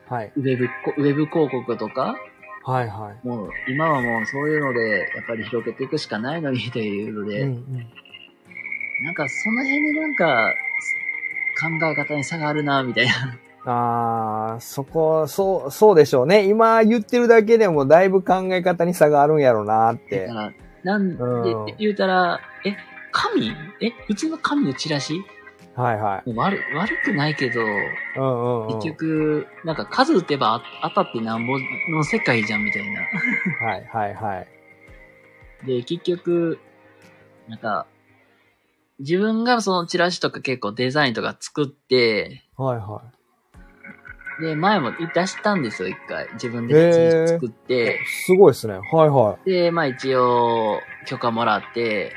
[0.09, 0.33] はい。
[0.37, 2.17] ウェブこ、ウェブ広告とか、
[2.63, 3.27] はいはい。
[3.27, 7.87] もう、今はもうそういうので、やっぱり広げていくしかないのにというので、うんうん。
[9.05, 10.55] なんかその辺でなんか、
[11.61, 13.39] 考え方に差があるな、みたいな。
[13.69, 16.45] ああ、そこ、そう、そうでしょうね。
[16.45, 20.41] 今言ってるだけでもだいぶ考え方に差があるんやろうなってだか。
[20.41, 20.53] ら、
[20.85, 22.77] なんうんで、言うたら、え、
[23.11, 23.51] 紙
[23.81, 25.21] え、普通の紙のチラシ？
[25.77, 26.33] はいはい。
[26.33, 28.81] 悪、悪くないけど、うんうん、うん。
[28.81, 31.59] 結局、なんか数打てばあ当たってなんぼ
[31.91, 33.01] の世界じゃんみたいな。
[33.67, 35.67] はいはいはい。
[35.67, 36.59] で、結局、
[37.49, 37.87] なんか、
[38.99, 43.03] 自分がそのチラシとか結構デザインとか作って、はいは
[44.41, 46.29] で、前も出したんですよ、一回。
[46.35, 47.53] 自分でチラシ作っい。
[47.53, 48.01] て。
[48.27, 48.75] すごいですね。
[48.75, 52.13] はいはで、まあ一応、許可もらって、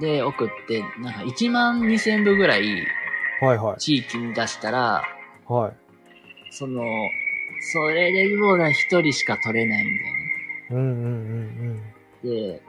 [0.00, 2.68] で、送って、なんか1万2000部ぐらい
[3.42, 3.78] えはいはい。
[3.78, 5.02] 地域に出したら、
[5.48, 5.76] はい。
[6.50, 6.82] その、
[7.72, 10.82] それでもうな一人しか取れないみたいな。
[10.82, 11.08] うんうんう
[11.74, 11.82] ん
[12.22, 12.62] で、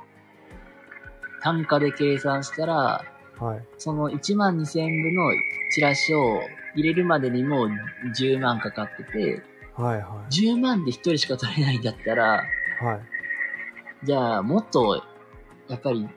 [1.42, 3.06] 単価で計算したら、
[3.40, 3.48] うん。
[3.48, 3.66] はい。
[3.78, 5.32] その1万2000部の
[5.72, 6.42] チラシを
[6.76, 7.70] 入れるまでにもう
[8.16, 9.44] 10万かかってて、
[9.76, 12.44] はいは10万で1人しか取れないんだったら、
[12.82, 12.86] い。
[12.86, 13.00] はい。
[14.04, 15.04] じゃあもっと、
[15.70, 16.10] やっぱりうん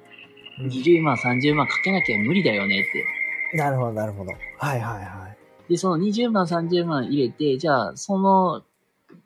[0.68, 3.56] 20万、30万かけなきゃ無理だよねって。
[3.56, 4.32] なるほどなるほど。
[4.58, 5.28] はいはいは
[5.68, 5.72] い。
[5.72, 8.62] で、その20万、30万入れて、じゃあその、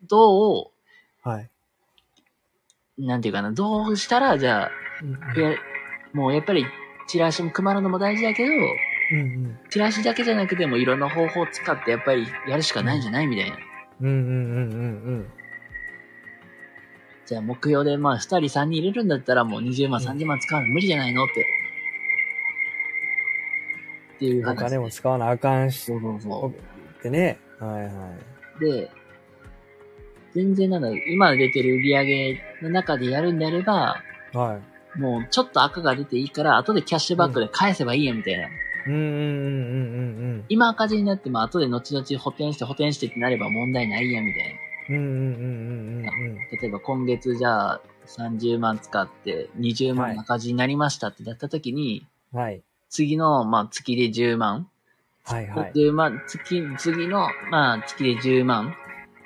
[0.07, 0.71] ど
[1.23, 1.49] はい。
[2.99, 4.71] う、なんていうかな、どうしたら、じゃあ、
[5.01, 5.05] う
[5.39, 5.55] んや
[6.13, 6.65] もうやっぱり
[7.07, 9.59] チラシも配るのも大事だけど、うんうん。
[9.69, 13.57] チラシだけじゃなくてもいろんな方法を使ってやっぱりやるしかないんじゃないみたいな。
[14.01, 14.85] うんうんうんうんう
[15.21, 15.27] ん。
[17.25, 21.23] じゃあ目標でまあ2人3人入れるんだったらもう20万、うん30万使うの無理じゃないの？
[21.25, 21.45] って。
[24.15, 24.55] っていうお話。
[24.57, 26.53] 金も使わなあかんし、そうそうそ
[26.99, 27.37] ってね。
[27.59, 27.91] はいはい。
[28.63, 28.71] う。
[28.71, 28.91] で、
[30.33, 33.97] 全然なんだ、今出てる売り上げの中でやるんであれば、
[34.33, 34.59] は
[34.97, 34.99] い。
[34.99, 38.47] もうちょっと赤が出ていいから、後でキャッシュバックで返せばいいやみたいな。
[38.87, 39.21] うんうんうんうんう
[40.37, 44.59] ん今赤字になっても後で後々補填して補填してってなれば問題ないやみたいな。
[44.89, 44.95] うん。
[44.95, 52.39] うんうんうんうんうん例えば今月じゃあ30万使って20万赤字になりましたってなった時に、うん。
[52.39, 52.61] はい。
[52.89, 54.69] 次の、まあ、月で10万。
[55.23, 55.71] はいはい。
[55.73, 58.75] 10万、月、次の、まあ、月で10万。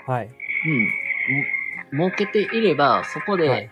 [0.08, 0.30] はい。
[0.66, 2.00] うん。
[2.00, 3.70] も、儲けていれば、そこはで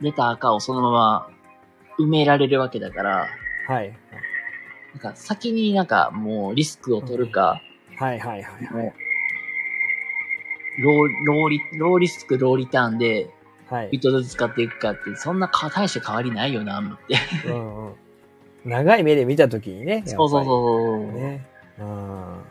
[0.00, 0.04] い。
[0.04, 1.30] 出た赤をそのまま
[1.98, 3.28] 埋められるわけだから、
[3.68, 3.92] はい。
[4.94, 7.60] なんか先になんかもうリスクを取るか、
[7.96, 8.94] はいはいはいはい。
[10.80, 13.30] ロー、ローリ、ローリスク、ローリターンで、
[13.68, 13.88] はい。
[13.92, 17.16] 一ずつ使っていくかって、そんなか大して変わりないよな、思って。
[17.48, 17.94] うんうん。
[18.64, 20.02] 長い目で見たときにね。
[20.06, 20.44] そうそうう。
[20.44, 21.12] そう。
[21.12, 21.46] ね。
[21.78, 22.42] うん。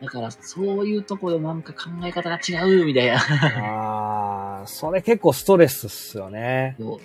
[0.00, 3.16] だから、そういうところでなんか考え方が違う、みたいな。
[3.16, 6.76] ああ、それ結構ストレスっすよね。
[6.78, 6.98] そう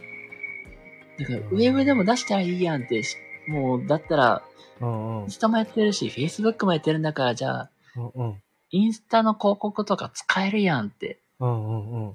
[1.19, 3.17] だから、ウェブでも出したらいいやんって、し
[3.47, 4.43] もう、だったら、
[4.79, 5.31] うんうんイン。
[5.31, 8.41] スタもやってるし、Facebook もやってるんだから、じゃあ、うんうん。
[8.73, 11.19] インスタの広告とか使えるやんって。
[11.39, 12.09] うんうんうん。
[12.09, 12.13] っ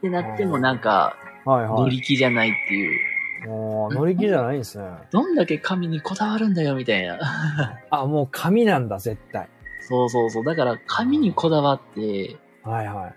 [0.00, 1.80] てなってもなんか、はいはい。
[1.82, 3.48] 乗り気じゃないっていう。
[3.48, 4.84] もう乗り気じゃないんですね。
[5.10, 7.18] どんだけ紙にこだわるんだよ、みたいな。
[7.90, 9.48] あ、もう紙なんだ、絶対。
[9.80, 10.44] そうそうそう。
[10.44, 13.12] だから、紙にこだわって、はいは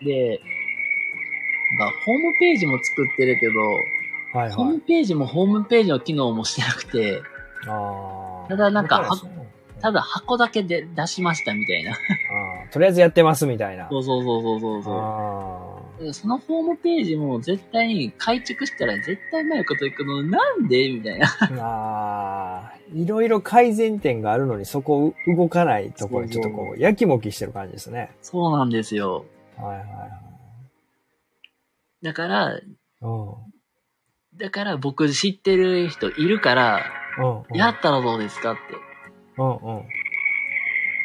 [0.00, 0.04] い。
[0.06, 0.40] で、
[1.78, 4.52] なんか、ホームページも作ってるけど、はいはい。
[4.52, 7.20] ホームページもホームページの機能もしてなくて、
[7.68, 8.48] ああ。
[8.48, 9.45] ただなんかだらそう
[9.80, 11.92] ただ箱だけで出しましたみたいな。
[11.92, 13.88] あーとりあえずやってますみたいな。
[13.90, 16.12] そうそうそうそうそうそ。
[16.12, 21.26] そのホームページも絶対に改築したら絶対うまいこといくのなんでみたいな。
[21.26, 23.02] ーあー。
[23.02, 28.10] いろいろ改善点があるのにそこう動かないところにちょっとこう、やきもきしてる感じですね。
[28.22, 29.24] そうなんですよ。
[29.56, 29.86] はいはい
[32.02, 32.62] だから、はい。
[33.00, 34.38] うん。
[34.38, 36.82] だから僕知ってる人いるから。
[37.54, 38.85] やったらどうですかって。
[39.38, 39.82] うんうん。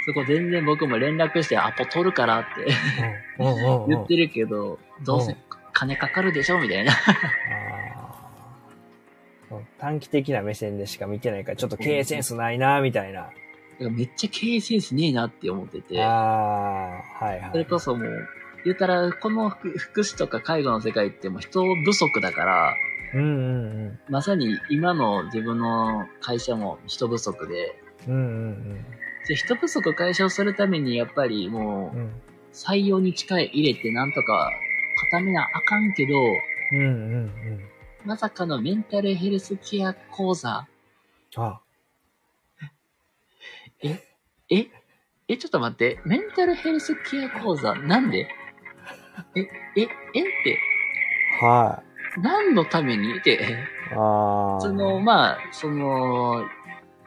[0.05, 2.73] そこ全然僕も連絡してアポ取るからって
[3.39, 3.89] うんうんうんうん。
[3.89, 5.35] 言ってるけど、どうせ
[5.73, 6.93] 金かかるでしょみたいな。
[9.79, 13.29] 短期的な目線でしか見てないから、ちょっと経営センスないな、みたいな。
[13.79, 16.01] めっちゃ経営センスねえなって思ってて。
[16.03, 16.07] あ
[17.19, 17.49] あ、はいはい。
[17.51, 18.27] それこそもう、
[18.63, 22.75] 言ったら、この福福祉とか介護の世界ってもう人不足だから、
[23.13, 27.75] うんうんまさに今の自分の会社も人不足で、
[28.07, 28.14] うん。
[28.14, 28.26] うんう
[28.76, 28.86] ん
[29.28, 32.22] で人不足解消するためにやっぱりもううん。
[32.53, 34.52] 採用に力入れてなんとか
[35.11, 36.14] 固めなあかんけど、
[36.73, 36.88] うんうんう
[37.28, 37.61] ん。
[38.03, 40.68] まさかのメンタルヘルスケア講座？
[41.38, 41.61] あ、
[43.84, 44.02] え
[45.30, 45.99] え、ちょっと待って。
[46.03, 47.73] メンタルヘルスケア講座？
[47.73, 48.28] なんで？
[49.36, 49.41] え、
[49.78, 49.88] え、えっ
[50.44, 50.60] て、
[51.40, 51.82] は
[52.18, 53.18] 何のために？
[53.18, 53.36] って。
[53.36, 53.38] い。
[53.95, 54.60] ああ。
[54.60, 56.44] その、まあ、その、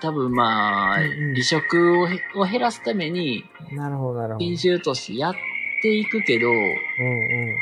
[0.05, 4.47] 多分まあ、うんうん離職をへを減らすために、なるほど、なるほど。
[4.47, 5.35] 研修としてやっ
[5.83, 7.57] ていくけど、うんうん。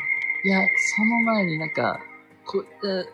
[0.45, 0.67] いや、
[0.97, 2.01] その前になんか、
[2.45, 3.07] こえ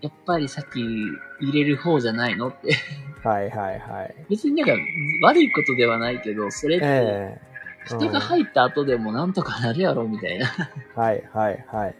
[0.00, 2.74] やっぱりさっき入れる方じゃないのって。
[3.22, 4.14] はいはいはい。
[4.30, 4.82] 別になんか
[5.22, 7.54] 悪いことではないけど、それってええ
[7.86, 10.46] 人が入った後でもなんとかなるやろみたいな。
[10.94, 11.94] はいはいはい。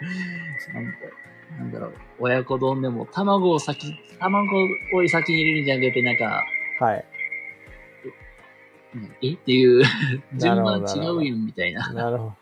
[0.72, 0.98] なんか
[1.58, 4.46] なんだろう、親子丼でも卵を先、卵
[4.94, 6.44] を先に入れるんじゃなくて、なんか、
[6.84, 7.04] はい。
[8.94, 9.34] うんえ？
[9.34, 9.84] っていう、
[10.36, 11.92] 順番違うやんみたいな。
[11.92, 12.36] なるほど。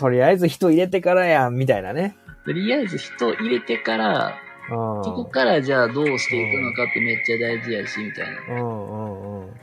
[0.00, 2.16] とりあえず人入れてからやん、みたいなね。
[2.44, 4.34] とりあえず人入れてから、
[4.70, 5.04] うん。
[5.04, 8.54] そこからじゃあどうしていくのかってめっちゃ大事やし、みたいな。
[8.54, 9.54] うんうんうん。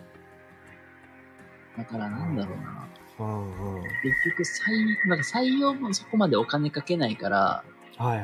[1.78, 2.88] だからなんだろうな。
[3.20, 3.84] うんうん。
[4.04, 7.64] 結局採、なんか採用もそこまでお金かけないから、
[7.98, 8.24] はいは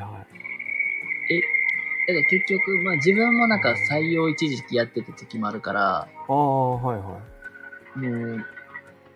[2.06, 7.20] だから結局、まあ自分もなんか採用一時期やってた時もあるから、ああ、はいは
[7.96, 8.46] もう、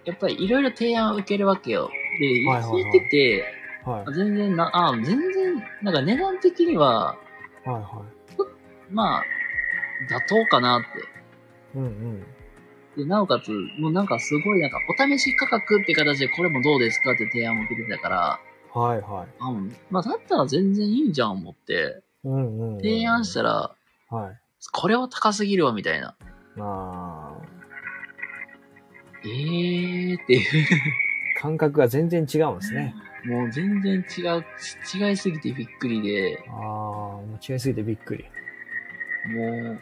[0.04, 1.90] やっぱりいろいろ提案を受けるわけよ。
[2.18, 3.44] で、はいはいはい聞いてて、
[3.86, 3.88] い。
[3.88, 4.14] はい。
[4.14, 7.16] 全然な、あ全然、なんか値段的には、
[7.64, 8.02] はいは
[8.90, 9.24] まあ、
[10.10, 10.98] 妥当かなって。
[10.98, 11.02] い。
[11.76, 12.26] うんうん。
[12.96, 18.40] で、なおかつ、もうなんかすごいなんか、お試し価格って形でこれもどうですかって提案を受けてたから、
[18.72, 19.28] はいはい。
[19.40, 19.52] あ
[19.90, 22.80] まあ、だったら全然いいんじゃん思って、うんうん、うん。
[22.80, 23.74] 提案したら、
[24.10, 24.40] はい。
[24.72, 26.16] これは高すぎるわ、みたいな。
[26.58, 27.36] あ
[29.24, 30.66] えーっていう。
[31.40, 32.94] 感覚が全然違うんですね。
[33.24, 34.44] もう全然違う、
[34.94, 38.24] 違いすぎてびっくりで、ああ、もう違いすぎてびっくり。
[39.34, 39.80] もう、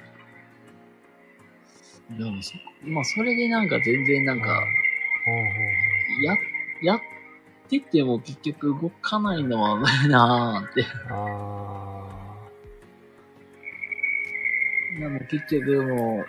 [2.10, 4.64] でもそ、まあそれでなんか全然なんか、
[6.22, 6.36] や、
[6.82, 7.01] やっ
[7.68, 9.78] てても結局動かないのは
[10.09, 10.86] なーって。
[11.10, 11.30] うんうんうん。
[11.35, 11.89] あ
[14.98, 16.24] でも結局も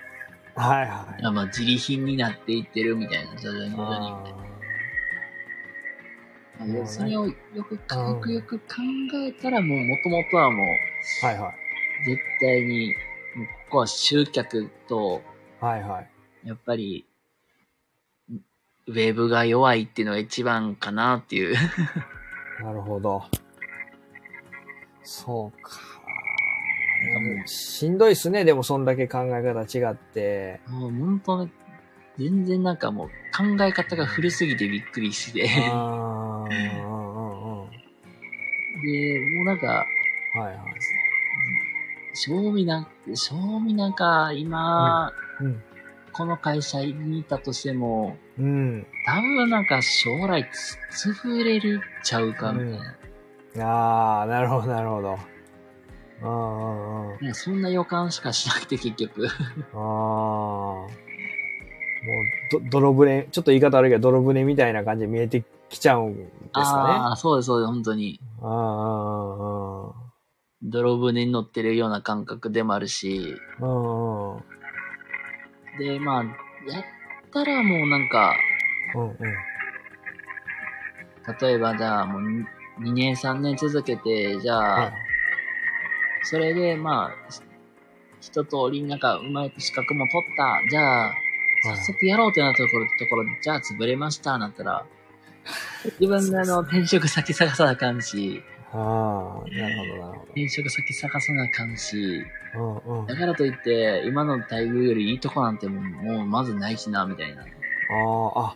[0.56, 0.62] あ。
[0.62, 1.24] はいはい。
[1.24, 4.40] う、まあ自利品になっていってるみたいな、徐々に徐々に。
[6.88, 7.34] それをよ
[7.64, 8.66] く、よくよく考
[9.26, 11.54] えたらもう元々はもう、ーはいは
[12.02, 12.06] い。
[12.06, 12.94] 絶対に、
[13.36, 15.22] もうここは集客と、
[15.60, 16.10] はいはい。
[16.48, 17.06] やっぱり、
[18.88, 21.56] ウェブが弱いっていうのが一番かなっていう。
[22.64, 23.24] なるほど。
[25.04, 25.72] そうか。
[27.02, 30.60] なんかもしんどいっすね、でもそんだけ考え方違って。
[30.68, 31.52] もう本当ね、
[32.18, 35.44] 全然なんかもう考え方が古すぎてびっくりして。
[35.48, 37.68] で、ああ、うんうんうん。
[39.36, 39.86] もうなんか、は
[40.36, 40.58] いはい。
[42.14, 45.29] 賞味なん、賞味なんか今、うん。
[46.12, 48.88] この会社にいたとしても、うん。
[49.06, 50.50] 多分なんか将来
[50.92, 52.80] つ潰れるちゃうかみたい
[53.58, 53.66] な。
[53.66, 55.20] ああ、なるほど、なるほど。
[56.22, 57.26] うんうんうん。
[57.26, 59.28] ねそんな予感しかしなくて結局。
[59.74, 59.80] ああ。
[59.80, 60.90] もう、
[62.52, 68.14] ど、泥船、ちょっと言い方悪いけど、泥船みたいな感じで見えてきちゃうんですあかあ、そうです、そうです、本当に。
[68.14, 68.20] ね。
[68.42, 69.94] ああ、ああ、
[70.64, 73.68] 泥船に乗ってるような感覚でもあるし、ああ。
[73.68, 74.42] うんうん。
[75.80, 76.24] で、まあ、
[76.72, 76.84] やっ
[77.32, 78.36] たらもうなんか、
[78.96, 79.16] うんうん。
[81.40, 82.22] 例えばじゃあもう
[82.82, 84.94] 2年3年続けて、じゃあ、はい
[86.24, 87.42] それでまあ、ひ
[88.22, 90.70] 一通りなんかうまい資格も取った。
[90.70, 91.14] じゃあ、
[91.64, 94.86] 早速やろうってなったところ、ところで、じゃあ潰れました、なったら、
[96.00, 102.24] 自分であの、転職先探さなあかんし、ああ、なるほど、なるほ転職先探さなあかんし、
[102.54, 102.84] ど。
[102.86, 103.08] うんうん。
[103.08, 107.42] だからといって、今の待遇よりいいとこなんてもう、もうまずないしな、みたいな。
[107.42, 108.56] ああ、あ、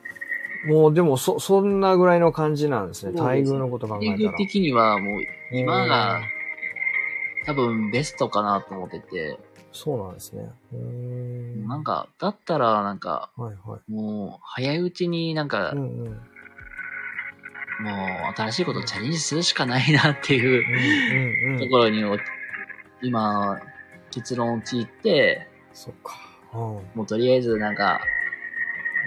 [0.67, 3.11] もうでもそ、そんなぐらいの感じなんですね。
[3.13, 4.31] 待遇のこと考えたら。
[4.31, 6.21] 待遇的にはもう、今が
[7.45, 9.39] 多分ベストかなと思ってて、
[9.73, 10.49] そうなんですね。
[11.67, 13.91] なんか、だったらなんか、はいはい。
[13.91, 16.21] もう、早いうちになんか、うんうん。
[17.83, 21.59] もう、新しいことをチャレンジするしかないなっていう。
[21.59, 22.17] ところにお、
[23.01, 23.61] 今、
[24.11, 26.17] 結論を聞いて、そっか。
[26.53, 26.59] うん。
[26.59, 28.01] もうとりあえずなんか、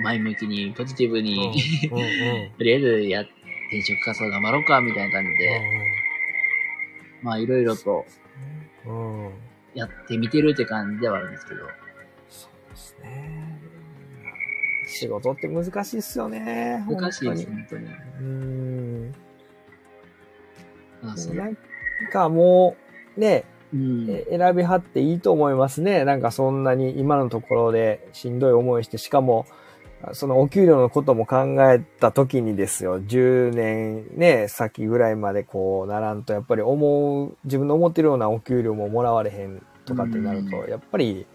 [0.03, 1.53] 前向きに、ポジティブに、
[1.90, 2.51] うんうん。
[2.59, 5.61] とりあえずや、転職活動頑張ろうか、みたいな感じで、
[7.23, 8.05] まあいろいろと。
[9.74, 11.61] やってみてるって感じではあるんですけど、
[12.31, 13.45] そうですね。
[14.86, 16.84] 仕事って難しいっすよね。
[16.88, 17.86] 難しいです、本本当に。
[18.20, 19.14] うん。
[21.02, 21.56] まあなん
[22.10, 22.76] かも
[23.16, 24.06] う、ね、うん。
[24.08, 26.04] え選びはっていいと思いますね。
[26.04, 29.46] なんかそんなに今のところでしんどい思いして、しかも、
[30.12, 41.26] そのお給料のことも考えた時にですよ、10年ね、先ぐらいまでこうならんと、やっぱり思う、自分の思ってるようなお給料ももらわれへんとかってなると、うやっぱり、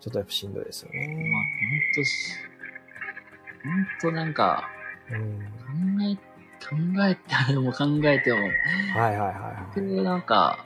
[0.00, 1.06] ちょっとやっぱしんどいですよまあ、ね。
[1.06, 2.49] ほんとし、ほ
[3.68, 4.68] んとなんか、
[5.10, 5.40] うん。
[5.58, 6.16] 考え、
[6.64, 7.14] 考え
[7.48, 8.50] ても考えても、はい
[8.96, 10.02] はいはいはい。
[10.02, 10.64] なんか、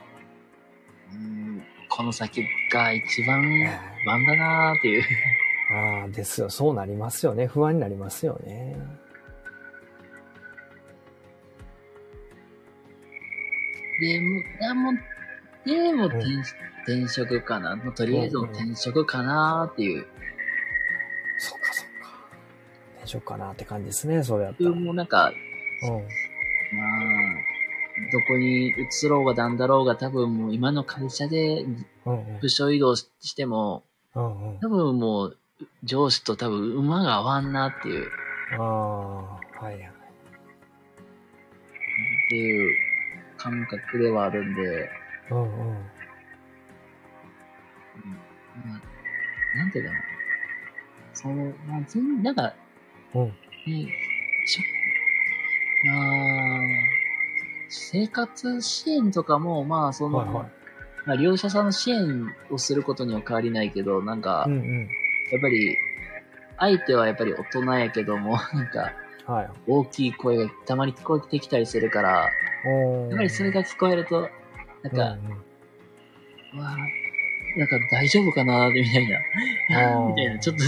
[1.13, 5.03] うん、この先が一番不安だなーっていう。
[5.71, 6.49] ああ、ですよ。
[6.49, 7.47] そうなりますよね。
[7.47, 8.75] 不安になりますよね。
[13.99, 14.93] でも、あもう、
[15.65, 16.25] でも転,、
[16.85, 17.75] 転職かな。
[17.75, 20.05] もうとりあえず転職かなーっていう。
[23.05, 23.37] そっかそっか。
[23.37, 24.71] なって感じですね、それやったら。
[24.71, 25.31] もうなんか、
[25.83, 25.89] うん。
[25.91, 26.01] まあ、
[28.11, 33.83] どこに移ろうがなんだろうが多分もう今の会社でうんうん部署移動ししても、
[34.15, 34.59] うんうん。
[34.59, 35.37] 多分もう
[35.83, 38.09] 上司と多分馬が合わんなっていう、
[38.59, 39.75] ああ、はいはい。
[39.79, 39.81] っ
[42.29, 42.75] ていう
[43.37, 44.89] 感覚ではあるんで、
[45.31, 45.49] うんうん。
[45.49, 45.73] うん
[48.65, 49.99] まあ、なんていうかな。
[51.13, 52.53] その、まあ、全なんか、
[53.15, 53.27] うん。
[53.27, 53.87] ね、
[54.45, 54.61] しょ
[55.87, 56.59] まあ、
[57.69, 60.45] 生活支援とかも、まあ、その、はいはい
[61.05, 64.89] まあ、利用者さんの支援をすることには変わりないけど、なんか、うんうん。
[65.31, 65.77] やっぱり、
[66.57, 68.93] 相手はやっぱり大人やけども、 なんか、
[69.25, 69.49] はい。
[69.67, 74.29] 大きい声がたまに聞こえてきたりするから、やっぱりそれが聞こえると、なん
[74.83, 75.03] うんか、
[76.53, 79.19] うわぁなんか大丈夫かなみたいな。
[80.09, 80.63] みたいな、ちょっと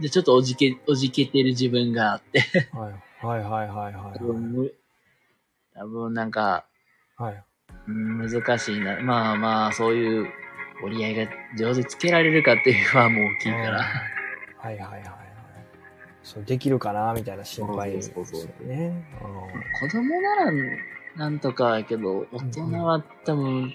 [0.00, 2.40] で、ちょっとおじけ、おじけてる自分があって、
[2.72, 3.26] はい。
[3.26, 4.74] はいはいはいはい多分む
[5.74, 6.66] 多分なんか、
[7.16, 7.44] はい。
[7.86, 9.00] 難しいな。
[9.00, 10.28] まあまあ、そういう
[10.84, 13.82] 折り合いが上手つけられるかっていう不安も大きいから。
[14.58, 15.24] はいはいはいはい。
[16.22, 19.04] そう、できるかなみたいな心配ですそうそうそうね。
[19.80, 20.52] 子供なら
[21.16, 23.72] なんとかやけど、大人は多分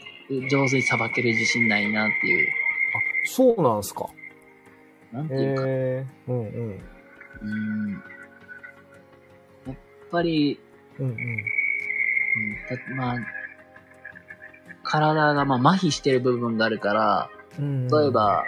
[0.50, 2.48] 上手にさばける自信ないなっていう。
[2.48, 2.52] あ、
[3.26, 4.10] そうなんすか。
[5.12, 6.80] なんていうか、えー、うんうん。
[7.42, 8.04] うん。
[9.68, 9.76] やっ
[10.12, 10.60] ぱり、
[11.00, 11.14] うんうん。
[11.14, 11.46] うん
[12.70, 13.16] たまあ、
[14.84, 18.46] 体がまあ麻痺してる部分があるから、うん例え、ば、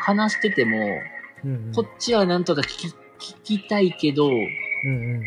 [0.00, 0.78] 話してても、
[1.44, 4.38] うんうん、こっちはなんとか聞き、聞きたいけど、うんう
[5.18, 5.22] ん。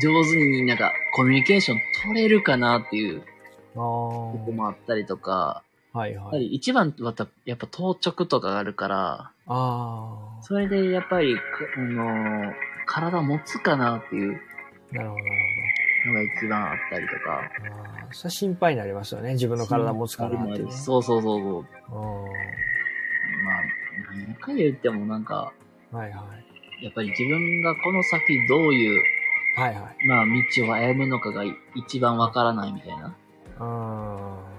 [0.00, 5.65] 上手になんかコミュニケーション取れるかなっていうあとこもあったりとか、あ。
[5.96, 6.40] はいはい。
[6.40, 11.40] り一番はたやっぱ当直とかがあるから、あそれでやっぱり、く
[11.76, 12.52] あのー
[12.88, 14.40] 体持つかなっていう
[14.92, 14.94] あ。
[14.94, 15.36] なるほどなる
[16.06, 17.50] のが一番あったりとか。
[17.58, 17.74] ほど。
[17.74, 18.12] ああ。
[18.12, 19.32] それは心配になりますよね。
[19.32, 20.70] 自分の体持つかなって、ね。
[20.70, 21.60] そうそうそうそう。
[21.60, 21.64] う
[23.44, 23.62] まあ、
[24.14, 25.52] 何回言ってもなんか、
[25.92, 25.96] ん。
[25.96, 26.24] はいは
[26.80, 26.84] い。
[26.84, 29.02] やっぱり自分がこの先どういう、
[29.56, 30.06] はいはい。
[30.06, 31.42] まあ、道を歩むのかが
[31.74, 33.16] 一番わからないみたいな。
[33.58, 34.55] あ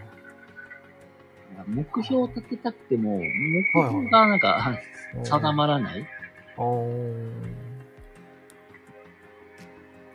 [1.68, 4.80] 目標を立てたくても、目標がなんか、あ。
[5.24, 6.06] 定まらない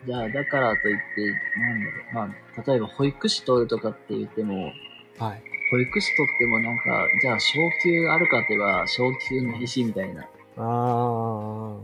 [0.05, 2.27] じゃあ、だからといって、なんだろう。
[2.27, 4.71] まあ、例えば保育士取るとかって言っても、
[5.17, 5.43] はい。
[5.71, 6.83] 保育士取ってもなんか、
[7.21, 10.27] じゃあ昇給あるかって言えば、昇給ないし、みたいな。
[10.57, 11.77] あ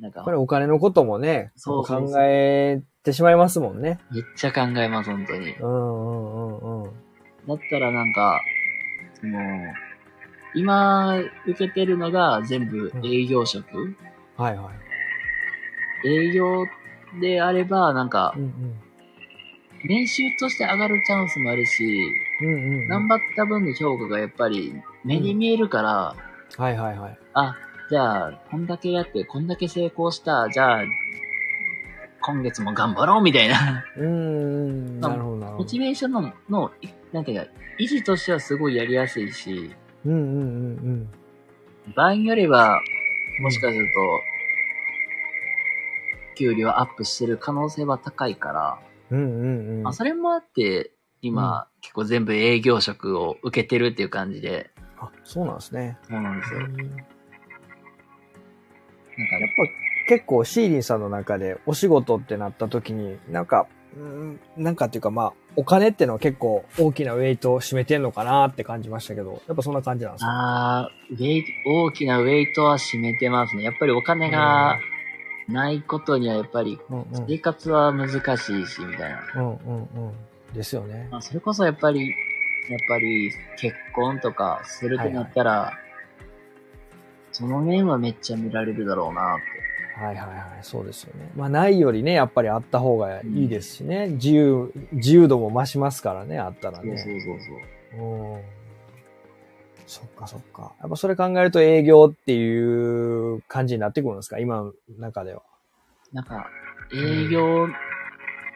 [0.00, 0.24] なんかあ。
[0.24, 3.98] こ、れお金のこともね、そう考えてしまいますもんね。
[4.10, 5.54] めっちゃ考えます、本当に。
[5.56, 6.90] うんうんうんうん。
[7.46, 8.42] だったらなんか、
[9.20, 9.38] その、
[10.54, 13.96] 今受けてるのが全部営業職、
[14.36, 14.70] はいは
[16.04, 16.08] い。
[16.08, 16.66] 営業
[17.20, 18.52] であれば、なんかう、ん
[19.84, 21.84] 年収として上がるチャンスもあるし、
[22.40, 22.46] うん。
[22.46, 22.88] うんうんうん。
[22.88, 24.72] 頑張った分の評価がやっぱり
[25.04, 26.16] 目に見えるから、
[26.56, 27.18] はいはいはい。
[27.34, 27.56] あ、
[27.90, 30.84] じゃあ、こんだけやって、こんだけ成功した、じゃあ、
[32.20, 35.00] 今月も頑張ろうみたいな、うーん。
[35.00, 35.78] なるほどモチ。
[35.78, 37.46] ベーションの、の、いなんていうか、
[37.78, 39.72] 維持としてはすごいやりやすいし、
[40.04, 41.10] うんうんうん
[41.86, 41.92] うん。
[41.94, 42.80] 場合によれば、
[43.40, 44.00] もしかすると、
[46.34, 48.78] 給料アップしてる可能性は高いから、
[49.10, 49.82] うんうんうん。
[49.82, 55.98] まあ、それもあって、今、結構全部営業職を受けてるっていう感じで、あ、そうなんですね。
[56.08, 56.60] そうなんですよ。
[56.60, 56.84] なんか、や
[59.46, 59.56] っぱ
[60.08, 63.81] 結構シーリンさんの中でお仕事ってなった時に、なんか、うん
[64.56, 70.30] なんかっていうかまあ、お金ってのは結構大きなウェイトを占めてんのかなって感じましたけど、やっぱそんな感じなんですか？
[70.30, 73.62] あーウェイト、大きなウェイトは占めてますね。
[73.62, 74.78] やっぱりお金が
[75.48, 76.78] ないことにはやっぱり。
[77.26, 79.20] 生活は難しいし、みたいな。
[79.36, 80.12] うんうんうん。
[80.54, 81.08] ですよね。
[81.10, 82.08] まあ、それこそやっぱり、
[82.70, 85.72] やっぱり結婚とかするってなったら、
[87.32, 89.42] その面はめっちゃ見られるだろうなって。
[89.94, 90.58] はいはいはい。
[90.62, 91.30] そうですよね。
[91.36, 94.08] まあないよりね、やっぱりあった方がいいですしね。
[94.08, 96.96] 自由、自由度も増しますからね、あったらね。
[96.96, 97.38] そうそうそう
[97.92, 98.34] そう。
[98.34, 98.42] うん
[99.84, 100.72] そっかそっか。
[100.80, 104.38] やっぱそれ考えると営業っていう感じになってくるんですか？
[104.38, 105.42] 今の中では。
[106.12, 106.46] なんか、
[106.94, 107.66] 営業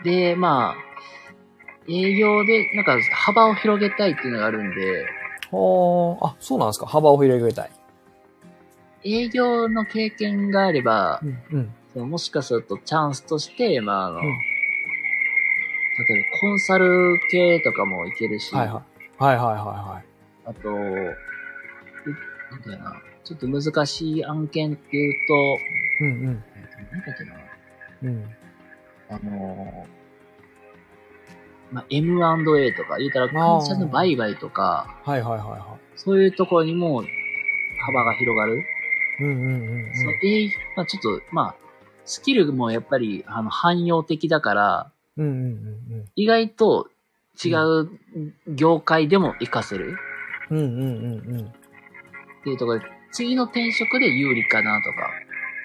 [0.04, 0.74] で、まあ、
[1.88, 5.06] 営業で、なんか幅を広げたいっていうのがあるんで、
[5.50, 7.70] ほー、あ、そうなんですか幅を広げたい。
[9.06, 11.20] 営業の経験があれば、
[11.52, 11.72] うん。
[11.94, 12.10] うん。
[12.10, 14.24] もしかするとチャンスとして、まあ、あの、うん
[15.98, 18.82] 例えばコンサル系とかもいけるし、はいは
[19.18, 19.22] い。
[19.22, 20.02] はいはいは
[20.44, 25.60] あと、うなんだよな、ちょっと難しい案件っていうと、いはい。
[26.00, 26.44] うんうん。
[26.54, 27.34] えっとなんだっけな、
[28.02, 28.24] うん。
[29.08, 37.02] あのー、まあ、M&A とか、言うたら会社の売買とか、はいはいはいはそういうところにも
[37.86, 38.62] 幅が広がる。
[39.20, 39.24] い。
[39.24, 39.92] うんうんうん
[40.76, 41.54] まあ、ちょっと、まあ、
[42.04, 45.26] スキルもやっぱり、あの、汎用的だから、うん。
[45.26, 45.42] うんうんう
[46.02, 46.88] ん意外と
[47.44, 47.90] 違う
[48.48, 49.96] 業界でも活かせる
[50.50, 50.58] うん。
[50.58, 51.46] うんうんうんうん。
[51.46, 51.52] っ
[52.44, 55.10] ていうところで、次の転職で有利かなとか、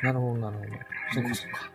[0.03, 0.69] なるほどなるほど。
[1.13, 1.71] そっかそっか。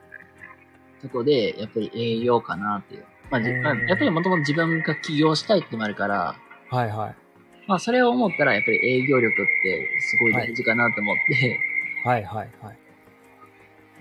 [1.02, 3.04] とこで、やっぱり営業かなっていう。
[3.30, 6.36] まあ、やっぱりもともと自分が起業したいってのもあるから、
[6.70, 7.25] はいはい。
[7.66, 11.60] まあ、それを思ったら、やっぱり営業力ってすごい大事かなと思って、
[12.04, 12.78] はいはいはい。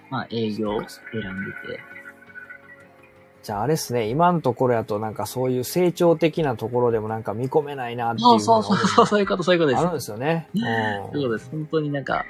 [0.09, 1.79] まあ、営業を選んでて。
[3.41, 9.79] じゃああれっすね、今のところやとなんかそういう成長的なところでもなんか見込めないなっていうそうそうそうそう、そういうこと、そういうことです。
[9.81, 10.49] あるんですよね。
[11.11, 11.49] そういうです。
[11.51, 12.25] 本当になんか、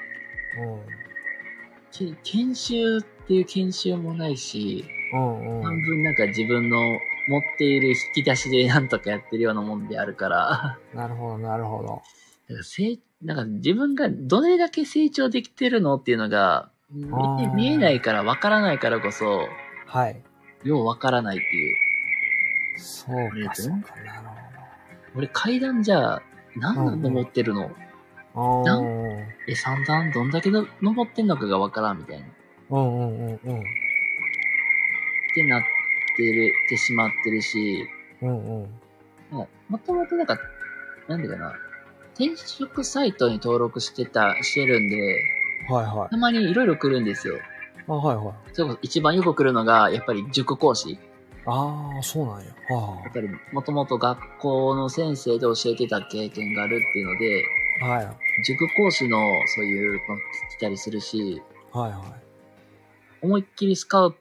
[1.90, 5.58] け研修っていう研修もないし、うん。
[5.58, 5.62] うん。
[5.62, 6.76] 半分なんか自分の
[7.28, 11.88] 持っている引き出しでなんとかやってるようなもんであるから、なるほど、なるほど。
[12.48, 19.48] だから成なんか自分がどれだけ成長できてるのっていうのが、見見えないから分からないからこそ、
[19.86, 20.22] はい。
[20.64, 21.76] よう分からないっていう。
[22.78, 24.28] そうか、そうか、なる
[25.16, 26.22] 俺階段じゃあ、
[26.56, 27.70] 何段登ってるの、
[28.34, 28.70] ほど。
[28.70, 28.86] なうん。
[29.48, 32.26] え、3段どんだけの登ってんのかが分からんみたいな。
[32.26, 32.28] っ
[32.70, 33.64] うんうんうんうん。
[35.34, 35.68] てなって
[36.22, 37.88] る、てしまってるし、
[38.22, 38.68] うんうん。
[39.30, 39.48] も
[39.84, 40.38] ともとなんか、
[41.08, 41.54] なんでかな。
[42.14, 44.96] 転職サイトに登録してた、してるんで、
[45.68, 46.16] はいはいた。
[46.16, 47.38] まにいろいろ来るんですよ。
[47.88, 48.34] あ、はいはい。
[48.52, 50.98] それこそ一番よく来るのが、やっぱり塾講師。
[51.46, 52.52] ああ、そうなんや。
[52.68, 57.44] はやっぱり、もともと学校の先生で教えてた経験があるっていうので、
[57.82, 57.84] あ。
[57.86, 58.42] はい。
[58.44, 59.18] 塾講師の
[59.54, 59.98] そういうの
[60.50, 62.26] 来たりするし、はいはい。
[63.22, 64.18] 思いっきりスカウト、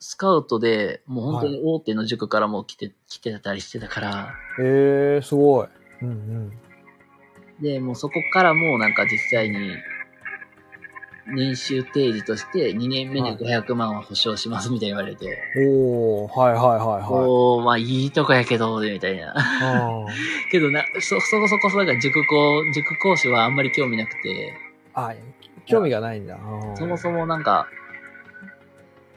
[0.00, 5.68] スカウトで、もう本当に大手の塾からも来て、来てたりしてたから、ええー、すごい。
[6.02, 6.52] うんうん。
[7.60, 9.76] で、もうそこからもうなんか実際に、
[11.32, 17.02] 年収提示として2年目に500万は保証しますみたいに言われて、おー、はいはいはいはい。
[17.28, 19.34] おー、まあいいとこやけど、みたいな。
[19.36, 20.06] あ
[20.50, 25.14] けどな、そ、そこそこそ、なんか塾講、塾講師はあんまり興味なくて、ーあ、
[25.66, 26.38] 興味がないんだ。
[26.74, 27.68] そもそもなんか、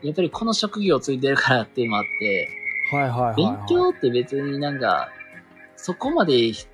[0.03, 2.49] やっぱりこの職業ついてるからっていうのもあって、
[2.91, 3.35] はいはいはいはい。
[3.35, 5.09] 勉強って別になんか、
[5.75, 6.67] そこまでひ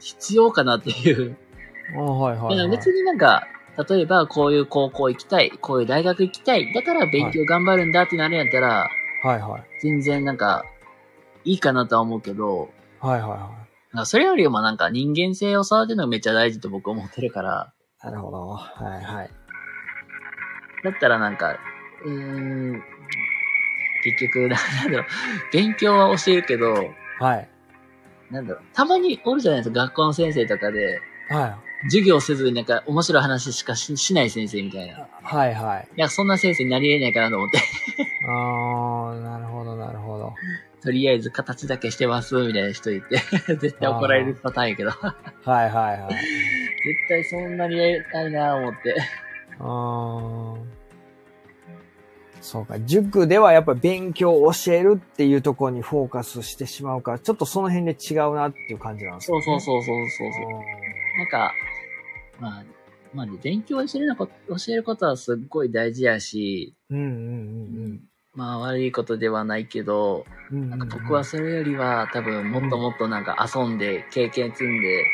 [0.00, 1.36] 必要かなっていう。
[1.94, 2.70] あーはいはい、はい。
[2.70, 3.46] 別になんか、
[3.88, 8.88] 例えばこういう高校行きたい、こういう大学行きたい、だから勉強頑張るんだってなるんやったら、
[9.22, 9.64] はいはい。
[9.80, 10.64] 全然なんか、
[11.44, 12.70] いいかなとは思うけど、
[13.00, 17.72] はいはいはなんかそれよりもなんか人間性を育てるのがめっちゃ大事と僕思ってるから、
[18.02, 18.06] い。
[18.06, 18.48] なるほど。
[18.48, 19.30] はいはい。
[20.82, 21.58] だったらなんか、
[22.06, 22.82] うーん、
[24.04, 24.56] 結局、な
[24.86, 25.06] んだろう、
[25.52, 26.74] 勉強は教えるけど、
[27.18, 27.48] はい。
[28.30, 34.92] なんだろう、たまにおるじゃないですか、学校の先生とかで、は授業せずになんか面白い話しかししない先生みたいな。
[34.94, 35.04] いい。
[35.22, 35.88] はいはい。
[35.96, 37.58] や、そんな先生になり得ないかなと思って、
[38.26, 40.32] あー、なるほどなるほど。
[40.82, 43.18] とりあえず形だけしてます、みたいな人いて、
[43.58, 45.10] 絶対怒られるパターンやけど、絶はい
[45.44, 46.14] はいはい。
[47.08, 48.94] 対そんなにやりたいな思って。
[49.58, 50.75] あー
[52.46, 52.78] そうか。
[52.78, 60.52] 塾ではやっぱ勉強を教えるっていうところにフォーカスしてしまうから、ちょっとその辺で違うなっていう感じなんですそうそううそうそうそうそう。
[61.18, 61.52] なんか、
[62.38, 62.64] まあ、
[63.12, 68.00] まあね、勉強を教えるのこ教えることはすっごい大事やし、うんうん
[68.32, 70.70] まあ悪いことではないけど、うんうん。
[70.70, 75.04] なんか僕はそれよりは多分もっともっとなんか遊んで経験積んで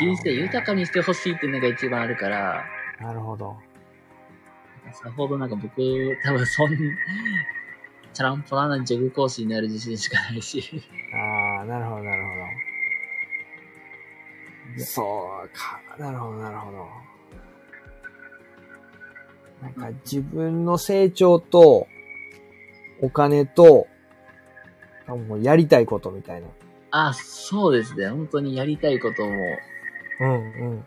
[0.00, 2.64] 人生豊かにしてほしいっていうのが一番あるから、
[3.00, 3.56] なるほど。
[4.92, 5.70] さほどなんか僕
[6.24, 6.70] 多分そん、
[8.12, 10.82] チャランポラな塾講師になる自信しかないし。
[11.14, 12.28] ああ、なるほど、なるほ
[14.78, 14.84] ど。
[14.84, 15.80] そうか。
[15.98, 16.86] なるほど、なるほど。
[19.62, 21.86] なんか自分の成長と、
[23.02, 23.86] お金と、
[25.06, 26.48] もうやりたいことみたいな。
[26.90, 28.08] あ、そうですね。
[28.08, 29.32] 本当にやりたいことも、
[30.20, 30.36] うんう
[30.76, 30.84] ん。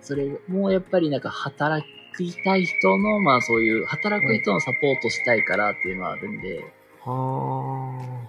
[0.00, 1.84] それもやっぱりなんか働
[2.16, 6.64] きたい人の、まあそういう働く人のサポートしたいからっていうのはあるんで、
[7.04, 8.28] は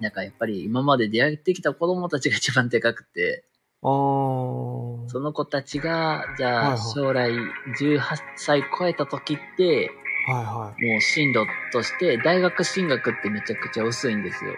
[0.00, 3.44] なんかやっぱり今まで出会ってきた子供たちが一番でかくて、
[3.82, 3.88] あ。
[3.88, 5.08] ああ。
[5.08, 8.00] その子たちが、じゃあ将来18
[8.36, 9.90] 歳超えた時って、
[10.26, 14.52] はいはもう進路として大学進学ってめちゃくちゃ薄いんですよ。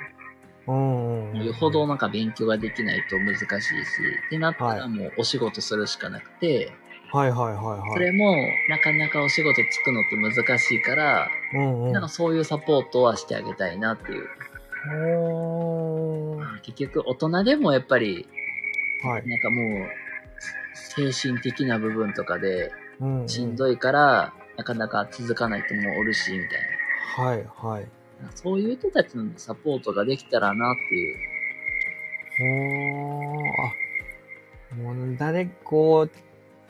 [0.66, 3.50] よほどなんか勉強ができないと難しいし、
[4.26, 6.72] ってなったらもうお仕事するしかなくて、
[7.14, 7.92] はいはいはいはい。
[7.92, 8.34] それも
[8.68, 11.92] なかなかお仕事つくのって難しいから、うんうん。
[11.92, 14.28] なんかそういうサポートはしてあげたいなっていう。
[16.62, 18.26] 結局大人でもやっぱり、
[19.04, 19.28] はい。
[19.28, 19.88] なんかもう、
[20.74, 26.60] 精神的な部分とかでうんうんしんどいから、なかなか続かない人もおるし、みたい
[27.26, 27.84] はいはい。
[28.24, 28.32] な。
[28.34, 31.18] そういう人たちのサポートができたらなっていう。
[32.40, 33.44] おー、
[34.90, 36.23] あ、もう誰、こう、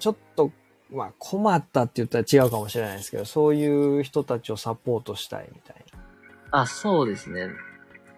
[0.05, 0.52] ちょっと、
[0.93, 5.76] まあ困ったって言ったら違うかもしれないですけど、そういう人たちをサポートしたいみたい
[6.51, 7.47] あ、そうですね。
[7.47, 7.47] な。
[7.47, 7.55] う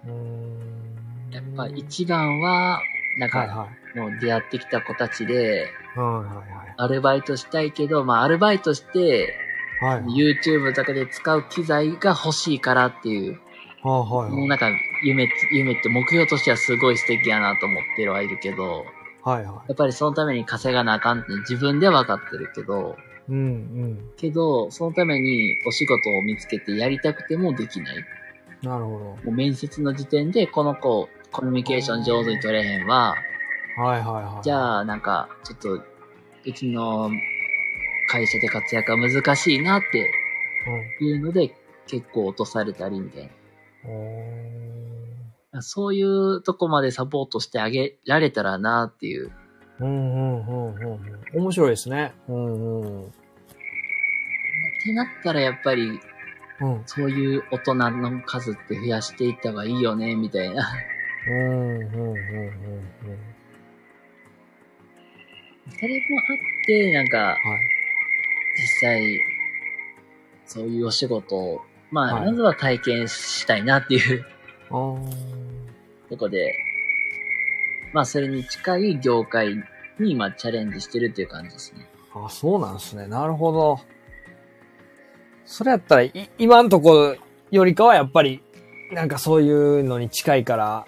[0.08, 2.80] ーんやっぱ一番は、
[3.20, 5.98] なんか、はいはもう出会ってきた子たちで、い。
[6.00, 9.38] はいはいアルバイトしたいけど、まあアルバイトして、
[9.80, 10.00] はい。
[10.00, 10.04] はい。
[10.06, 13.38] YouTube とかで使う機材が欲しいからっていう、
[13.82, 14.70] はいはいもうなんか
[15.04, 18.84] 夢、夢って目標としてはすごい素敵やなと思ってはいるけど、
[19.26, 22.96] はいはやっぱりそのために稼がなあかんって自分では分かってるけど、
[23.28, 24.10] うんうん。
[24.16, 28.04] けど、そのためにお仕事を見つけてやりたくてもできない。
[28.62, 33.16] なるほもう面接の時点で、この子、コミュニケーション上手に取れへんわ。
[33.76, 33.82] ど。
[33.82, 34.44] はいはいはい。
[34.44, 37.10] じゃあ、なんか、ちょっと、うちの
[38.06, 40.08] 会社で活躍は難しいなって
[41.00, 41.52] いうので、
[41.88, 43.30] 結構落とされたりみたいな。
[45.62, 49.30] そういうとこまでサポートしてあげられたらなっていう。
[49.80, 50.92] ーうんうんうんうん
[51.34, 51.42] うん。
[51.42, 52.12] 面白いですね。
[52.28, 53.06] うんうん。
[53.06, 53.10] っ
[54.84, 56.00] てなったらやっぱり、
[56.60, 56.82] うん。
[56.86, 60.66] そういう大人の数って増やしていった方がいいよね、みたいな。
[61.28, 62.16] うんうんうんうん
[65.68, 66.22] それもあ
[66.62, 67.24] って、なんか、うん。
[67.24, 67.36] はい。
[68.56, 69.20] 実際、
[70.46, 71.60] そういうお仕事を、
[71.90, 74.24] まあ、はいまずは体験したいなっていう
[74.70, 75.45] あー
[76.08, 76.56] とこで、
[77.92, 79.56] まあ、それに近い業界
[79.98, 81.86] に今チャレンジしてるっていう感じですね。
[82.14, 83.06] あ、そうなんですね。
[83.06, 83.80] なるほど。
[85.44, 87.16] それやったら、い、今んとこ
[87.50, 88.42] よりかはやっぱり、
[88.92, 90.86] なんかそういうのに近いから、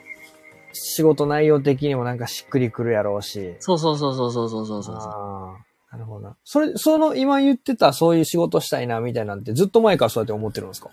[0.73, 3.57] 仕事内容的にもなんかしっくりくるやろうし。
[3.61, 4.95] そうそうそうそうそうそうそうそう。
[4.97, 5.57] あ
[5.91, 6.37] あ、なるほどな。
[6.45, 10.91] それ、その今言ってたそういう仕事したいなみたいなんてずっと前からそうやって思ってるんですか？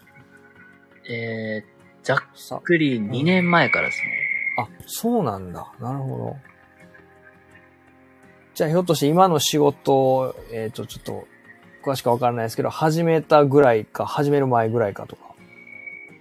[1.09, 1.74] えー、
[2.05, 4.11] ざっさくり2年前からですね。
[4.57, 5.73] あ、そうなんだ。
[5.81, 6.35] なるほど。
[8.53, 11.27] じゃあひょっとして今の仕事を、えっ、と、ちょっと、
[11.83, 15.23] 詳しくわからないですけど、始めたぐらいか、始める前ぐらいかとか。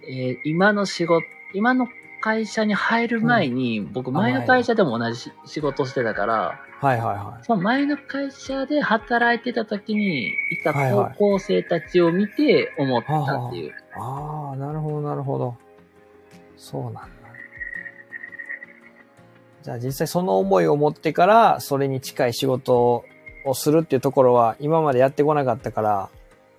[0.09, 1.87] えー今の仕事、今の
[2.19, 13.69] 会社に入る前に、僕前の会社でも同じし仕事してたから、はいはいはその前の会社で働いてた時にいたはいはい高校生たちを見て思ったっていう。
[13.69, 13.71] い。
[13.95, 15.55] ああ、なるほどなるほど。
[16.57, 17.09] そうなんだ。
[19.63, 23.03] じゃあ実際その思いを持ってから、それに近い仕事
[23.45, 26.09] をするっていうところは、今までやってこなかったから、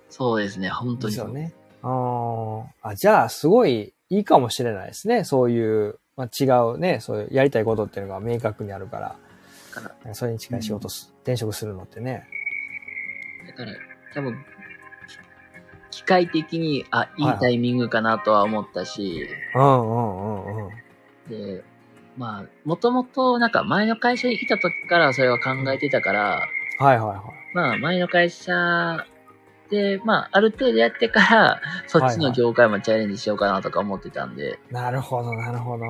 [0.09, 1.15] そうですね、本当に。
[1.15, 1.53] ですよね。
[1.83, 5.23] あーあ、じゃあ、すごいいいかもしれないですね。
[5.23, 9.15] そういう、まあ、違うね、そういうやりたいことっていうのが明確にあるから、
[9.75, 12.27] だから、それに近い仕事す、転職するのってね。
[13.47, 13.71] だから
[14.13, 14.35] 多分、
[15.91, 20.71] 機械的に、あ、いいはいタイミングかなとは思ったし、うんうんうんうん。
[21.29, 21.63] で、
[22.17, 26.47] まあ、もともとなんか前の会社にいた時からそれは考えてたから、
[26.79, 27.19] はいはいはい。
[27.53, 29.05] まあ前の会社
[29.69, 35.85] で、まあある程度やってから、 そっちの業界もチャレンジしようかなとか思ってたんで、なるほど、なるほど。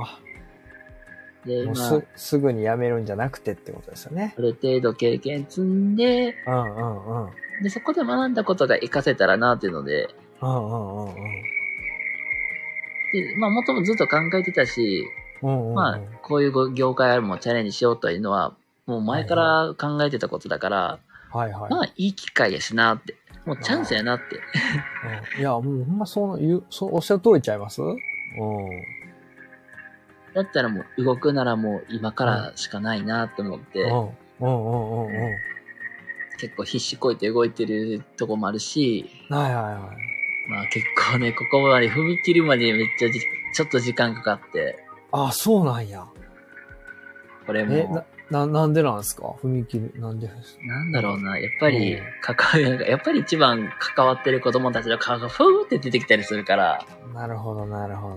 [1.45, 4.35] で、もうまあ、す、すぐに辞めるんじゃなくてってことですよね。
[4.37, 7.29] ある程度経験積んで、うんうんうん。
[7.61, 10.09] で、そこで学んだことが活かせたらなっていうので、
[10.41, 11.15] うんうんうんうん。
[13.13, 15.07] で、まあもともとずっと考えてたし、
[15.41, 18.55] うんうんうん、まあ、こういう業界もチャレンジしようというのは、
[18.85, 20.99] もう前から考えてたことだから、
[21.31, 21.71] はいはい。
[21.71, 23.15] まあいい機会やしなって、
[23.45, 24.35] もうチャンスやなって。
[25.35, 27.81] うんいや、もうほんまそう言う、そうおっしゃる通りちゃいます？
[27.81, 27.97] うん。
[30.33, 33.89] だったらもう動くならもう今からしかないなって思って、うん。
[33.89, 34.09] うん
[34.39, 35.13] うんうんうん。
[36.39, 40.49] 結構必死こいて動いてるとこもあるし、はいはいはい。
[40.49, 43.19] まあ結構ね、ここまで踏み切るまでめっちゃじ
[43.53, 44.77] ちょっと時間かかって、
[45.11, 46.05] あ、そうなんや。
[47.45, 49.35] これえ、もな、、な、なんでなんですか？
[49.41, 50.29] 踏切、なんで
[50.65, 58.15] なんだろうな、やっぱりうん、関わり、やっぱり一番関わってる子供たちの顔がふーって出てきたりするから、なるほど、なるほど。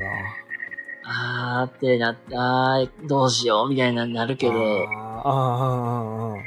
[1.05, 6.43] あーってなあーどうしようみたいなになるけど、あーあー、うんうんうん。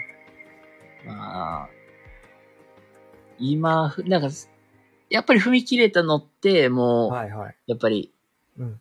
[1.06, 1.70] まあ、
[3.40, 4.30] 今、ふなんか、
[5.10, 7.56] やっぱり踏み切れたのって、もう、はいはい。
[7.68, 8.12] やっぱり、
[8.58, 8.66] うん。
[8.66, 8.80] うん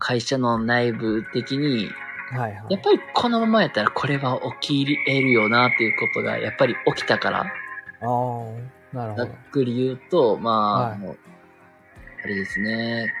[0.00, 1.88] 会社の内部的に、
[2.30, 2.72] はいはい。
[2.74, 7.44] やっぱりこのままやったらこれは起き得るよなっていうことがやっぱり起きたから、あ
[8.02, 9.32] あ、なるほざっど。
[9.52, 11.18] くり言うと、まあ、はいもう
[12.24, 13.12] あれですね、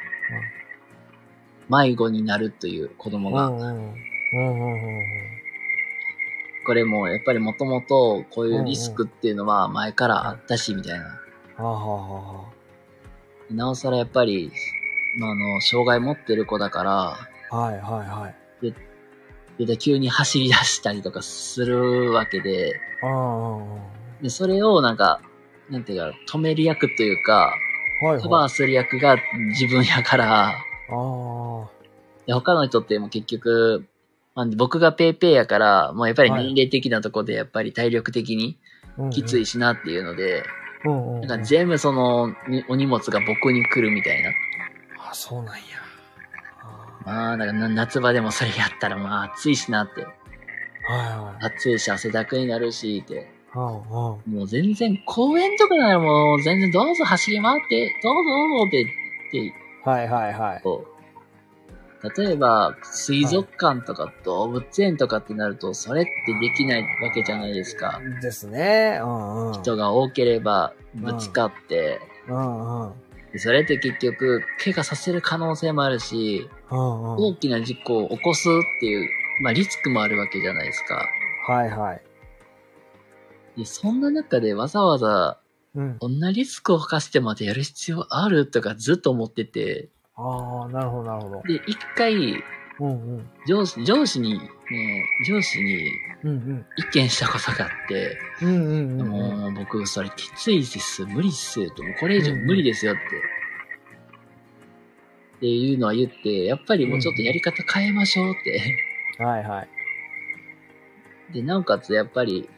[1.68, 3.64] 迷子になるという子供が、うんうん。
[3.64, 5.02] うんうんうん
[6.68, 11.18] これもやっぱりもともとこういうリスクっていうのは前からあったし、みたいな。
[11.56, 12.44] あはあは
[13.50, 14.52] なおさらやっぱり、
[15.18, 17.18] まあ、あの、障害持ってる子だから、
[17.50, 17.56] あ。
[17.56, 18.68] はいはいはい。
[19.58, 23.14] でで急に走り出したりとかするわけで、うんう
[23.62, 23.80] んうん。
[24.20, 25.22] で、それをなんか、
[25.70, 27.54] なんていうか、止める役というか、
[28.02, 28.50] はいカバーはい。
[28.50, 29.16] する役が
[29.58, 30.52] 自分やから、あ
[30.90, 31.66] あ。
[32.26, 33.86] で他の人ってもう結局、
[34.38, 38.56] まあ、僕がペイペイやから、もうやっぱりはい年齢的なところでやっぱり体力的に
[39.10, 40.44] きついしなっていうので。
[40.84, 44.30] なんか全部そのにお荷物が僕に来るみたいな。
[45.10, 45.62] あ、そうなんや。
[46.62, 50.02] あまあ、なんかな夏場でもそれやったらまあ暑いしなって。
[50.02, 51.44] ーはいはい。
[51.46, 53.28] 暑いし汗だくになるしって。
[53.52, 58.86] もう全然公園とかならもう全然どうぞ走り回って、どうぞどうぞってっ
[59.32, 59.54] て、
[59.84, 60.62] はいはいはい。
[62.16, 66.10] 例えば水族館とか動物園とかってなると、それって
[66.40, 68.00] できないわけじゃないですか。
[68.22, 69.00] ですね。
[69.02, 69.52] うんうん。
[69.54, 72.92] 人が多ければぶつかって、うんうん。
[73.32, 77.16] でそれって結局、怪我させる可能性もあるし、うんうん。
[77.16, 79.08] 大きな事故を起こすっていう、
[79.42, 81.04] まあリスクもあるわけじゃないですか。
[81.52, 82.02] はいはい。
[83.56, 85.40] でそんな中でわざわざ、
[85.74, 85.98] うん。
[85.98, 89.88] こんなリスクを犯してまでやる必要あるとかずっと思ってて、
[90.18, 91.42] ああ、なるほどなるほど。
[91.42, 92.14] で、一回、
[92.80, 93.30] うんうん。
[93.46, 95.90] 上司、上司に、ね、上司に。
[96.76, 99.08] 意見したことがあって、うんうん。
[99.08, 103.00] もう僕、それきついです、無理っす、と、もうこれ以上無理ですよって。
[105.36, 109.22] っていうのは言って、やっぱりもうちょっとやり方変えましょうって。
[109.22, 109.68] はいはい。
[111.32, 112.48] で、なおかつやっぱり、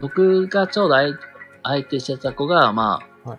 [0.00, 1.18] 僕がちょうど相
[1.64, 3.38] 相手してた子が、まあ、はい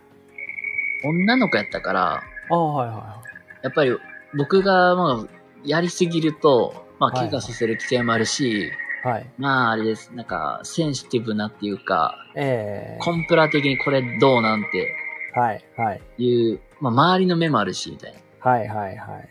[1.02, 3.24] 女の子やったから、ああ、はいは
[3.64, 3.98] やっぱり
[4.38, 5.28] 僕がまあ、
[5.64, 8.72] やりすぎると、まあ、はい怪我させる危険もあるし、い
[9.04, 9.14] はい。
[9.14, 9.30] はい。
[9.38, 10.12] まあ、あれです。
[10.14, 14.94] なんか、センシティブなっていうか、ええコンプラ的にこれどうなんて
[15.34, 16.02] はいはい。
[16.18, 18.52] いう、まあ、周りの目もあるし、みたいな。
[18.52, 19.30] はいはいはい。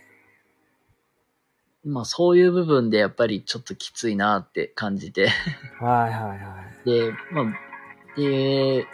[1.85, 5.29] まあ、そういう部分でやっぱりちょっときついなって感じて。
[5.79, 6.85] はいはいはい。
[6.91, 7.45] で、まあ、
[8.17, 8.87] で、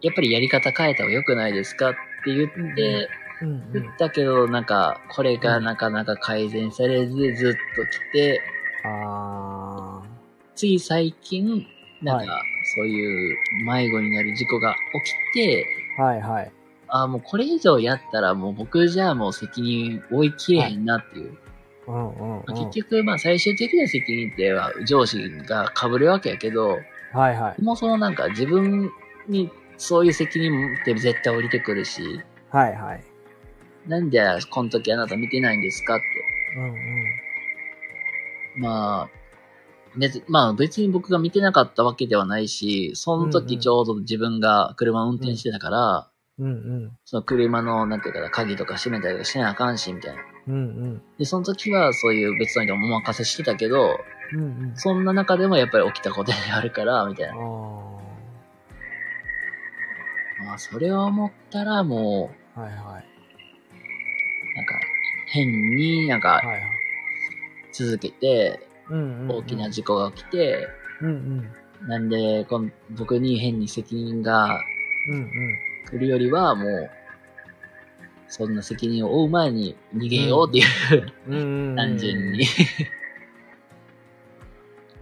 [0.00, 1.94] やっぱりやり方変えた方が良くないですかっ
[2.24, 3.86] て言って、うんう言ん。
[3.86, 8.40] ったけど、なんか、これがなかなか改善されず、ずっと来て、
[8.84, 10.02] あ
[10.54, 11.66] つい最近、
[12.02, 12.42] なんかは、
[12.76, 14.74] そういう迷子になる事故が
[15.04, 15.66] 起きて、
[15.98, 16.02] あ。
[16.02, 16.52] はいはい。
[16.88, 21.36] ああ、もうこれ以上やったらもう僕じゃあもう責任追い切れへんなっていう。
[21.86, 22.44] うんうんうん。
[22.46, 26.78] 結局、まあ最終的な責任っては上司が被るわけやけど、
[27.12, 27.62] はいはい。
[27.62, 28.90] もうそのなんか自分
[29.28, 32.20] にそういう責任って絶対降りてくるし、
[32.50, 33.04] はいはい。
[33.88, 34.20] なんで
[34.50, 36.04] この時あなた見てないんですかって。
[36.56, 36.68] うんう
[38.58, 38.62] ん。
[38.62, 39.08] まあ、
[39.96, 46.50] 別まあ別に僕が見てなかったわけではないし、その時ちょうど自分が車を運転してたから、うんう
[46.86, 46.96] ん。
[47.04, 50.22] その車の、なんていうかな、鍵とか閉めたりとかしなあかんし、みたいな。
[50.48, 51.02] うんうん。
[51.18, 53.98] で、その時はそういう別の人もお任せしてたけど、
[54.32, 54.76] うんうん。
[54.76, 57.34] そんな中でもやっぱり起きたことであるから、みたいな。
[57.34, 57.38] あ
[60.44, 62.60] まあ、それを思ったらもあ。
[62.60, 63.17] はいはい。
[64.52, 64.74] う、なんか、
[65.26, 66.42] 変になんか。
[67.72, 68.60] 続けて。
[69.28, 70.68] 大きな事故が起きて。
[71.86, 74.60] なんで、こん僕に変に責任が。
[75.90, 76.90] 来るよりは、もう、
[78.28, 81.76] そんな責任を負う前に逃げようっていう。
[81.76, 82.44] 単純に。。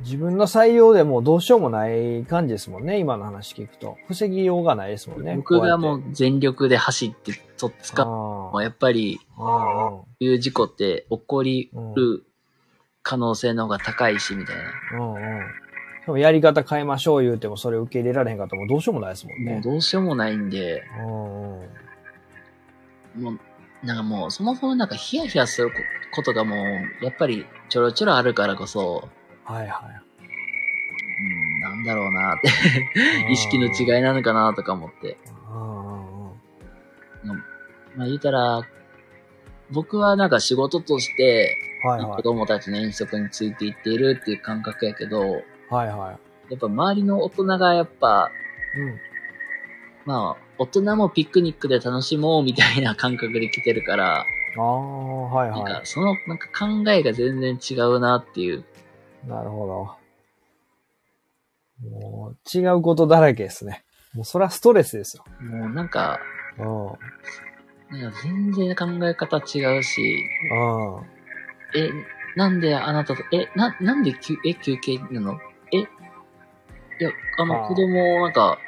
[0.06, 3.98] 自分の採用でもうどうしようもない感じですもんね、今の話聞くと。
[4.06, 5.34] 防ぎようがないですもんね。
[5.34, 12.24] 僕がもうう全力で走ってとっつかもうやっぱり、こういう事故って起こりる
[13.02, 14.62] 可能性の方が高いし、みたいな。
[14.92, 15.20] うんうん。
[16.06, 19.54] でもやり方変えましょう言うてもそれ受け入れられへんかったらもうどうしようもないですもんね。
[19.54, 21.64] もうどうしようもないんで、うんう
[23.18, 23.22] ん。
[23.22, 23.40] もう、
[23.84, 25.74] なんかもう、そもそもなんかヒヤヒヤするこ
[26.14, 29.08] ことがもう、やっぱりちょろちょろあるからこそ、
[29.46, 29.95] はいはうん、
[31.76, 32.48] なんだろうなって、
[33.28, 33.32] い。
[33.32, 35.18] 意識の違いなのかなとか思って。
[37.96, 38.62] まあ言うたら、
[39.70, 42.16] 僕はなんか仕事として、はいはい。
[42.16, 45.20] 子供たちの遠足についていっているっていう感覚やけど、
[45.68, 48.30] はいはやっぱ周りの大人がやっぱ、
[48.76, 48.80] い。
[48.80, 49.00] うん。
[50.04, 54.24] まあ、大人もピクニックで楽しもうみたいな感覚で来てるから、
[54.58, 58.64] ああ、はいなんはかそのなんか考えが全然違うなっていう。
[59.24, 59.28] い。
[59.28, 60.05] なるほど。
[61.82, 63.84] もう、違うことだらけですね。
[64.14, 65.24] もうそれはストレスですよ。
[65.40, 66.18] もうなんか、
[66.58, 67.98] うん。
[67.98, 71.80] なんか全然考え方違うし、うん。
[71.80, 71.90] え、
[72.36, 75.38] なんであなたと、え、な、なんで休、え、休憩なの？
[75.72, 75.84] え、い
[76.98, 78.58] や、あの、子供なんか、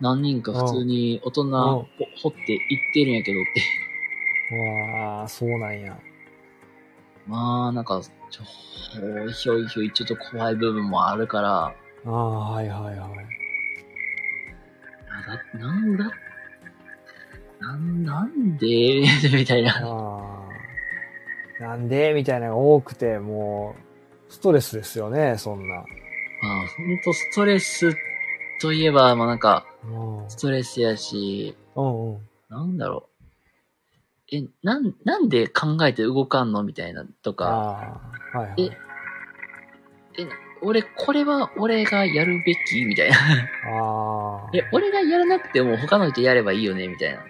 [0.00, 1.86] 何人か普通に大人んほ
[2.22, 3.44] 掘って行ってるんやけどっ
[4.50, 4.56] て。
[4.56, 5.98] わあ、そうなんや。
[7.26, 8.00] まあ、なんか、
[8.30, 8.44] ちょ、
[9.30, 11.74] ひょいひょいちょっと怖い部分もあるから、
[12.06, 13.10] ああ、はいはいはい。
[15.10, 16.04] あだ、なんだ、
[17.60, 18.66] なん、なんで？
[19.34, 19.72] みたいな。
[19.82, 20.48] あ
[21.60, 21.62] あ。
[21.62, 22.14] なんで？
[22.14, 23.74] みたいなのが多くて、も
[24.28, 25.74] う、ストレスですよね、そんな。
[25.76, 27.94] まあ、ほんとストレス
[28.60, 30.30] といえば、まあなんか、うん。
[30.30, 32.20] ストレスやし、うんうん。
[32.48, 33.08] なんだろ
[34.30, 34.36] う。
[34.36, 36.62] え、なん、なんで考えて動かんの？
[36.62, 38.00] みたいなとか、
[38.32, 38.70] ああ、はいはい。
[40.18, 40.26] え
[40.62, 43.16] 俺、これは俺がやるべきみたいな。
[43.66, 44.50] ああ。
[44.54, 47.20] え、俺がやらなくても他の人やればいいよねみたいな。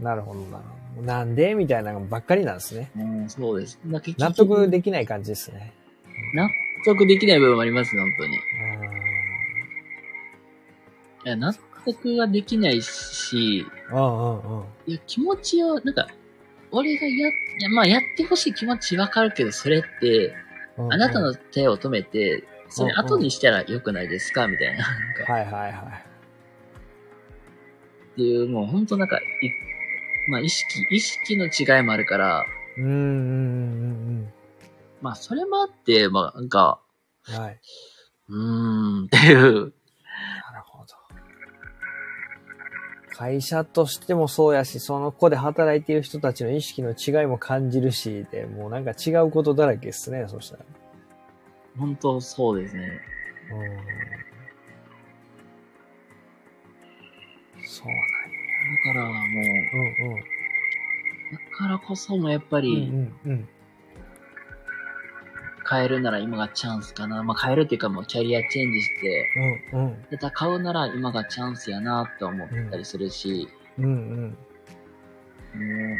[0.00, 0.62] なるほどな。
[1.02, 2.90] なんでみたいなのばっかりなんですね。
[2.96, 3.78] うん、そうです。
[3.84, 5.72] 納得できない感じですね。
[6.34, 6.48] 納
[6.84, 8.34] 得できない部分もありますね、本当に。
[8.34, 8.38] い
[11.24, 11.54] や、納
[11.84, 14.64] 得ができないし、うんうんうん。
[14.86, 16.08] いや、気持ちを、なんか、
[16.70, 20.34] 俺がや、いや、まあ、やってほしい気持ちわかるけど、それって、
[20.76, 24.46] あなたの手を止めて、それ後にしたら良くないですか？
[24.46, 24.84] みたいな。
[24.84, 26.06] はいはいはい。
[28.12, 29.20] っていう、もう本当なんか、い
[30.30, 32.44] まあ、意識、意識の違いもあるから、
[32.76, 32.94] うんうんう
[34.22, 34.32] ん
[35.00, 36.80] まあ、それもあって、まあ、なんか、
[37.28, 37.34] うん。
[37.34, 37.60] はい。
[38.28, 39.72] うーん、っていう、なる
[40.66, 40.94] ほど。
[43.16, 50.64] 会社としてもそうやし、その子で働いている人たちの意識の違いも感じるし、で、もうなんか違うことだらけですね、そしたら。
[51.78, 53.00] 本当そうですね。
[53.50, 53.78] うん。
[57.64, 59.52] そうだからもう、なんや。
[59.72, 59.76] う
[60.06, 60.20] んうん。
[60.20, 60.22] だ
[61.56, 63.48] からこそもやっぱうんり、うんうん。
[65.68, 67.22] 変えるなら今がチャンスかな。
[67.22, 69.28] まあ、変えるっていうかもうキャリアチェンジして、
[69.72, 70.04] うんうん。
[70.10, 73.48] 戦うなら今がチャンスやなって思ったりするし、
[73.78, 74.30] うんうん。
[75.90, 75.96] も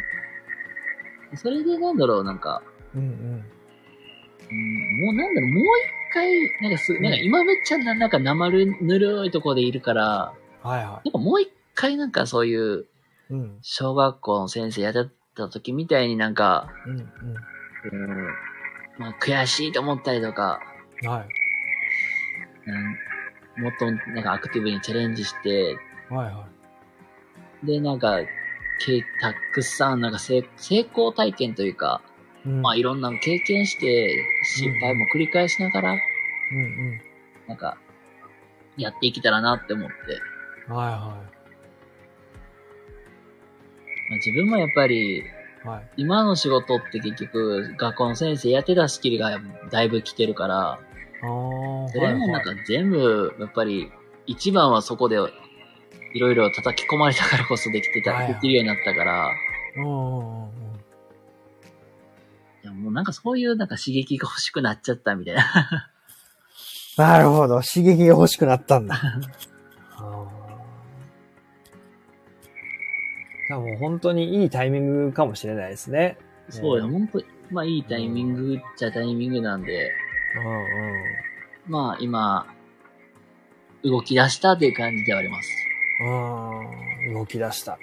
[1.31, 2.61] う、それでなんだろう、なんか、
[2.93, 3.45] うんうん。
[4.51, 12.87] うんもうなんだろう、もう一回、なんかす、なんか今めっちゃななんか生るぬるいところでいるから、はいはなんかもう一回なんかそういう
[13.29, 13.33] い。
[13.33, 13.57] うん。
[13.61, 18.27] 小学校の先生やってた時みたいになんか、うんうん、
[18.97, 20.59] まあ悔しいと思ったりとか、
[21.01, 21.09] うん。
[21.09, 21.27] はい。
[22.67, 25.77] うん、もっとなんかアクティブにチャレンジして、
[26.09, 26.45] はいは
[27.63, 28.19] で、なんか、
[28.83, 32.10] けたくさんなんか成成功体験というか、い。
[32.45, 37.01] うんまあいろんなの経験して、失敗も繰り返しながら、うん
[37.47, 37.77] なんか、
[38.77, 39.95] やっていけたらなって思って、
[40.69, 40.75] うん。
[40.75, 40.97] はいは
[44.09, 45.23] まあ、自分もやっぱり、い。
[45.63, 45.89] はい。
[45.97, 49.39] 今の仕事って結局、学校の先生やってたスキルが
[49.69, 50.79] だいぶ来てるから。
[51.21, 51.27] そ
[51.99, 53.91] れもなんか全部、やっぱり、
[54.25, 55.17] 一番はそこで、
[56.13, 59.29] いろいろ叩き込まれたからこそできてた、はいはいできるようになったから、
[59.77, 60.70] うんうんうんうん。
[62.63, 65.89] いやもうなんかそういうなんか刺激が欲しくなっちゃったみたいな。
[66.97, 67.61] なるほど。
[67.61, 68.99] 刺激が欲しくなったんだ。
[69.97, 76.17] あーもう本当にいいタイミングかもしれないですね。
[76.49, 79.91] そうよ、うん本当まあいいタイミングっちゃタイミングなんで、
[80.37, 82.47] うんまあ今、
[83.83, 85.49] 動き出したっていう感じではあります。
[86.01, 86.59] うん。
[86.59, 86.63] う
[87.11, 87.13] ん。
[87.13, 87.73] 動き出した。
[87.73, 87.77] な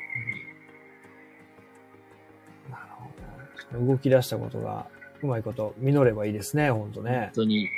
[3.73, 4.87] 動き出したことが、
[5.23, 7.31] うまいこと実ればいいですね、本当ね本。
[7.35, 7.69] 当に、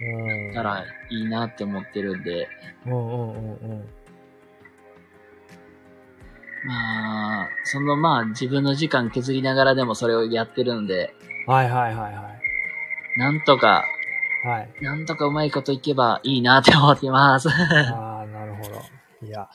[0.00, 0.54] うん。
[0.54, 2.48] たらいいなって思ってるんで、
[2.86, 3.88] うんうんうんうん。
[6.66, 11.14] まあ、そのまあ自分の時間削りながらでもそれをやってるんで、
[11.46, 12.28] はいはいはいは
[13.16, 13.84] なんとか、
[14.44, 14.48] い。
[14.48, 14.70] はい。
[14.80, 17.48] なんとかうまいこといけばいいなって思ってます。
[17.50, 19.26] ああ、なるほど。
[19.26, 19.48] いや、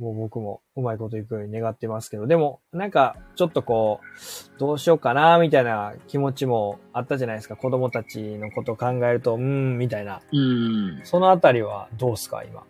[0.00, 7.54] もう僕もうまいこといくように願ってますけど、でも、なんか、ちょっとこう、どうしようかな、みたいな気持ちもあったじゃないですか。
[7.54, 10.22] 子供たちのことを考えると、うーん、みたいな。
[10.32, 11.00] うん。
[11.04, 12.64] そのあたりはどうすか、今？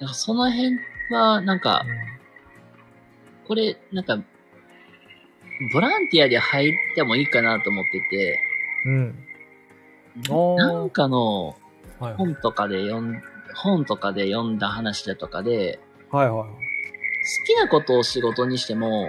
[0.00, 0.78] なんかその辺
[1.10, 1.84] は、なんか、
[3.46, 4.16] これ、なんか、
[5.74, 8.38] ボランティアで入ってもいいかなと思ってて、
[8.86, 9.18] うん。
[10.56, 11.56] なんかの。
[12.16, 13.22] 本とかで読ん、
[13.54, 16.74] 本とかで読んだ話だとかで、はいはい
[17.24, 19.08] 好きなことを仕事にしても、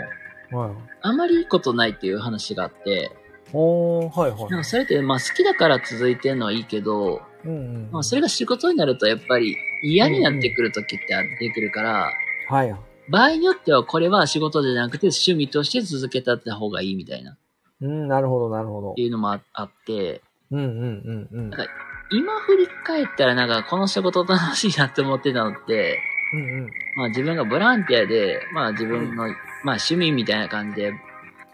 [0.51, 0.71] はい。
[1.01, 3.11] あまりいいことないっていう話があって、
[3.51, 4.49] はいはい。
[4.49, 7.53] なんかそれって、まあ好きだから続いてるのはいいけど、うんう
[7.89, 7.89] ん。
[7.91, 11.05] まあそれが仕事になるとやっぱり嫌になってくる時って
[11.39, 12.11] 出てくるから、
[12.49, 12.79] はいはい。
[13.09, 17.37] 場合によってはこれは仕事じゃなくて趣味として続けたった方がいいみたいな、っ
[17.81, 19.01] うん、なるほどなるほどて。
[19.01, 21.49] いうのもああって、うんうんうんうん。
[21.49, 21.67] なんか
[22.11, 25.99] 今振り返ったらなんかこの仕事楽しいなって思ってたのって、
[26.33, 26.71] うんうん。
[26.97, 29.33] まあ自分がボランティアで、まあ自分の、まあ
[29.63, 30.93] 趣味みたいな感じで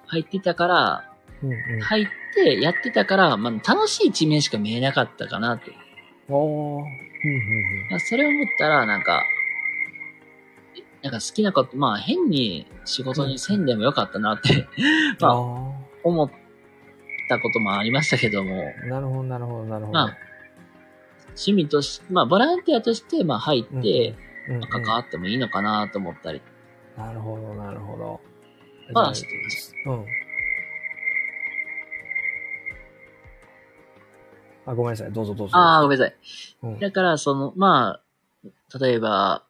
[0.07, 1.09] 入ってたから、
[1.43, 1.79] うんうん。
[1.81, 5.71] 入ってやってたから、まあ楽しい一面しか見えなかったかなって。
[6.29, 6.83] おー。
[7.23, 9.23] うんうんまあそれを思ったらなんか、
[11.03, 15.17] なんか好きなこと、まあ変に仕事にせんでもよかったなって、うん。
[15.21, 15.35] まああ
[16.03, 16.31] 思っ
[17.29, 18.87] たこともありましたけども、あ。
[18.87, 19.93] なるほどなるほどなるほど。
[19.93, 20.17] まあ、
[21.35, 24.15] 趣味として、まあボランティアとして、まあ入って、
[24.49, 26.41] うんうん関わってもいいのかなと思ったり
[26.97, 28.19] なるほど、なるほど。
[28.93, 29.89] はしてました。
[29.89, 30.05] うん。
[34.65, 35.11] あ、ごめんなさい。
[35.11, 35.57] どうぞどうぞ。
[35.57, 36.15] ああ、ごめんなさい。
[36.63, 38.01] うんだから、その、ま
[38.43, 39.43] あ、例えば、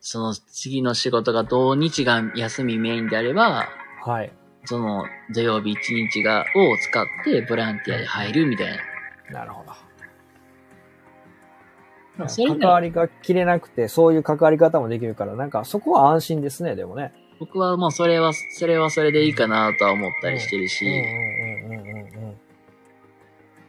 [0.00, 3.68] その次の仕事が土日が休みメインであれば、
[4.04, 4.32] はい。
[4.64, 8.76] その土曜日一日が、を使ってボランティアで入るみたい
[9.30, 9.40] な。
[9.40, 9.87] なるほど。
[12.26, 17.12] 関わりが切れなくて、そういう関わり方もできるから、なんかそこは安心ですね、でもね。
[17.38, 22.38] 僕はもうそれは、それはそれでいいかなとは思ったりしてるし、うんうんうんうんうんうん。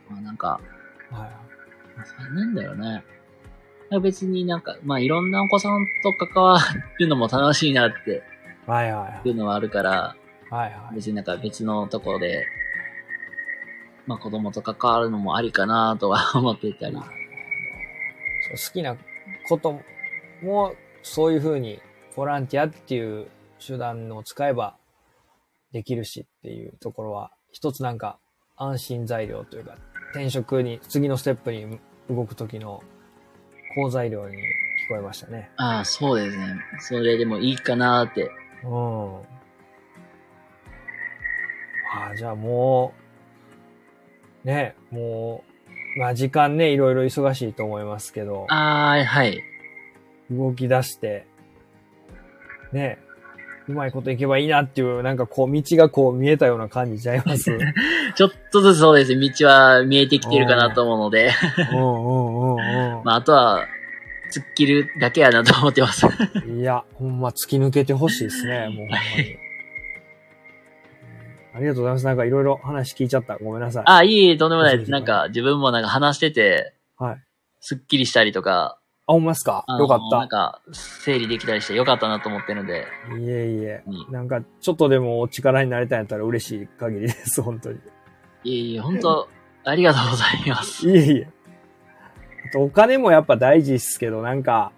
[0.09, 0.59] まあなんか、
[1.11, 2.33] はい。
[2.33, 3.03] なんだろうね。
[4.01, 6.59] 別になんか、まあいろんなお子さんと関わ
[6.99, 8.23] るのも楽しいなって
[8.65, 10.15] はいはいいうのはあるから、は
[10.51, 10.53] い。
[10.63, 10.95] はいはい。
[10.95, 12.45] 別になんか別のところで、
[14.07, 16.97] まあ子供と関わるのもありかなとは思ってたり。
[18.51, 18.97] 好きな
[19.47, 19.79] こと
[20.41, 20.73] も、
[21.03, 21.81] そういうふうに、
[22.15, 23.27] ボランティアっていう
[23.65, 24.75] 手段を使えば
[25.71, 28.19] できるしっていうところは、一つなんか
[28.57, 29.77] 安心材料というか、
[30.11, 32.83] 転職に、次のステップに動く時の
[33.75, 34.39] 好材料に聞
[34.89, 35.51] こえましたね。
[35.57, 36.55] ああ、そうですね。
[36.79, 38.31] それでもいいかなって。
[38.63, 39.17] うん。
[41.91, 42.93] ああ、じゃあも
[44.43, 45.48] う、ね、もう、
[45.97, 49.43] まあ時間ね、いろいろ忙しいと思いますけど、ああ、はい。
[50.31, 51.25] 動き出して、
[52.71, 52.99] ね、
[53.67, 57.51] うまいこといけばいいなっていう、なんかこう、道がこう見えたような感じちゃいます？
[57.51, 57.59] う ん
[58.15, 59.29] ちょっとずつそうですね。
[59.29, 61.31] 道は見えてきてるかなと思うので、
[61.71, 62.57] うんうんう
[63.05, 63.65] まああとは、
[64.31, 66.05] 突っ切るだけやなと思ってます。
[66.07, 66.59] ん。
[66.59, 69.37] いや、ほんま突き抜けてほしいですね、もうほんまに。
[71.53, 72.05] ありがとうございます。
[72.05, 73.37] なんかいろいろ話聞いちゃった。
[73.37, 73.83] ごめんなさい。
[73.87, 74.91] あ、いいえ、とんでもないです。
[74.91, 77.15] なんか、自分もなんか話してて、はい。
[77.15, 77.17] あ、
[77.59, 78.77] すっきりしたりとか、
[79.07, 79.65] ほんまですか？
[79.79, 83.17] よかっなんか、整理できたりしてよかったなと思ってるので、た。
[83.17, 84.13] いえいえうん。
[84.13, 87.79] なんか、ちょっとでもお力になれたんやったら嬉しい限りです、本当に。
[88.43, 89.27] いえいえ、本当
[89.65, 90.87] ありがとうございます。
[90.89, 91.27] いえいえ。
[92.47, 94.71] あと、お金もやっぱ大事っすけど、なんか、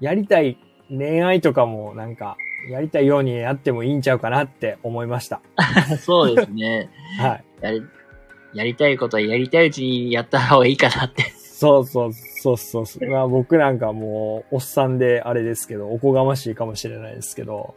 [0.00, 0.58] やりたい
[0.90, 2.36] 恋愛とかも、なんか、
[2.70, 5.40] やりたいようにやってもいいんちゃうかなって思いました。
[6.00, 6.90] そうですね。
[7.18, 7.44] はい。
[7.60, 7.82] やり、
[8.54, 11.22] やりたいことはやりたいうちにやった方がいいかなって。
[11.22, 13.10] そうそう、そうそうそう。
[13.10, 17.74] まあ僕なんかもう、おっさんであれですけど、おこがましいかもしれないですけど、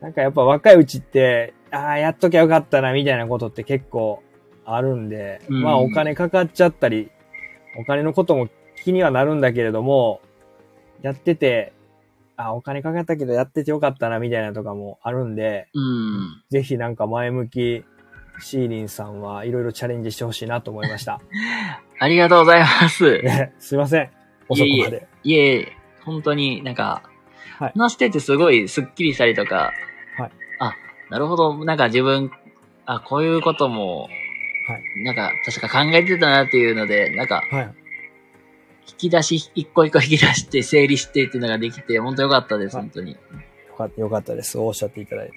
[0.00, 4.22] なんかやっぱ若いうちって、ああ、やっときゃよかったな、みたいなことって結構
[4.64, 7.10] あるんで、うんまあお金かかっちゃったり、
[7.78, 8.48] お金のことも
[8.82, 10.20] 気にはなるんだけれども、
[11.02, 11.72] やってて、
[12.38, 16.42] あ、お金かかったけどやっててよかったな、みたいなとかもあるんで、うん。
[16.50, 17.84] ぜひなんか前向き、
[18.40, 21.20] シーリンさんはいろいろチャレンジしてほしいなと思いました。
[21.98, 23.20] ありがとうございます。
[23.22, 24.10] ね すいません。
[24.48, 25.08] 遅くまで。
[25.24, 25.72] いえいえ、
[26.04, 27.02] 本当になんか、
[27.58, 29.72] はい話しててすごいスッキリしたりとか、
[30.16, 30.74] はいあ、
[31.10, 32.30] なるほど、なんか自分、
[32.86, 34.08] あ、こういうことも、は
[34.78, 35.02] い。
[35.02, 37.74] なんか確か考えてたなっていうので、なんかはい。
[38.88, 43.12] 引き出し、一個一個引き出して整理してっていうのができて、本当よかったです、はい本当に。
[43.12, 43.18] よ
[43.76, 44.58] かった、よかったです。
[44.58, 45.30] おっしゃっていただい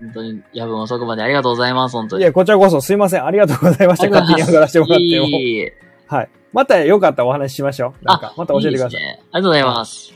[0.00, 2.18] 本当に夜分遅くまでありがとうございます、本当たら。
[2.18, 2.22] に。
[2.24, 3.24] いや、こちらこそすいません。
[3.24, 4.08] ありがとうございました。
[4.10, 5.26] 勝手に上がらせてもらっても。
[5.26, 5.72] いえい
[6.06, 6.28] はい。
[6.52, 8.04] またよかったらお話ししましょう。
[8.04, 9.00] なんかあ、また教えてください。
[9.00, 9.12] いいね。
[9.12, 10.12] ありがとうございます。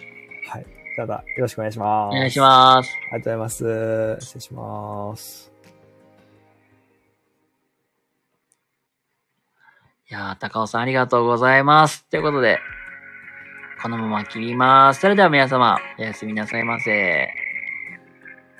[0.48, 0.66] はい。
[0.96, 2.14] ただ、よろしくお願いします。
[2.14, 2.90] お願いします。
[2.90, 4.16] ありがとうございます。
[4.20, 5.49] 失礼します。
[10.10, 12.04] いやー、高尾さんありがとうございます。
[12.10, 12.58] ということで、
[13.80, 15.00] このまま切ります。
[15.00, 17.39] それでは皆様、おやすみなさいませ。